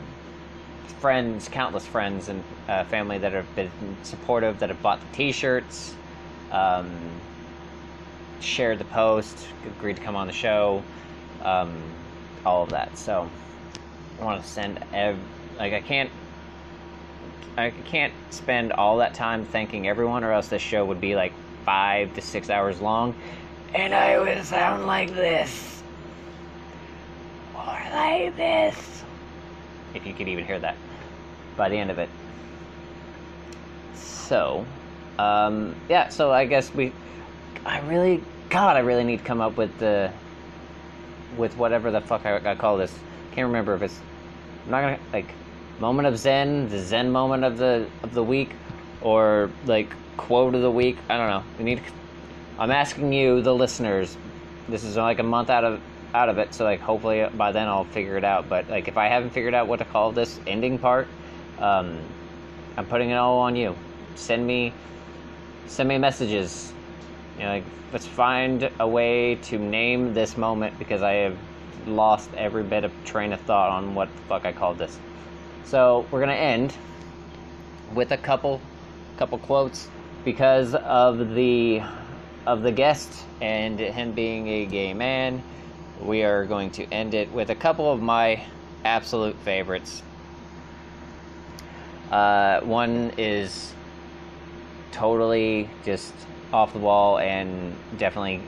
friends, 1.00 1.48
countless 1.48 1.86
friends 1.86 2.30
and 2.30 2.44
uh, 2.68 2.84
family 2.86 3.18
that 3.18 3.34
have 3.34 3.54
been 3.56 3.70
supportive, 4.04 4.60
that 4.60 4.70
have 4.70 4.82
bought 4.82 5.00
the 5.00 5.16
T-shirts, 5.16 5.96
um, 6.52 6.90
shared 8.40 8.80
the 8.80 8.86
post, 8.86 9.48
agreed 9.66 9.98
to 9.98 10.02
come 10.02 10.16
on 10.16 10.28
the 10.28 10.34
show, 10.34 10.84
um, 11.44 11.82
all 12.46 12.64
of 12.64 12.70
that. 12.70 12.98
So 12.98 13.30
want 14.20 14.42
to 14.44 14.48
send 14.48 14.80
ev- 14.94 15.20
like 15.58 15.74
I 15.74 15.82
can't. 15.82 16.10
I 17.58 17.72
can't 17.72 18.14
spend 18.30 18.72
all 18.72 18.98
that 18.98 19.16
time 19.16 19.44
thanking 19.44 19.88
everyone, 19.88 20.24
or 20.24 20.32
else 20.32 20.48
this 20.48 20.62
show 20.62 20.86
would 20.86 21.02
be 21.02 21.16
like 21.16 21.34
five 21.66 22.14
to 22.14 22.22
six 22.22 22.52
hours 22.52 22.80
long, 22.80 23.16
and 23.74 23.96
I 23.96 24.20
would 24.20 24.46
sound 24.46 24.86
like 24.86 25.10
this, 25.10 25.82
or 27.56 27.78
like 27.92 28.36
this 28.36 29.04
if 29.94 30.06
you 30.06 30.14
could 30.14 30.28
even 30.28 30.46
hear 30.46 30.60
that 30.60 30.76
by 31.56 31.70
the 31.70 31.78
end 31.78 31.92
of 31.92 31.98
it. 31.98 32.10
So, 33.96 34.66
um, 35.18 35.76
yeah, 35.90 36.10
so 36.10 36.32
I 36.32 36.46
guess 36.46 36.74
we, 36.74 36.92
I 37.66 37.80
really, 37.82 38.22
God, 38.50 38.76
I 38.76 38.80
really 38.80 39.04
need 39.04 39.18
to 39.18 39.24
come 39.24 39.42
up 39.42 39.58
with 39.58 39.78
the, 39.80 40.12
with 41.38 41.58
whatever 41.58 41.92
the 41.92 42.02
fuck 42.02 42.26
I, 42.26 42.52
I 42.52 42.56
call 42.56 42.78
this. 42.78 42.94
Can't 43.38 43.48
remember 43.48 43.76
if 43.76 43.84
it's, 43.84 44.00
I'm 44.66 44.72
not 44.72 44.82
gonna, 44.82 45.00
like, 45.14 45.32
moment 45.80 46.08
of 46.08 46.18
Zen, 46.18 46.70
the 46.70 46.80
Zen 46.80 47.12
moment 47.12 47.44
of 47.44 47.58
the, 47.60 47.88
of 48.02 48.16
the 48.16 48.24
week, 48.24 48.50
or, 49.02 49.52
like, 49.66 49.94
quote 50.18 50.56
of 50.56 50.64
the 50.64 50.72
week. 50.72 50.98
I 51.08 51.18
don't 51.18 51.30
know. 51.30 51.44
We 51.60 51.64
need, 51.64 51.82
I'm 52.58 52.72
asking 52.72 53.14
you, 53.14 53.44
the 53.44 53.54
listeners, 53.54 54.18
this 54.68 54.84
is 54.84 54.98
like 54.98 55.20
a 55.20 55.24
month 55.24 55.52
out 55.52 55.64
of 55.64 55.80
out 56.14 56.30
of 56.30 56.38
it. 56.40 56.54
So 56.54 56.64
like 56.64 56.80
hopefully 56.80 57.28
by 57.36 57.52
then 57.52 57.68
I'll 57.68 57.84
figure 57.86 58.18
it 58.18 58.24
out. 58.24 58.50
But 58.50 58.70
like 58.70 58.88
if 58.88 58.98
I 58.98 59.08
haven't 59.08 59.30
figured 59.30 59.54
out 59.54 59.68
what 59.68 59.78
to 59.78 59.86
call 59.86 60.12
this 60.12 60.40
ending 60.48 60.80
part, 60.80 61.08
um, 61.60 62.00
I'm 62.76 62.86
putting 62.86 63.12
it 63.12 63.16
all 63.16 63.40
on 63.40 63.56
you. 63.56 63.76
Send 64.16 64.46
me 64.46 64.74
send 65.68 65.88
me 65.88 65.98
messages. 65.98 66.74
You 67.38 67.44
know, 67.44 67.50
like 67.50 67.64
let's 67.94 68.08
find 68.08 68.70
a 68.80 68.88
way 68.88 69.36
to 69.36 69.60
name 69.60 70.14
this 70.14 70.38
moment 70.38 70.78
because 70.80 71.02
I 71.02 71.14
have 71.14 71.38
lost 71.88 72.30
every 72.36 72.64
bit 72.64 72.84
of 72.84 72.92
train 73.06 73.34
of 73.34 73.42
thought 73.42 73.70
on 73.70 73.96
what 73.96 74.14
the 74.16 74.22
fuck 74.24 74.46
I 74.46 74.52
called 74.52 74.78
this. 74.78 75.00
So 75.66 76.06
we're 76.12 76.20
gonna 76.20 76.34
end 76.34 76.74
with 77.94 78.12
a 78.12 78.18
couple 78.18 78.62
couple 79.18 79.38
quotes 79.40 79.88
because 80.24 80.76
of 80.76 81.34
the 81.34 81.82
of 82.46 82.62
the 82.62 82.72
guest 82.72 83.26
and 83.42 83.80
him 83.80 84.12
being 84.12 84.48
a 84.48 84.66
gay 84.66 84.94
man 84.94 85.42
we 86.02 86.24
are 86.24 86.46
going 86.46 86.70
to 86.72 86.84
end 86.94 87.14
it 87.14 87.32
with 87.32 87.50
a 87.50 87.56
couple 87.56 87.92
of 87.92 88.02
my 88.02 88.44
absolute 88.86 89.36
favorites. 89.38 90.02
Uh, 92.12 92.62
one 92.62 93.12
is 93.18 93.74
totally 94.92 95.70
just 95.84 96.14
off 96.54 96.72
the 96.74 96.80
wall 96.80 97.20
and 97.20 97.76
definitely 97.98 98.42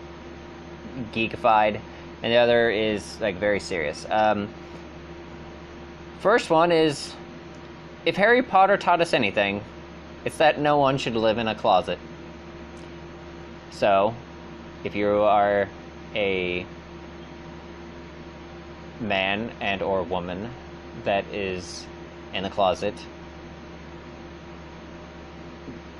geekified, 1.11 1.81
and 2.21 2.31
the 2.31 2.37
other 2.37 2.69
is 2.69 3.19
like 3.21 3.35
very 3.37 3.59
serious. 3.59 4.05
Um, 4.09 4.49
first 6.19 6.49
one 6.49 6.71
is 6.71 7.13
if 8.05 8.15
Harry 8.15 8.43
Potter 8.43 8.77
taught 8.77 9.01
us 9.01 9.13
anything, 9.13 9.63
it's 10.25 10.37
that 10.37 10.59
no 10.59 10.77
one 10.77 10.97
should 10.97 11.15
live 11.15 11.37
in 11.37 11.47
a 11.47 11.55
closet. 11.55 11.99
So, 13.71 14.13
if 14.83 14.95
you 14.95 15.07
are 15.07 15.69
a 16.15 16.65
man 18.99 19.51
and 19.61 19.81
or 19.81 20.03
woman 20.03 20.49
that 21.03 21.25
is 21.33 21.85
in 22.33 22.43
the 22.43 22.49
closet 22.49 22.93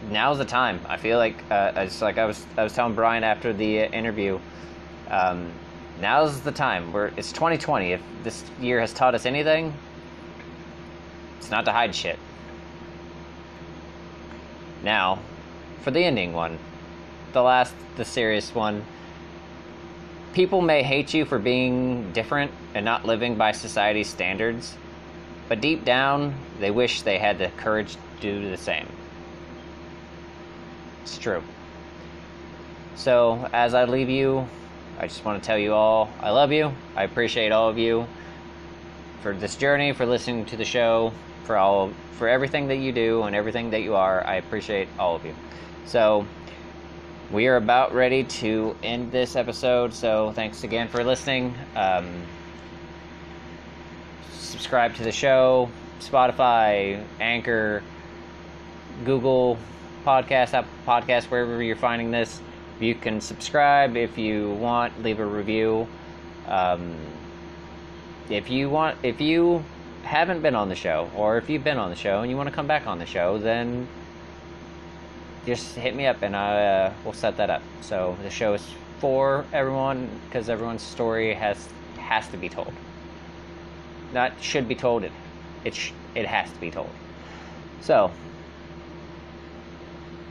now's 0.10 0.38
the 0.38 0.46
time 0.46 0.80
i 0.88 0.98
feel 0.98 1.18
like 1.18 1.36
uh, 1.50 1.72
it's 1.78 2.02
like 2.02 2.18
i 2.18 2.26
was 2.26 2.46
i 2.58 2.64
was 2.64 2.74
telling 2.74 2.94
brian 2.94 3.24
after 3.24 3.54
the 3.54 3.80
interview 3.96 4.40
um, 5.10 5.52
now's 6.00 6.42
the 6.42 6.52
time 6.52 6.92
where 6.94 7.12
it's 7.18 7.32
2020 7.32 7.94
if 7.94 8.02
this 8.24 8.44
year 8.60 8.80
has 8.80 8.94
taught 8.94 9.16
us 9.16 9.26
anything 9.26 9.74
it's 11.38 11.52
not 11.52 11.66
to 11.66 11.72
hide 11.72 11.94
shit 11.94 12.18
now 14.84 15.20
for 15.82 15.92
the 15.92 16.04
ending 16.04 16.34
one 16.34 16.58
the 17.34 17.42
last 17.42 17.74
the 17.96 18.06
serious 18.06 18.54
one 18.56 18.84
People 20.34 20.62
may 20.62 20.84
hate 20.84 21.14
you 21.14 21.26
for 21.26 21.40
being 21.40 22.12
different 22.12 22.52
and 22.76 22.86
not 22.86 23.06
living 23.06 23.36
by 23.36 23.52
society's 23.52 24.08
standards, 24.08 24.76
but 25.48 25.60
deep 25.60 25.84
down, 25.84 26.36
they 26.60 26.70
wish 26.70 27.02
they 27.02 27.18
had 27.18 27.40
the 27.40 27.50
courage 27.58 27.96
to 28.22 28.40
do 28.40 28.50
the 28.50 28.58
same. 28.58 28.88
It's 31.02 31.18
true. 31.18 31.42
So, 32.96 33.50
as 33.54 33.74
I 33.74 33.86
leave 33.86 34.10
you, 34.10 34.48
I 35.00 35.08
just 35.08 35.24
want 35.24 35.42
to 35.42 35.48
tell 35.48 35.58
you 35.58 35.74
all 35.74 36.10
I 36.20 36.32
love 36.32 36.52
you. 36.52 36.74
I 36.96 37.04
appreciate 37.04 37.52
all 37.52 37.70
of 37.70 37.78
you 37.78 38.06
for 39.22 39.34
this 39.34 39.56
journey, 39.56 39.94
for 39.94 40.06
listening 40.06 40.46
to 40.48 40.58
the 40.58 40.66
show, 40.66 41.14
for 41.46 41.58
all 41.58 41.92
for 42.14 42.28
everything 42.28 42.68
that 42.68 42.78
you 42.78 42.92
do 42.92 43.24
and 43.24 43.36
everything 43.36 43.70
that 43.72 43.82
you 43.82 43.96
are. 43.96 44.26
I 44.26 44.36
appreciate 44.36 44.90
all 45.00 45.16
of 45.16 45.26
you. 45.26 45.34
So, 45.86 46.26
we 47.32 47.48
are 47.48 47.56
about 47.56 47.94
ready 47.94 48.24
to 48.24 48.76
end 48.84 49.12
this 49.12 49.36
episode, 49.36 49.94
so 49.94 50.32
thanks 50.34 50.64
again 50.64 50.88
for 50.88 51.04
listening. 51.04 51.54
Um, 51.76 52.24
subscribe 54.34 54.96
to 54.96 55.04
the 55.04 55.12
show, 55.12 55.70
Spotify, 56.00 57.04
Anchor, 57.20 57.84
Google 59.06 59.58
Podcast, 60.06 60.54
Apple 60.54 60.72
Podcast, 60.86 61.26
wherever 61.26 61.62
you're 61.62 61.76
finding 61.76 62.12
this. 62.12 62.42
You 62.80 62.95
can 62.95 63.19
subscribe 63.19 63.97
if 63.97 64.18
you 64.18 64.51
want, 64.51 65.03
leave 65.03 65.19
a 65.19 65.26
review. 65.26 65.88
Um, 66.47 66.95
if 68.30 68.49
you 68.49 68.69
want, 68.69 68.97
if 69.03 69.19
you 69.19 69.64
haven't 70.03 70.41
been 70.41 70.56
on 70.56 70.69
the 70.69 70.76
show, 70.76 71.10
or 71.15 71.38
if 71.38 71.49
you've 71.49 71.64
been 71.64 71.77
on 71.77 71.89
the 71.89 71.95
show 71.95 72.22
and 72.22 72.31
you 72.31 72.38
want 72.38 72.47
to 72.47 72.56
come 72.56 72.68
back 72.68 72.88
on 72.88 72.99
the 72.99 73.06
show, 73.06 73.38
then 73.38 73.88
just 75.45 75.76
hit 75.76 75.95
me 75.95 76.06
up 76.06 76.22
and 76.22 76.35
I 76.35 76.65
uh, 76.65 76.93
will 77.03 77.14
set 77.14 77.38
that 77.38 77.49
up. 77.49 77.61
So 77.81 78.18
the 78.23 78.30
show 78.30 78.53
is 78.53 78.65
for 78.99 79.45
everyone 79.53 80.10
because 80.26 80.49
everyone's 80.49 80.81
story 80.81 81.34
has 81.34 81.68
has 81.97 82.27
to 82.30 82.38
be 82.38 82.49
told. 82.49 82.73
Not 84.14 84.34
should 84.41 84.68
be 84.68 84.76
told. 84.76 85.03
It 85.03 85.11
it 85.64 85.76
sh- 85.76 85.91
it 86.15 86.26
has 86.26 86.51
to 86.51 86.60
be 86.60 86.72
told. 86.72 86.89
So 87.81 88.11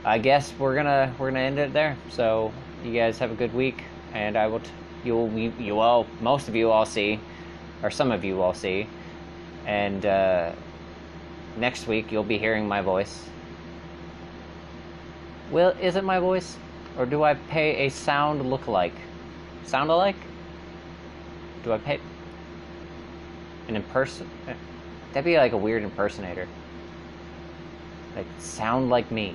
I 0.04 0.18
guess 0.18 0.52
we're 0.58 0.74
gonna 0.74 1.14
we're 1.18 1.30
gonna 1.30 1.40
end 1.40 1.58
it 1.58 1.72
there. 1.72 1.96
So 2.10 2.52
you 2.84 2.92
guys 2.92 3.18
have 3.18 3.30
a 3.30 3.34
good 3.34 3.52
week, 3.54 3.82
and 4.12 4.36
I 4.36 4.46
will. 4.46 4.60
T- 4.60 4.70
you'll 5.04 5.30
you, 5.30 5.78
all 5.80 6.06
most 6.20 6.48
of 6.48 6.54
you 6.54 6.70
all 6.70 6.86
see, 6.86 7.20
or 7.82 7.90
some 7.90 8.10
of 8.10 8.24
you 8.24 8.42
all 8.42 8.54
see, 8.54 8.86
and 9.66 10.04
uh, 10.06 10.52
next 11.56 11.86
week 11.86 12.10
you'll 12.12 12.24
be 12.24 12.38
hearing 12.38 12.66
my 12.66 12.80
voice. 12.80 13.24
Well, 15.50 15.70
is 15.80 15.96
it 15.96 16.04
my 16.04 16.18
voice, 16.18 16.56
or 16.98 17.06
do 17.06 17.22
I 17.22 17.34
pay 17.34 17.86
a 17.86 17.88
sound 17.88 18.48
look-alike? 18.48 18.94
Sound 19.64 19.90
alike? 19.90 20.16
Do 21.64 21.72
I 21.72 21.78
pay 21.78 22.00
an 23.68 23.82
imperson? 23.82 24.26
That'd 25.12 25.24
be 25.24 25.38
like 25.38 25.52
a 25.52 25.56
weird 25.56 25.82
impersonator. 25.82 26.46
Like 28.14 28.26
sound 28.38 28.90
like 28.90 29.10
me. 29.10 29.34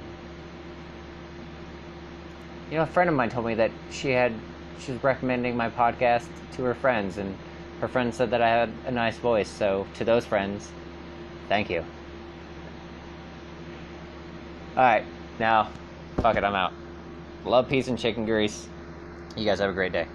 You 2.71 2.77
know, 2.77 2.83
a 2.83 2.87
friend 2.87 3.09
of 3.09 3.15
mine 3.15 3.29
told 3.29 3.45
me 3.45 3.55
that 3.55 3.71
she 3.91 4.09
had 4.09 4.33
she 4.79 4.91
was 4.91 5.03
recommending 5.03 5.55
my 5.55 5.69
podcast 5.69 6.27
to 6.55 6.63
her 6.63 6.73
friends, 6.73 7.17
and 7.17 7.35
her 7.81 7.87
friends 7.87 8.17
said 8.17 8.31
that 8.31 8.41
I 8.41 8.49
had 8.49 8.73
a 8.85 8.91
nice 8.91 9.17
voice. 9.17 9.49
So 9.49 9.87
to 9.93 10.03
those 10.03 10.25
friends, 10.25 10.71
thank 11.49 11.69
you. 11.69 11.85
All 14.75 14.83
right, 14.83 15.05
now, 15.39 15.69
fuck 16.21 16.35
it, 16.35 16.43
I'm 16.43 16.55
out. 16.55 16.73
Love, 17.45 17.69
peace, 17.69 17.87
and 17.87 17.99
chicken 17.99 18.25
grease. 18.25 18.67
You 19.35 19.45
guys 19.45 19.59
have 19.59 19.69
a 19.69 19.73
great 19.73 19.93
day. 19.93 20.07